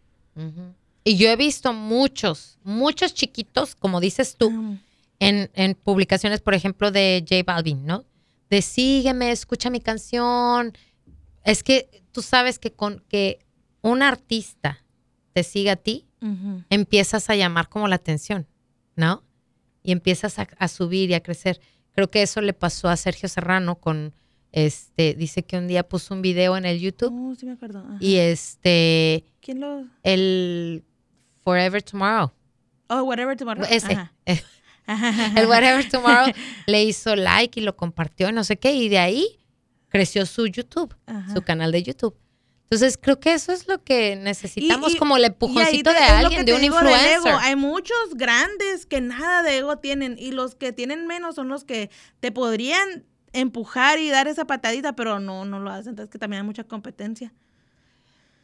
Y 1.04 1.16
yo 1.16 1.28
he 1.28 1.36
visto 1.36 1.72
muchos, 1.72 2.58
muchos 2.62 3.14
chiquitos, 3.14 3.74
como 3.74 4.00
dices 4.00 4.36
tú, 4.36 4.78
en, 5.18 5.50
en, 5.54 5.74
publicaciones, 5.74 6.40
por 6.40 6.54
ejemplo, 6.54 6.90
de 6.90 7.24
J 7.28 7.42
Balvin, 7.44 7.84
¿no? 7.84 8.04
De 8.48 8.62
sígueme, 8.62 9.32
escucha 9.32 9.70
mi 9.70 9.80
canción. 9.80 10.72
Es 11.44 11.62
que 11.62 12.02
tú 12.12 12.22
sabes 12.22 12.58
que 12.58 12.72
con 12.72 13.02
que 13.08 13.44
un 13.82 14.02
artista 14.02 14.82
te 15.32 15.42
siga 15.42 15.72
a 15.72 15.76
ti, 15.76 16.06
empiezas 16.68 17.30
a 17.30 17.36
llamar 17.36 17.68
como 17.68 17.88
la 17.88 17.96
atención, 17.96 18.46
¿no? 18.96 19.22
Y 19.82 19.92
empiezas 19.92 20.38
a, 20.38 20.48
a 20.58 20.68
subir 20.68 21.10
y 21.10 21.14
a 21.14 21.22
crecer. 21.22 21.60
Creo 21.92 22.10
que 22.10 22.22
eso 22.22 22.40
le 22.40 22.52
pasó 22.52 22.88
a 22.88 22.96
Sergio 22.96 23.28
Serrano 23.28 23.76
con 23.76 24.12
este, 24.52 25.14
dice 25.14 25.44
que 25.44 25.56
un 25.58 25.68
día 25.68 25.88
puso 25.88 26.14
un 26.14 26.22
video 26.22 26.56
en 26.56 26.64
el 26.64 26.80
YouTube. 26.80 27.12
Oh, 27.12 27.34
sí 27.34 27.46
me 27.46 27.52
acuerdo. 27.52 27.84
Y 28.00 28.16
este. 28.16 29.24
¿Quién 29.40 29.60
lo.? 29.60 29.86
El 30.02 30.84
Forever 31.44 31.82
Tomorrow. 31.82 32.32
Oh, 32.88 33.02
Whatever 33.04 33.36
Tomorrow. 33.36 33.64
Ese. 33.70 33.96
el 34.26 35.46
Whatever 35.46 35.88
Tomorrow 35.88 36.32
le 36.66 36.82
hizo 36.82 37.14
like 37.14 37.60
y 37.60 37.62
lo 37.62 37.76
compartió, 37.76 38.32
no 38.32 38.42
sé 38.42 38.58
qué, 38.58 38.72
y 38.74 38.88
de 38.88 38.98
ahí 38.98 39.38
creció 39.88 40.26
su 40.26 40.46
YouTube, 40.48 40.94
su 41.32 41.42
canal 41.42 41.70
de 41.70 41.82
YouTube. 41.84 42.16
Entonces 42.72 42.96
creo 43.02 43.18
que 43.18 43.32
eso 43.32 43.50
es 43.50 43.66
lo 43.66 43.82
que 43.82 44.14
necesitamos 44.14 44.94
como 44.94 45.16
el 45.16 45.24
empujoncito 45.24 45.90
de 45.90 45.98
alguien, 45.98 46.44
de 46.44 46.54
un 46.54 46.62
influencer. 46.62 47.34
Hay 47.40 47.56
muchos 47.56 48.14
grandes 48.14 48.86
que 48.86 49.00
nada 49.00 49.42
de 49.42 49.58
ego 49.58 49.78
tienen 49.78 50.14
y 50.16 50.30
los 50.30 50.54
que 50.54 50.72
tienen 50.72 51.08
menos 51.08 51.34
son 51.34 51.48
los 51.48 51.64
que 51.64 51.90
te 52.20 52.30
podrían 52.30 53.04
empujar 53.32 53.98
y 53.98 54.08
dar 54.08 54.28
esa 54.28 54.44
patadita, 54.44 54.94
pero 54.94 55.18
no, 55.18 55.44
no 55.44 55.58
lo 55.58 55.70
hacen. 55.72 55.90
Entonces 55.90 56.12
que 56.12 56.18
también 56.20 56.42
hay 56.42 56.46
mucha 56.46 56.62
competencia. 56.62 57.32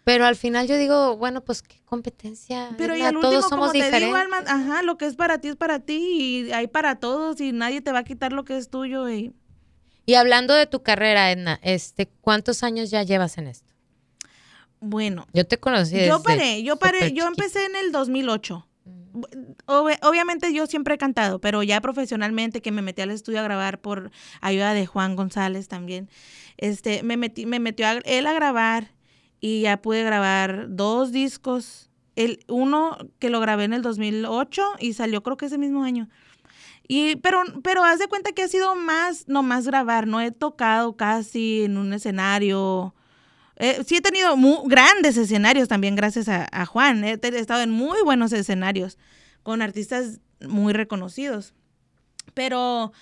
Pero 0.03 0.27
al 0.27 0.35
final 0.35 0.67
yo 0.67 0.77
digo, 0.77 1.17
bueno, 1.17 1.45
pues 1.45 1.63
qué 1.63 1.81
competencia. 1.85 2.75
Pero 2.77 2.97
y 2.97 3.03
al 3.03 3.21
todos 3.21 3.49
somos 3.49 3.73
diferentes. 3.73 4.13
ajá, 4.49 4.83
lo 4.83 4.99
que 4.99 5.07
es 5.07 5.15
para 5.15 5.39
ti 5.39 5.49
es 5.49 5.57
para 5.57 5.79
ti 5.79 6.47
y 6.49 6.53
hay 6.53 6.67
para 6.67 6.99
todos 6.99 7.41
y 7.41 7.53
nadie 7.53 7.81
te 7.81 7.93
va 7.93 8.01
a 8.01 8.05
quitar 8.05 8.33
lo 8.33 8.45
que 8.45 8.57
es 8.57 8.71
tuyo. 8.71 9.09
Y, 9.09 9.33
y 10.05 10.15
hablando 10.15 10.53
de 10.53 10.67
tu 10.67 10.83
carrera, 10.83 11.31
Edna, 11.31 11.61
este, 11.63 12.09
¿cuántos 12.21 12.65
años 12.65 12.91
ya 12.91 13.05
llevas 13.05 13.39
en 13.39 13.47
esto? 13.47 13.76
Bueno. 14.87 15.27
Yo 15.33 15.47
te 15.47 15.59
conocí 15.59 16.07
Yo 16.07 16.23
paré, 16.23 16.63
yo 16.63 16.77
paré, 16.77 17.13
yo 17.13 17.27
empecé 17.27 17.65
en 17.67 17.77
el 17.77 17.93
2008 17.93 18.67
obviamente 19.67 20.53
yo 20.53 20.67
siempre 20.67 20.95
he 20.95 20.99
cantado, 20.99 21.41
pero 21.41 21.63
ya 21.63 21.81
profesionalmente 21.81 22.61
que 22.61 22.73
me 22.73 22.83
metí 22.83 23.03
al 23.03 23.11
estudio 23.11 23.41
a 23.41 23.45
grabar 23.45 23.81
por 23.81 24.11
ayuda 24.41 24.75
de 24.75 24.87
Juan 24.87 25.17
González 25.17 25.69
también, 25.69 26.11
este, 26.57 27.03
me, 27.03 27.17
metí, 27.17 27.47
me 27.47 27.59
metió 27.59 27.87
a, 27.87 27.93
él 27.93 28.27
a 28.27 28.33
grabar 28.33 28.93
y 29.41 29.63
ya 29.63 29.81
pude 29.81 30.03
grabar 30.03 30.67
dos 30.69 31.13
discos. 31.13 31.91
El, 32.15 32.41
uno 32.49 32.97
que 33.19 33.29
lo 33.29 33.41
grabé 33.41 33.65
en 33.65 33.75
el 33.75 33.83
2008 33.83 34.63
y 34.81 34.95
salió 34.95 35.23
creo 35.23 35.37
que 35.37 35.47
ese 35.47 35.59
mismo 35.59 35.85
año. 35.85 36.09
Y, 36.89 37.17
pero, 37.17 37.43
pero 37.63 37.85
haz 37.85 37.99
de 37.99 38.09
cuenta 38.09 38.33
que 38.33 38.43
ha 38.43 38.49
sido 38.49 38.75
más, 38.75 39.29
no 39.29 39.43
más 39.43 39.67
grabar, 39.67 40.07
no 40.07 40.21
he 40.21 40.31
tocado 40.31 40.97
casi 40.97 41.65
en 41.65 41.77
un 41.77 41.93
escenario 41.93 42.95
eh, 43.57 43.83
sí 43.87 43.97
he 43.97 44.01
tenido 44.01 44.37
muy, 44.37 44.59
grandes 44.67 45.17
escenarios 45.17 45.69
también 45.69 45.97
gracias 45.97 46.29
a, 46.29 46.67
Juan. 46.67 47.05
He, 47.05 47.19
estado 47.23 47.63
en 47.63 47.71
muy 47.71 48.03
buenos 48.03 48.33
escenarios 48.33 48.99
con 49.43 49.63
artistas 49.63 50.21
muy 50.47 50.73
reconocidos. 50.73 51.55
Pero 52.35 52.93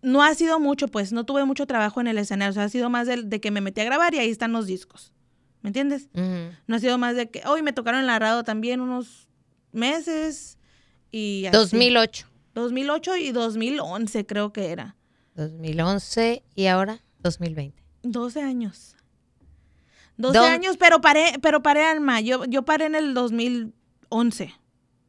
no 0.00 0.22
ha 0.22 0.34
sido 0.34 0.58
mucho, 0.58 0.88
pues 0.88 1.12
no 1.12 1.24
tuve 1.24 1.44
mucho 1.44 1.66
trabajo 1.66 2.00
en 2.00 2.06
el 2.06 2.18
escenario. 2.18 2.50
O 2.50 2.54
sea, 2.54 2.64
ha 2.64 2.68
sido 2.68 2.88
más 2.88 3.06
de, 3.06 3.40
que 3.40 3.50
me 3.50 3.60
metí 3.60 3.82
a 3.82 3.84
grabar 3.84 4.14
y 4.14 4.18
ahí 4.18 4.30
están 4.30 4.52
los 4.52 4.66
discos. 4.66 5.12
¿Me 5.60 5.68
entiendes? 5.68 6.08
No 6.66 6.76
ha 6.76 6.78
sido 6.78 6.98
más 6.98 7.16
de 7.16 7.30
que 7.30 7.42
hoy 7.46 7.62
me 7.62 7.72
tocaron 7.72 8.00
en 8.00 8.06
la 8.06 8.18
radio 8.18 8.42
también 8.42 8.80
unos 8.80 9.28
meses 9.72 10.58
y 11.10 11.48
2008. 11.52 12.26
2008 12.54 13.16
y 13.16 13.32
2011 13.32 14.26
creo 14.26 14.52
que 14.52 14.70
era. 14.70 14.96
2011 15.34 16.42
y 16.54 16.66
ahora 16.66 17.02
2020. 17.20 17.82
12 18.02 18.42
años. 18.42 18.93
12 20.16 20.38
años, 20.38 20.76
pero 20.76 21.00
paré, 21.00 21.38
pero 21.42 21.62
paré 21.62 21.84
Alma. 21.84 22.20
Yo, 22.20 22.44
yo 22.44 22.64
paré 22.64 22.86
en 22.86 22.94
el 22.94 23.14
2011 23.14 24.54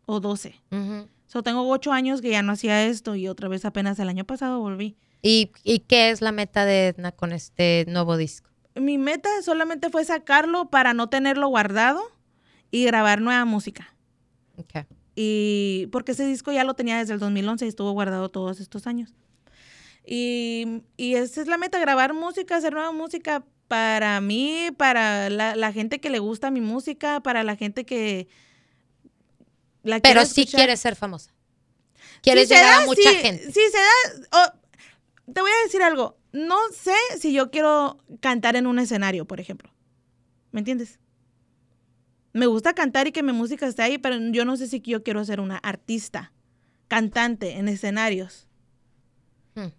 o 0.06 0.20
12. 0.20 0.62
Uh 0.72 1.08
tengo 1.43 1.70
8 1.70 1.91
años 1.91 2.22
que 2.22 2.30
ya 2.30 2.41
no 2.41 2.53
hacía 2.53 2.86
esto 2.86 3.16
y 3.16 3.28
otra 3.28 3.47
vez 3.47 3.66
apenas 3.66 3.99
el 3.99 4.10
año 4.10 4.26
pasado 4.26 4.60
volví. 4.60 4.95
¿Y, 5.22 5.51
qué 5.88 6.12
es 6.12 6.22
la 6.22 6.32
meta 6.32 6.66
de 6.66 6.88
Edna 6.88 7.12
con 7.12 7.32
este 7.32 7.86
nuevo 7.88 8.16
disco? 8.18 8.49
mi 8.76 8.97
meta 8.97 9.30
solamente 9.41 9.89
fue 9.89 10.03
sacarlo 10.03 10.70
para 10.70 10.93
no 10.93 11.08
tenerlo 11.08 11.47
guardado 11.47 12.01
y 12.72 12.84
grabar 12.84 13.22
nueva 13.22 13.45
música. 13.45 13.95
Y 15.16 15.88
porque 15.93 16.12
ese 16.12 16.26
disco 16.28 16.51
ya 16.51 16.66
lo 16.66 16.74
tenía 16.74 16.97
desde 16.97 17.14
el 17.14 17.20
2011 17.20 17.66
y 17.66 17.70
estuvo 17.70 17.91
guardado 17.91 18.30
todos 18.30 18.60
estos 18.60 18.86
años. 18.86 19.14
Y, 20.06 20.84
y 20.97 21.16
esa 21.16 21.41
es 21.41 21.47
la 21.47 21.58
meta, 21.58 21.80
grabar 21.80 22.14
música, 22.14 22.58
hacer 22.58 22.74
nueva 22.74 22.91
música 22.91 23.45
para 23.68 24.22
mí, 24.22 24.70
para 24.78 25.30
la, 25.30 25.55
la 25.55 25.72
gente 25.72 25.99
que 25.99 26.09
le 26.09 26.20
gusta 26.20 26.51
mi 26.51 26.61
música, 26.61 27.22
para 27.22 27.43
la 27.43 27.55
gente 27.55 27.86
que 27.86 28.28
la 29.86 29.99
Pero 29.99 30.26
sí 30.26 30.45
quieres 30.45 30.80
ser 30.80 30.95
famosa. 30.95 31.32
Quieres 32.22 32.47
Si 32.47 32.55
llegar 32.55 32.78
da, 32.78 32.84
a 32.84 32.86
mucha 32.88 33.11
gente. 33.13 33.45
Si 33.45 33.53
se 33.53 33.78
da, 33.78 34.28
oh, 34.32 35.32
te 35.32 35.41
voy 35.41 35.51
a 35.51 35.63
decir 35.63 35.84
algo. 35.84 36.18
No 36.32 36.57
sé 36.74 36.95
si 37.20 37.34
yo 37.34 37.51
quiero 37.51 38.03
cantar 38.20 38.55
en 38.55 38.66
un 38.66 38.80
escenario, 38.80 39.26
por 39.26 39.39
ejemplo. 39.39 39.72
¿Me 40.51 40.59
entiendes? 40.59 40.99
Me 42.34 42.47
gusta 42.47 42.74
cantar 42.74 43.07
y 43.07 43.11
que 43.11 43.24
mi 43.24 43.32
música 43.32 43.68
esté 43.68 43.84
ahí, 43.84 43.97
pero 43.97 44.18
yo 44.32 44.43
no 44.43 44.57
sé 44.57 44.68
si 44.68 44.82
yo 44.82 45.03
quiero 45.03 45.24
ser 45.24 45.39
una 45.39 45.57
artista, 45.57 46.34
cantante 46.88 47.51
en 47.51 47.68
escenarios. 47.68 48.47
Hmm. 49.53 49.70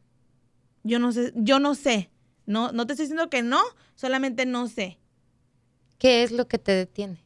Yo 0.85 0.99
no 0.99 1.13
sé, 1.13 1.33
yo 1.35 1.59
no 1.59 1.75
sé. 1.75 2.11
No, 2.47 2.73
no 2.73 2.87
te 2.87 2.93
estoy 2.93 3.05
diciendo 3.07 3.29
que 3.29 3.43
no, 3.43 3.63
solamente 3.97 4.47
no 4.47 4.69
sé. 4.69 4.99
¿Qué 5.99 6.23
es 6.23 6.31
lo 6.33 6.47
que 6.49 6.59
te 6.59 6.73
detiene? 6.73 7.25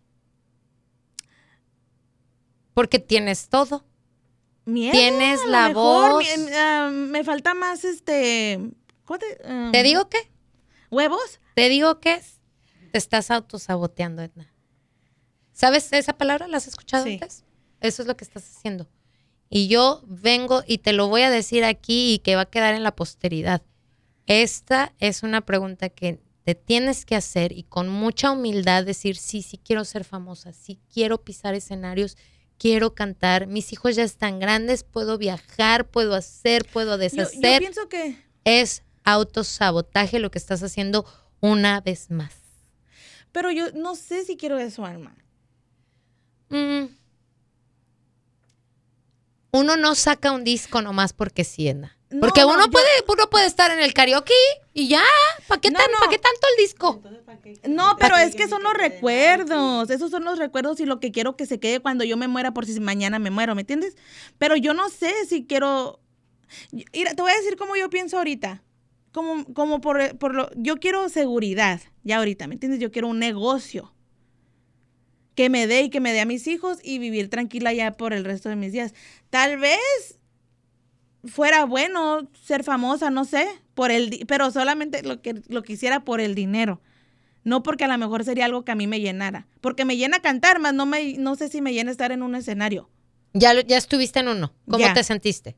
Porque 2.75 2.99
tienes 2.99 3.49
todo. 3.49 3.85
Miedo, 4.64 4.93
Tienes 4.93 5.41
la 5.47 5.68
mejor, 5.68 6.12
voz. 6.12 6.27
ah, 6.57 6.91
me 6.93 7.25
falta 7.25 7.55
más 7.55 7.85
este. 7.85 8.61
¿cómo 9.05 9.18
te, 9.18 9.27
¿Te 9.73 9.83
digo 9.83 10.09
qué? 10.09 10.31
¿Huevos? 10.91 11.41
Te 11.55 11.68
digo 11.68 11.99
que 12.01 12.14
es. 12.14 12.41
Te 12.93 12.99
estás 12.99 13.31
autosaboteando, 13.31 14.23
Edna. 14.23 14.53
¿Sabes 15.53 15.93
esa 15.93 16.16
palabra? 16.16 16.47
¿La 16.49 16.59
has 16.59 16.66
escuchado 16.68 17.05
Sí. 17.05 17.14
antes? 17.14 17.45
Eso 17.81 18.03
es 18.03 18.09
lo 18.09 18.16
que 18.16 18.25
estás 18.25 18.45
haciendo. 18.57 18.89
Y 19.49 19.68
yo 19.68 20.03
vengo 20.07 20.62
y 20.66 20.79
te 20.79 20.93
lo 20.93 21.09
voy 21.09 21.23
a 21.23 21.31
decir 21.31 21.64
aquí 21.64 22.14
y 22.14 22.18
que 22.21 22.37
va 22.37 22.43
a 22.43 22.47
quedar 22.51 22.75
en 22.75 22.83
la 22.85 22.95
posteridad. 22.95 23.62
Esta 24.31 24.95
es 25.01 25.24
una 25.24 25.41
pregunta 25.41 25.89
que 25.89 26.20
te 26.45 26.55
tienes 26.55 27.05
que 27.05 27.16
hacer 27.16 27.51
y 27.51 27.64
con 27.64 27.89
mucha 27.89 28.31
humildad 28.31 28.85
decir, 28.85 29.16
sí, 29.16 29.43
sí 29.43 29.59
quiero 29.59 29.85
ser 29.85 30.05
famosa, 30.05 30.53
sí 30.53 30.78
quiero 30.95 31.24
pisar 31.24 31.57
escenarios, 31.57 32.16
quiero 32.57 32.95
cantar, 32.95 33.49
mis 33.49 33.72
hijos 33.72 33.97
ya 33.97 34.05
están 34.05 34.39
grandes, 34.39 34.85
puedo 34.85 35.18
viajar, 35.18 35.91
puedo 35.91 36.14
hacer, 36.14 36.64
puedo 36.72 36.93
Yo, 36.93 36.97
yo 36.97 36.99
deshacer. 36.99 37.59
pienso 37.59 37.89
que. 37.89 38.22
es 38.45 38.85
autosabotaje 39.03 40.20
lo 40.20 40.31
que 40.31 40.39
estás 40.39 40.62
haciendo 40.62 41.05
una 41.41 41.81
vez 41.81 42.09
más. 42.12 42.33
Pero 43.33 43.51
yo 43.51 43.72
no 43.72 43.97
sé 43.97 44.24
si 44.24 44.37
quiero 44.37 44.61
eso, 44.61 44.87
Alma. 44.87 45.12
Mm. 46.51 46.85
Uno 49.51 49.76
no 49.76 49.97
saca 49.97 50.31
un 50.31 50.45
disco 50.45 50.83
nomás 50.83 51.12
porque 51.14 51.43
sí, 51.43 51.68
No, 52.11 52.21
Porque 52.21 52.41
no, 52.41 52.49
uno 52.49 52.65
yo- 52.67 52.71
puede, 52.73 52.89
uno 53.09 53.31
puede 53.31 53.47
estar 53.47 53.71
en 53.71 53.79
el 53.81 53.95
karaoke 53.95 54.35
y 54.75 54.89
ya. 54.89 55.03
¿Para 55.47 55.61
qué, 55.61 55.71
No, 55.71 55.79
tan- 55.79 55.93
no. 55.93 55.99
¿pa' 56.01 56.09
qué 56.11 56.19
tanto 56.19 56.41
el 56.57 56.65
disco? 56.65 57.01
No, 57.69 57.97
pero 58.01 58.17
es 58.17 58.35
que 58.35 58.49
son 58.49 58.63
los 58.65 58.75
recuerdos. 58.75 59.91
Esos 59.91 60.11
son 60.11 60.25
los 60.25 60.39
recuerdos 60.39 60.81
y 60.81 60.87
lo 60.87 60.99
que 60.99 61.13
quiero 61.13 61.37
que 61.37 61.47
se 61.47 61.61
quede 61.61 61.79
cuando 61.81 62.03
yo 62.05 62.17
me 62.17 62.27
muera 62.27 62.53
por 62.53 62.67
si 62.67 62.79
mañana 62.81 63.19
me 63.21 63.31
muero, 63.31 63.55
¿me 63.55 63.61
entiendes? 63.61 63.97
Pero 64.39 64.57
yo 64.57 64.75
no 64.75 64.89
sé 64.89 65.13
si 65.29 65.47
quiero. 65.47 66.01
Mira, 66.73 67.15
te 67.15 67.23
voy 67.23 67.31
a 67.31 67.37
decir 67.37 67.57
cómo 67.57 67.77
yo 67.77 67.89
pienso 67.91 68.19
ahorita. 68.19 68.63
Como, 69.13 69.45
como 69.55 69.81
por, 69.81 70.19
por 70.19 70.35
lo. 70.35 70.51
Yo 70.57 70.77
quiero 70.79 71.09
seguridad, 71.09 71.81
ya 72.03 72.19
ahorita, 72.19 72.49
¿me 72.49 72.55
entiendes? 72.55 72.81
Yo 72.81 72.91
quiero 72.91 73.07
un 73.09 73.19
negocio 73.21 73.95
que 75.37 75.49
me 75.49 75.67
dé 75.67 75.83
y 75.83 75.91
que 75.91 76.01
me 76.01 76.13
dé 76.13 76.21
a 76.21 76.27
mis 76.27 76.47
hijos 76.49 76.79
y 76.83 76.99
vivir 76.99 77.31
tranquila 77.31 77.73
ya 77.73 77.93
por 77.97 78.13
el 78.13 78.25
resto 78.25 78.49
de 78.49 78.57
mis 78.57 78.73
días. 78.73 78.95
Tal 79.31 79.59
vez 79.59 80.19
fuera 81.25 81.64
bueno 81.64 82.29
ser 82.45 82.64
famosa, 82.64 83.11
no 83.11 83.25
sé, 83.25 83.47
por 83.75 83.91
el, 83.91 84.25
pero 84.29 84.51
solamente 84.51 85.03
lo 85.03 85.21
que 85.23 85.43
lo 85.49 85.62
quisiera 85.62 86.01
por 86.05 86.21
el 86.21 86.35
dinero. 86.35 86.81
No 87.43 87.62
porque 87.62 87.85
a 87.85 87.89
lo 87.89 87.97
mejor 87.97 88.25
sería 88.25 88.45
algo 88.45 88.64
que 88.66 88.73
a 88.73 88.75
mí 88.75 88.87
me 88.87 89.01
llenara. 89.01 89.47
Porque 89.62 89.85
me 89.87 89.97
llena 89.97 90.21
cantar, 90.21 90.59
más 90.59 90.75
no, 90.75 90.85
me, 90.85 91.14
no 91.14 91.37
sé 91.37 91.49
si 91.49 91.62
me 91.62 91.73
llena 91.73 91.91
estar 91.91 92.12
en 92.12 92.23
un 92.23 92.35
escenario. 92.35 92.91
Ya, 93.33 93.55
ya 93.62 93.79
estuviste 93.79 94.21
en 94.21 94.29
uno. 94.29 94.53
¿Cómo 94.66 94.79
Ya. 94.85 94.93
te 94.93 95.03
sentiste? 95.05 95.57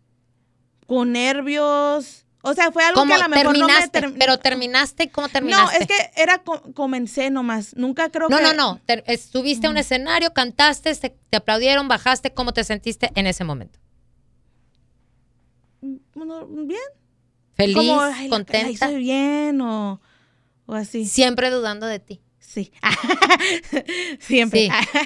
Con 0.86 1.12
nervios. 1.12 2.26
O 2.44 2.54
sea, 2.54 2.70
fue 2.72 2.84
algo 2.84 3.00
¿Cómo 3.00 3.14
que 3.14 3.20
a 3.22 3.28
lo 3.28 3.34
mejor 3.34 3.56
no 3.58 3.66
me... 3.68 3.74
Pero 4.18 4.38
terminaste, 4.38 5.10
¿cómo 5.10 5.28
No, 5.28 5.32
terminaste? 5.32 5.78
es 5.80 5.86
que 5.86 6.10
era, 6.20 6.38
co- 6.38 6.62
comencé 6.74 7.30
nomás. 7.30 7.74
Nunca 7.76 8.10
creo 8.10 8.28
no, 8.28 8.36
que... 8.36 8.42
no, 8.42 8.52
no. 8.52 8.80
Ter- 8.84 9.04
Estuviste 9.06 9.68
a 9.68 9.70
un 9.70 9.76
escenario, 9.76 10.32
cantaste, 10.32 10.92
te, 10.94 11.10
te 11.30 11.36
aplaudieron, 11.36 11.86
bajaste. 11.88 12.32
¿Cómo 12.34 12.52
te 12.52 12.64
sentiste 12.64 13.10
en 13.14 13.26
ese 13.28 13.44
momento? 13.44 13.78
Bien. 16.66 16.80
¿Feliz? 17.54 17.76
Como, 17.76 18.00
"Ay, 18.00 18.12
la- 18.12 18.22
la 18.24 18.28
¿Contenta? 18.30 18.70
hice 18.70 18.96
bien 18.96 19.60
o, 19.60 20.00
o 20.66 20.74
así. 20.74 21.04
Siempre 21.06 21.50
dudando 21.50 21.86
de 21.86 21.98
ti. 22.00 22.22
Sí. 22.38 22.72
Siempre. 24.20 24.68
Sí. 24.68 24.98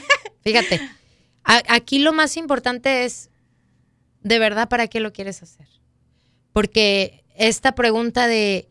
Fíjate, 0.42 0.80
a- 1.44 1.62
aquí 1.68 1.98
lo 1.98 2.12
más 2.12 2.36
importante 2.36 3.04
es, 3.04 3.30
¿de 4.22 4.38
verdad 4.38 4.68
para 4.68 4.86
qué 4.88 5.00
lo 5.00 5.12
quieres 5.12 5.42
hacer? 5.42 5.66
Porque 6.52 7.24
esta 7.36 7.74
pregunta 7.74 8.26
de, 8.26 8.68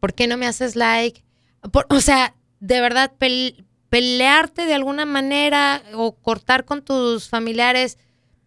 ¿por 0.00 0.14
qué 0.14 0.26
no 0.26 0.36
me 0.36 0.46
haces 0.46 0.76
like? 0.76 1.24
Por- 1.72 1.86
o 1.90 2.00
sea, 2.00 2.34
de 2.60 2.80
verdad, 2.80 3.12
pel- 3.18 3.64
pelearte 3.88 4.66
de 4.66 4.74
alguna 4.74 5.04
manera 5.04 5.82
o 5.94 6.16
cortar 6.16 6.64
con 6.64 6.82
tus 6.84 7.28
familiares 7.28 7.98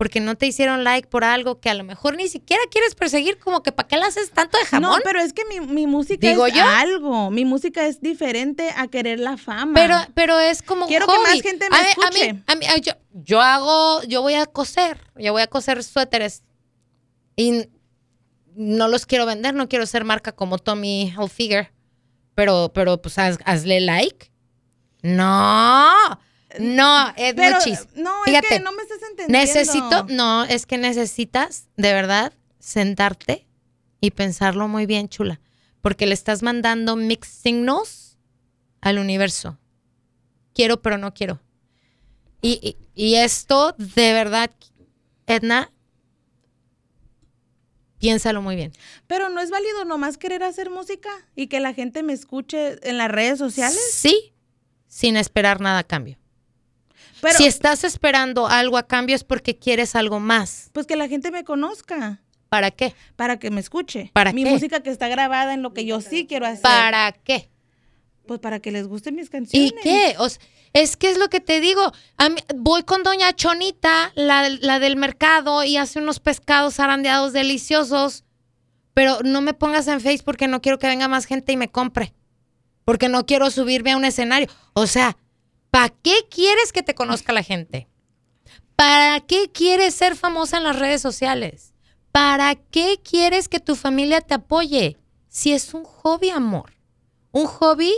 porque 0.04 0.20
no 0.20 0.36
te 0.36 0.46
hicieron 0.48 0.84
like 0.84 1.08
por 1.08 1.24
algo 1.24 1.62
que 1.62 1.70
a 1.70 1.74
lo 1.74 1.86
mejor 1.86 2.18
ni 2.18 2.28
siquiera 2.28 2.62
quieres 2.70 2.94
perseguir, 2.94 3.40
como 3.40 3.64
que 3.64 3.72
¿para 3.72 3.88
qué 3.88 3.96
le 3.96 4.04
haces 4.04 4.32
tanto 4.32 4.58
de 4.58 4.66
jamón? 4.66 4.92
No, 4.92 4.98
pero 5.02 5.22
es 5.22 5.32
que 5.32 5.46
mi, 5.46 5.62
mi 5.62 5.88
música 5.88 6.28
Digo 6.28 6.46
es 6.46 6.54
yo. 6.54 6.62
algo. 6.66 7.32
Mi 7.32 7.46
música 7.46 7.86
es 7.88 8.02
diferente 8.02 8.70
a 8.76 8.88
querer 8.90 9.22
la 9.22 9.38
fama. 9.38 9.72
Pero, 9.74 9.96
pero 10.14 10.38
es 10.40 10.62
como 10.62 10.88
Quiero 10.88 11.08
que 11.08 11.14
hobby. 11.14 11.24
más 11.24 11.42
gente 11.42 11.70
me 11.70 11.78
a 11.78 11.80
mí- 11.80 11.86
a 11.88 11.90
escuche. 11.92 12.34
mí- 12.34 12.44
a 12.48 12.56
mí- 12.56 12.66
a- 12.66 12.78
yo, 12.80 12.92
yo 13.14 13.40
hago, 13.42 14.04
yo 14.04 14.22
voy 14.22 14.34
a 14.34 14.46
coser, 14.46 15.00
yo 15.16 15.32
voy 15.32 15.42
a 15.42 15.48
coser 15.48 15.82
suéteres 15.86 16.44
y 17.38 17.70
no 18.56 18.90
los 18.90 19.06
quiero 19.06 19.26
vender, 19.26 19.54
no 19.54 19.70
quiero 19.70 19.86
ser 19.86 20.04
marca 20.04 20.34
como 20.34 20.58
Tommy 20.58 21.14
Hilfiger, 21.18 21.72
pero, 22.36 22.72
pero 22.74 23.02
pues 23.02 23.18
haz- 23.18 23.40
hazle 23.46 23.80
like. 23.80 24.32
No, 25.02 25.92
no, 26.60 27.14
es 27.18 27.34
Pero, 27.34 27.58
no, 27.96 28.12
Fíjate, 28.26 28.48
es 28.48 28.54
que 28.54 28.60
no 28.60 28.72
me 28.74 28.86
Necesito, 29.28 30.06
no, 30.10 30.44
es 30.46 30.66
que 30.66 30.78
necesitas 30.78 31.68
de 31.78 31.94
verdad 31.94 32.34
sentarte 32.60 33.46
y 34.02 34.12
pensarlo 34.12 34.68
muy 34.68 34.86
bien, 34.86 35.10
chula, 35.10 35.40
porque 35.82 36.06
le 36.06 36.14
estás 36.14 36.44
mandando 36.44 36.96
mixed 36.96 37.32
signals 37.44 38.18
al 38.82 39.00
universo. 39.00 39.58
Quiero, 40.54 40.82
pero 40.82 40.98
no 40.98 41.14
quiero. 41.14 41.42
Y, 42.42 42.60
y- 42.62 42.78
y 43.12 43.16
esto, 43.16 43.74
de 43.78 44.14
verdad, 44.14 44.52
Edna, 45.26 45.72
piénsalo 48.00 48.42
muy 48.42 48.56
bien. 48.56 48.72
Pero 49.08 49.30
no 49.30 49.40
es 49.42 49.50
válido 49.50 49.86
nomás 49.86 50.18
querer 50.18 50.44
hacer 50.44 50.70
música 50.70 51.10
y 51.36 51.48
que 51.48 51.60
la 51.60 51.74
gente 51.74 52.04
me 52.04 52.14
escuche 52.14 52.78
en 52.88 52.98
las 52.98 53.10
redes 53.10 53.40
sociales. 53.40 53.80
Sí, 53.94 54.34
sin 54.88 55.16
esperar 55.18 55.62
nada 55.62 55.80
a 55.80 55.84
cambio. 55.84 56.18
Pero, 57.24 57.38
si 57.38 57.46
estás 57.48 57.84
esperando 57.84 58.48
algo 58.48 58.78
a 58.78 58.84
cambio 58.88 59.16
es 59.16 59.24
porque 59.24 59.58
quieres 59.58 59.96
algo 59.96 60.20
más. 60.20 60.70
pues 60.74 60.86
que 60.86 60.96
la 60.96 61.08
gente 61.08 61.32
me 61.32 61.44
conozca 61.44 62.22
¿Para 62.50 62.70
qué? 62.70 62.94
para 63.16 63.40
que 63.40 63.50
me 63.50 63.60
escuche. 63.60 64.12
¿Para 64.14 64.32
Mi 64.32 64.44
qué? 64.44 64.52
música 64.52 64.82
que 64.84 64.92
está 64.92 65.08
grabada 65.08 65.54
en 65.56 65.64
lo 65.64 65.74
que 65.74 65.86
yo 65.86 66.02
sí 66.02 66.28
quiero 66.28 66.46
hacer. 66.46 66.62
¿Para 66.62 67.12
qué? 67.14 67.50
Pues 68.28 68.40
para 68.40 68.60
que 68.60 68.72
les 68.72 68.88
gusten 68.88 69.16
mis 69.16 69.30
canciones. 69.32 69.72
¿Y 69.74 69.76
qué? 69.82 70.16
O 70.20 70.28
es 70.74 70.96
que 70.98 71.10
es 71.10 71.18
lo 71.18 71.30
que 71.30 71.40
te 71.40 71.60
digo. 71.60 71.92
A 72.18 72.30
mí- 72.30 72.42
voy 72.56 72.84
con 72.84 73.04
doña 73.04 73.34
Chonita, 73.34 74.12
la, 74.16 74.50
la 74.50 74.80
del 74.80 74.96
mercado, 74.98 75.64
y 75.64 75.78
hace 75.78 76.00
unos 76.00 76.20
pescados 76.20 76.76
zarandeados 76.76 77.34
deliciosos. 77.34 78.24
Pero 78.94 79.20
no 79.24 79.42
me 79.42 79.54
pongas 79.54 79.88
en 79.88 80.00
Face 80.00 80.22
porque 80.24 80.48
no 80.48 80.62
quiero 80.62 80.78
que 80.80 80.88
venga 80.88 81.08
más 81.08 81.26
gente 81.26 81.52
y 81.52 81.58
me 81.58 81.70
compre. 81.72 82.14
Porque 82.86 83.10
no 83.10 83.26
quiero 83.26 83.50
subirme 83.50 83.92
a 83.94 83.98
un 83.98 84.06
escenario. 84.06 84.48
O 84.74 84.86
sea, 84.88 85.18
¿para 85.74 85.90
qué 85.90 86.14
quieres 86.30 86.72
que 86.72 86.84
te 86.84 86.94
conozca 86.94 87.34
la 87.34 87.42
gente? 87.42 87.88
¿Para 88.76 89.20
qué 89.22 89.50
quieres 89.52 89.96
ser 89.96 90.16
famosa 90.16 90.58
en 90.58 90.66
las 90.66 90.78
redes 90.78 91.02
sociales? 91.02 91.74
¿Para 92.12 92.54
qué 92.54 93.00
quieres 93.04 93.50
que 93.50 93.60
tu 93.60 93.76
familia 93.76 94.22
te 94.22 94.36
apoye? 94.36 94.98
Si 95.30 95.52
es 95.52 95.74
un 95.74 95.84
hobby, 95.84 96.30
amor. 96.30 96.74
Un 97.32 97.48
hobby 97.48 97.92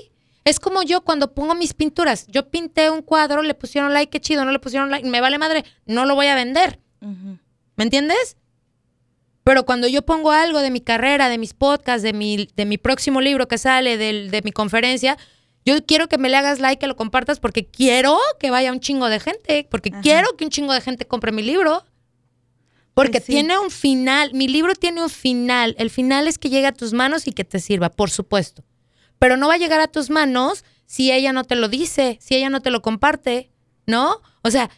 es 0.46 0.62
como 0.62 0.84
yo 0.84 1.02
cuando 1.02 1.34
pongo 1.34 1.54
mis 1.54 1.74
pinturas. 1.74 2.28
Yo 2.28 2.50
pinté 2.50 2.90
un 2.90 3.02
cuadro, 3.02 3.42
le 3.42 3.56
pusieron 3.56 3.92
like, 3.94 4.10
qué 4.10 4.22
chido, 4.22 4.46
no 4.46 4.54
le 4.54 4.60
pusieron 4.60 4.90
like, 4.90 5.06
me 5.06 5.20
vale 5.20 5.38
madre, 5.38 5.66
no 5.86 6.06
lo 6.06 6.16
voy 6.16 6.28
a 6.28 6.36
vender. 6.36 6.80
¿Me 7.02 7.84
entiendes? 7.84 8.38
Pero 9.44 9.66
cuando 9.66 9.90
yo 9.90 10.04
pongo 10.04 10.32
algo 10.32 10.62
de 10.62 10.72
mi 10.72 10.80
carrera, 10.80 11.28
de 11.28 11.38
mis 11.38 11.54
podcasts, 11.54 12.04
de 12.04 12.14
mi, 12.14 12.48
de 12.56 12.66
mi 12.66 12.78
próximo 12.78 13.20
libro 13.20 13.50
que 13.50 13.58
sale, 13.58 13.98
de 13.98 14.42
mi 14.46 14.54
conferencia, 14.54 15.18
yo 15.66 15.84
quiero 15.86 16.08
que 16.08 16.18
me 16.18 16.30
le 16.30 16.38
hagas 16.38 16.60
like, 16.60 16.80
que 16.80 16.88
lo 16.88 16.96
compartas, 16.96 17.40
porque 17.40 17.66
quiero 17.66 18.18
que 18.40 18.52
vaya 18.52 18.72
un 18.72 18.80
chingo 18.80 19.08
de 19.10 19.20
gente, 19.20 19.68
porque 19.70 19.90
Ajá. 19.92 20.02
quiero 20.02 20.36
que 20.38 20.46
un 20.46 20.52
chingo 20.52 20.74
de 20.74 20.82
gente 20.82 21.06
compre 21.08 21.32
mi 21.32 21.42
libro. 21.42 21.84
Porque 22.94 23.14
Pues 23.20 23.26
sí. 23.26 23.32
tiene 23.34 23.58
un 23.60 23.72
final, 23.72 24.32
mi 24.34 24.48
libro 24.48 24.74
tiene 24.76 25.04
un 25.04 25.10
final. 25.10 25.76
El 25.78 25.90
final 25.90 26.28
es 26.28 26.38
que 26.38 26.50
llegue 26.50 26.68
a 26.68 26.72
tus 26.72 26.94
manos 26.94 27.28
y 27.28 27.34
que 27.34 27.44
te 27.44 27.60
sirva, 27.60 27.90
por 27.90 28.10
supuesto. 28.10 28.64
Pero 29.20 29.36
no 29.38 29.48
va 29.48 29.56
a 29.56 29.58
llegar 29.58 29.82
a 29.82 29.88
tus 29.88 30.10
manos 30.10 30.64
si 30.86 31.12
ella 31.12 31.34
no 31.34 31.44
te 31.44 31.56
lo 31.56 31.68
dice, 31.68 32.18
si 32.22 32.36
ella 32.36 32.50
no 32.50 32.62
te 32.62 32.70
lo 32.70 32.82
comparte, 32.82 33.50
¿no? 33.86 34.22
O 34.44 34.52
sea, 34.52 34.70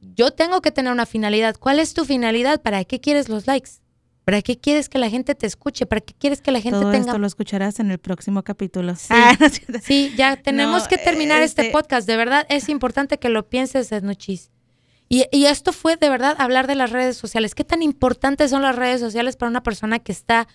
yo 0.00 0.30
tengo 0.30 0.62
que 0.62 0.70
tener 0.70 0.92
una 0.92 1.06
finalidad. 1.06 1.56
¿Cuál 1.58 1.80
es 1.80 1.92
tu 1.92 2.04
finalidad? 2.04 2.62
¿Para 2.62 2.84
qué 2.84 3.00
quieres 3.00 3.28
los 3.28 3.46
likes? 3.46 3.72
¿Para 4.26 4.42
qué 4.42 4.58
quieres 4.58 4.88
que 4.88 4.98
la 4.98 5.08
gente 5.08 5.36
te 5.36 5.46
escuche? 5.46 5.86
¿Para 5.86 6.00
qué 6.00 6.12
quieres 6.12 6.40
que 6.40 6.50
la 6.50 6.60
gente 6.60 6.80
Todo 6.80 6.90
tenga 6.90 7.06
esto 7.06 7.18
lo 7.18 7.28
escucharás 7.28 7.78
en 7.78 7.92
el 7.92 7.98
próximo 7.98 8.42
capítulo. 8.42 8.96
Sí. 8.96 9.06
Ah, 9.14 9.36
no. 9.38 9.78
Sí, 9.80 10.12
ya 10.16 10.34
tenemos 10.34 10.82
No, 10.82 10.88
que 10.88 10.98
terminar 10.98 11.42
este, 11.42 11.62
este- 11.62 11.72
podcast. 11.72 12.08
De 12.08 12.16
verdad, 12.16 12.44
es 12.48 12.68
importante 12.68 13.18
que 13.20 13.28
lo 13.28 13.48
pienses, 13.48 13.92
Ednuchis. 13.92 14.50
Y, 15.08 15.26
y 15.30 15.46
esto 15.46 15.72
fue 15.72 15.94
de 15.94 16.08
verdad 16.10 16.34
hablar 16.40 16.66
de 16.66 16.74
las 16.74 16.90
redes 16.90 17.16
sociales. 17.16 17.54
¿Qué 17.54 17.62
tan 17.62 17.82
importantes 17.82 18.50
son 18.50 18.62
las 18.62 18.74
redes 18.74 19.00
sociales 19.00 19.36
para 19.36 19.48
una 19.48 19.62
persona 19.62 20.00
que 20.00 20.10
está 20.10 20.48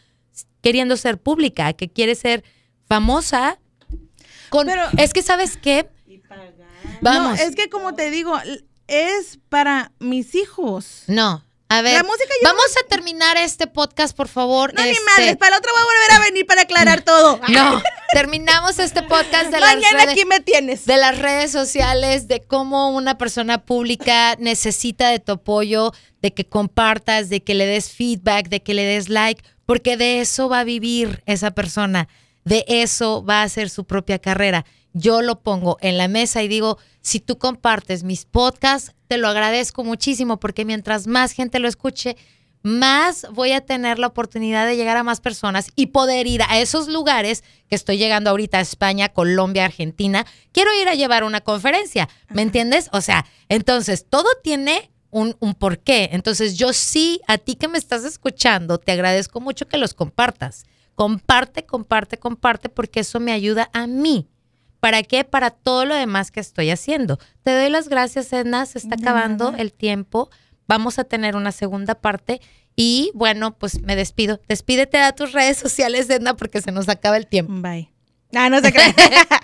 queriendo 0.60 0.98
ser 0.98 1.18
pública, 1.22 1.72
que 1.72 1.88
quiere 1.88 2.16
ser 2.16 2.44
famosa? 2.90 3.58
Con, 4.50 4.68
Pero- 4.68 4.84
es 4.98 5.14
que, 5.14 5.22
¿sabes 5.22 5.56
qué? 5.56 5.88
Vamos. 7.00 7.40
No, 7.40 7.46
es 7.46 7.56
que 7.56 7.70
como 7.70 7.94
te 7.96 8.12
digo, 8.12 8.38
es 8.88 9.40
para 9.48 9.94
mis 10.00 10.36
hijos. 10.36 11.04
No. 11.08 11.42
A 11.74 11.82
ver, 11.82 11.94
La 11.94 12.04
música 12.04 12.34
vamos 12.44 12.66
a 12.84 12.88
terminar 12.90 13.38
este 13.38 13.66
podcast, 13.66 14.14
por 14.14 14.28
favor. 14.28 14.74
No, 14.74 14.84
ni 14.84 14.90
Este, 14.90 15.04
madres, 15.06 15.38
para 15.38 15.56
el 15.56 15.60
otro 15.60 15.72
voy 15.72 15.82
a 15.82 15.86
volver 15.86 16.12
a 16.12 16.20
venir 16.30 16.46
para 16.46 16.64
aclarar 16.64 17.02
todo. 17.06 17.40
No, 17.48 17.82
terminamos 18.12 18.78
este 18.78 19.02
podcast 19.04 19.52
de 19.52 19.62
las 19.62 19.76
redes. 19.76 20.10
aquí 20.10 20.26
me 20.26 20.42
tienes. 20.42 20.86
de 20.86 20.98
las 20.98 21.18
redes 21.18 21.50
sociales, 21.50 22.28
de 22.28 22.42
cómo 22.42 22.90
una 22.90 23.18
persona 23.18 23.64
pública 23.64 24.36
necesita 24.40 25.08
de 25.12 25.20
tu 25.20 25.32
apoyo, 25.32 25.94
de 26.22 26.34
que 26.34 26.46
compartas, 26.46 27.30
de 27.30 27.42
que 27.42 27.54
le 27.56 27.66
des 27.66 27.90
feedback, 27.90 28.50
de 28.50 28.62
que 28.62 28.74
le 28.74 28.84
des 28.84 29.08
like, 29.08 29.42
porque 29.66 29.96
de 29.96 30.20
eso 30.20 30.50
va 30.50 30.60
a 30.60 30.64
vivir 30.66 31.24
esa 31.26 31.52
persona, 31.52 32.10
de 32.44 32.66
eso 32.68 33.24
va 33.24 33.40
a 33.40 33.44
hacer 33.44 33.70
su 33.70 33.86
propia 33.86 34.20
carrera. 34.20 34.66
Yo 34.92 35.22
lo 35.22 35.40
pongo 35.40 35.78
en 35.80 35.98
la 35.98 36.10
mesa 36.10 36.44
y 36.44 36.50
digo, 36.50 36.78
si 37.00 37.22
tú 37.22 37.38
compartes 37.38 38.04
mis 38.04 38.26
podcasts, 38.26 38.92
te 39.12 39.18
lo 39.18 39.28
agradezco 39.28 39.84
muchísimo 39.84 40.40
porque 40.40 40.64
mientras 40.64 41.06
más 41.06 41.34
gente 41.34 41.60
lo 41.60 41.68
escuche, 41.68 42.16
más 42.64 43.28
voy 43.34 43.52
a 43.52 43.60
tener 43.60 44.00
la 44.00 44.08
oportunidad 44.08 44.66
de 44.66 44.78
llegar 44.78 44.96
a 44.96 45.04
más 45.04 45.20
personas 45.20 45.70
y 45.76 45.88
poder 45.88 46.28
ir 46.28 46.44
a 46.44 46.62
esos 46.62 46.88
lugares 46.88 47.44
que 47.68 47.76
estoy 47.76 47.98
llegando 47.98 48.30
ahorita 48.30 48.60
a 48.60 48.62
España, 48.62 49.10
Colombia, 49.10 49.66
Argentina. 49.66 50.26
Quiero 50.54 50.74
ir 50.82 50.88
a 50.88 50.96
llevar 50.96 51.26
una 51.26 51.42
conferencia, 51.42 52.08
¿me 52.30 52.42
entiendes? 52.42 52.88
O 52.94 53.02
sea, 53.02 53.26
entonces 53.50 54.06
todo 54.10 54.30
tiene 54.42 54.90
un, 55.10 55.36
un 55.42 55.56
porqué. 55.56 56.08
Entonces 56.14 56.58
yo 56.58 56.72
sí, 56.72 57.20
a 57.28 57.38
ti 57.38 57.56
que 57.56 57.68
me 57.68 57.80
estás 57.80 58.06
escuchando, 58.06 58.78
te 58.78 58.94
agradezco 58.94 59.42
mucho 59.42 59.68
que 59.68 59.76
los 59.76 59.94
compartas. 59.94 60.64
Comparte, 60.96 61.66
comparte, 61.66 62.16
comparte, 62.16 62.70
porque 62.70 63.02
eso 63.02 63.20
me 63.20 63.34
ayuda 63.34 63.70
a 63.74 63.88
mí. 63.88 64.30
¿Para 64.82 65.04
qué? 65.04 65.24
Para 65.24 65.52
todo 65.52 65.86
lo 65.86 65.96
demás 65.96 66.32
que 66.32 66.42
estoy 66.42 66.70
haciendo. 66.72 67.18
Te 67.44 67.54
doy 67.58 67.70
las 67.70 67.88
gracias, 67.88 68.34
Edna. 68.34 68.66
Se 68.66 68.78
está 68.80 68.96
acabando 68.96 69.54
el 69.58 69.72
tiempo. 69.72 70.30
Vamos 70.68 71.00
a 71.00 71.06
tener 71.06 71.36
una 71.38 71.54
segunda 71.54 71.96
parte. 71.96 72.42
Y 72.76 73.12
bueno, 73.14 73.58
pues 73.58 73.82
me 73.82 73.96
despido. 73.96 74.42
Despídete 74.50 74.98
a 74.98 75.14
tus 75.14 75.32
redes 75.34 75.58
sociales, 75.58 76.10
Edna, 76.10 76.36
porque 76.36 76.62
se 76.62 76.72
nos 76.72 76.90
acaba 76.90 77.16
el 77.18 77.28
tiempo. 77.28 77.54
Bye. 77.58 77.90
Ah, 78.34 78.50
no 78.50 78.60
se 78.62 78.72
crean. 78.72 78.94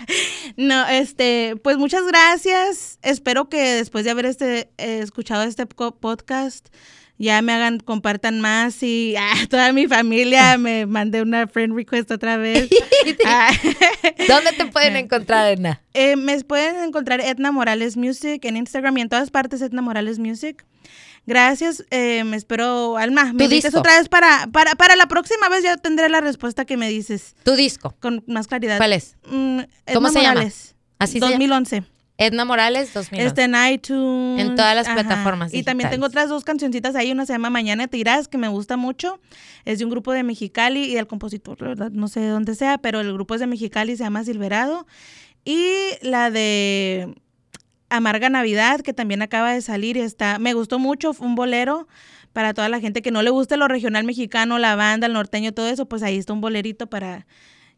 no, 0.56 0.86
este, 0.88 1.54
pues 1.62 1.76
muchas 1.76 2.06
gracias. 2.06 2.98
Espero 3.02 3.48
que 3.48 3.74
después 3.74 4.04
de 4.04 4.10
haber 4.10 4.26
este, 4.26 4.70
eh, 4.78 5.00
escuchado 5.02 5.42
este 5.44 5.66
po- 5.66 5.94
podcast, 5.96 6.68
ya 7.18 7.42
me 7.42 7.52
hagan, 7.52 7.80
compartan 7.80 8.40
más 8.40 8.82
y 8.82 9.14
ah, 9.18 9.34
toda 9.50 9.72
mi 9.72 9.86
familia 9.86 10.56
me 10.56 10.86
mandé 10.86 11.20
una 11.22 11.46
friend 11.46 11.74
request 11.74 12.10
otra 12.10 12.36
vez. 12.36 12.68
Ah, 13.24 13.50
¿Dónde 14.28 14.52
te 14.52 14.66
pueden 14.66 14.96
encontrar, 14.96 15.50
Edna? 15.52 15.80
eh, 15.94 16.16
me 16.16 16.38
pueden 16.44 16.76
encontrar 16.84 17.20
Etna 17.20 17.52
Morales 17.52 17.96
Music 17.96 18.44
en 18.44 18.56
Instagram 18.56 18.98
y 18.98 19.00
en 19.02 19.08
todas 19.08 19.30
partes 19.30 19.62
Etna 19.62 19.82
Morales 19.82 20.18
Music. 20.18 20.64
Gracias, 21.26 21.84
eh, 21.90 22.24
me 22.24 22.36
espero, 22.36 22.96
Alma, 22.96 23.32
me 23.32 23.48
dices 23.48 23.74
otra 23.74 23.98
vez 23.98 24.08
para, 24.08 24.46
para, 24.52 24.74
para 24.74 24.96
la 24.96 25.06
próxima 25.06 25.48
vez 25.48 25.62
ya 25.62 25.76
tendré 25.76 26.08
la 26.08 26.20
respuesta 26.20 26.64
que 26.64 26.76
me 26.76 26.88
dices 26.88 27.34
Tu 27.44 27.54
disco. 27.54 27.94
con 28.00 28.24
más 28.26 28.46
claridad. 28.46 28.76
¿Cuál 28.78 28.92
es? 28.94 29.16
Mm, 29.26 29.60
¿Cómo 29.94 30.08
Edna 30.08 30.08
se 30.10 30.22
llama? 30.22 30.34
Morales. 30.34 30.74
Se 31.06 31.20
llama. 31.20 31.36
2011. 32.18 32.26
Edna 32.26 32.44
Morales 32.44 32.92
2000. 32.92 33.20
Está 33.20 33.44
en 33.44 33.72
iTunes. 33.72 34.40
En 34.40 34.54
todas 34.56 34.74
las 34.74 34.88
plataformas 34.88 35.54
Y 35.54 35.62
también 35.62 35.88
tengo 35.90 36.06
otras 36.06 36.28
dos 36.28 36.44
cancioncitas 36.44 36.94
ahí. 36.94 37.12
Una 37.12 37.26
se 37.26 37.32
llama 37.32 37.50
Mañana 37.50 37.86
te 37.88 37.96
irás, 37.96 38.28
que 38.28 38.38
me 38.38 38.48
gusta 38.48 38.76
mucho. 38.76 39.20
Es 39.64 39.78
de 39.78 39.84
un 39.84 39.90
grupo 39.90 40.12
de 40.12 40.22
Mexicali 40.24 40.84
y 40.84 40.96
el 40.96 41.06
compositor, 41.06 41.60
la 41.62 41.68
verdad, 41.68 41.90
no 41.90 42.08
sé 42.08 42.20
de 42.20 42.28
dónde 42.28 42.54
sea, 42.54 42.78
pero 42.78 43.00
el 43.00 43.12
grupo 43.12 43.34
es 43.34 43.40
de 43.40 43.46
Mexicali, 43.46 43.96
se 43.96 44.04
llama 44.04 44.24
Silverado. 44.24 44.86
Y 45.44 45.70
la 46.02 46.30
de 46.30 47.14
Amarga 47.88 48.28
Navidad, 48.28 48.80
que 48.80 48.92
también 48.92 49.22
acaba 49.22 49.52
de 49.52 49.62
salir 49.62 49.96
y 49.96 50.00
está, 50.00 50.38
me 50.38 50.54
gustó 50.54 50.78
mucho, 50.78 51.14
fue 51.14 51.26
un 51.26 51.34
bolero 51.36 51.88
para 52.32 52.52
toda 52.52 52.68
la 52.68 52.80
gente 52.80 53.00
que 53.00 53.10
no 53.10 53.22
le 53.22 53.30
guste 53.30 53.56
lo 53.56 53.68
regional 53.68 54.04
mexicano, 54.04 54.58
la 54.58 54.76
banda, 54.76 55.06
el 55.06 55.12
norteño, 55.12 55.52
todo 55.52 55.68
eso, 55.68 55.86
pues 55.86 56.02
ahí 56.02 56.18
está 56.18 56.32
un 56.32 56.40
bolerito 56.40 56.88
para 56.88 57.26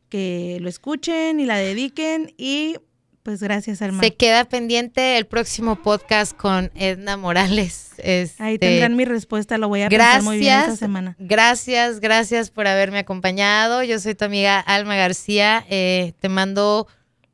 que 0.09 0.59
lo 0.61 0.69
escuchen 0.69 1.39
y 1.39 1.47
la 1.47 1.57
dediquen 1.57 2.35
y 2.37 2.77
pues 3.23 3.43
gracias, 3.43 3.83
Alma. 3.83 4.03
Se 4.03 4.15
queda 4.15 4.45
pendiente 4.47 5.17
el 5.19 5.27
próximo 5.27 5.77
podcast 5.83 6.37
con 6.37 6.71
Edna 6.75 7.17
Morales. 7.17 7.91
Ahí 7.99 8.25
Este, 8.55 8.59
tendrán 8.59 8.97
mi 8.97 9.05
respuesta, 9.05 9.59
lo 9.59 9.69
voy 9.69 9.83
a 9.83 9.89
pensar 9.89 10.23
muy 10.23 10.39
bien 10.39 10.53
esta 10.53 10.61
Gracias, 10.67 10.79
semana. 10.79 11.17
gracias, 11.19 12.01
gracias 12.01 12.51
por 12.51 12.67
haberme 12.67 12.99
acompañado. 12.99 13.83
Yo 13.83 13.99
soy 13.99 14.15
tu 14.15 14.25
amiga 14.25 14.59
Alma 14.61 14.97
García. 14.97 15.65
Eh, 15.69 16.15
te 16.21 16.29
mando 16.29 16.87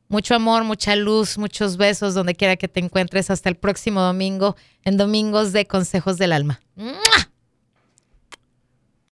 mucho 0.09 0.35
amor, 0.35 0.63
mucha 0.63 0.95
luz, 0.95 1.37
muchos 1.37 1.77
besos 1.77 2.13
donde 2.13 2.35
quiera 2.35 2.55
que 2.57 2.67
te 2.67 2.79
encuentres. 2.79 3.29
Hasta 3.29 3.49
el 3.49 3.55
próximo 3.55 4.01
domingo 4.01 4.55
en 4.83 4.97
Domingos 4.97 5.53
de 5.53 5.65
Consejos 5.67 6.17
del 6.17 6.33
Alma. 6.33 6.59
¡Mua! 6.75 6.95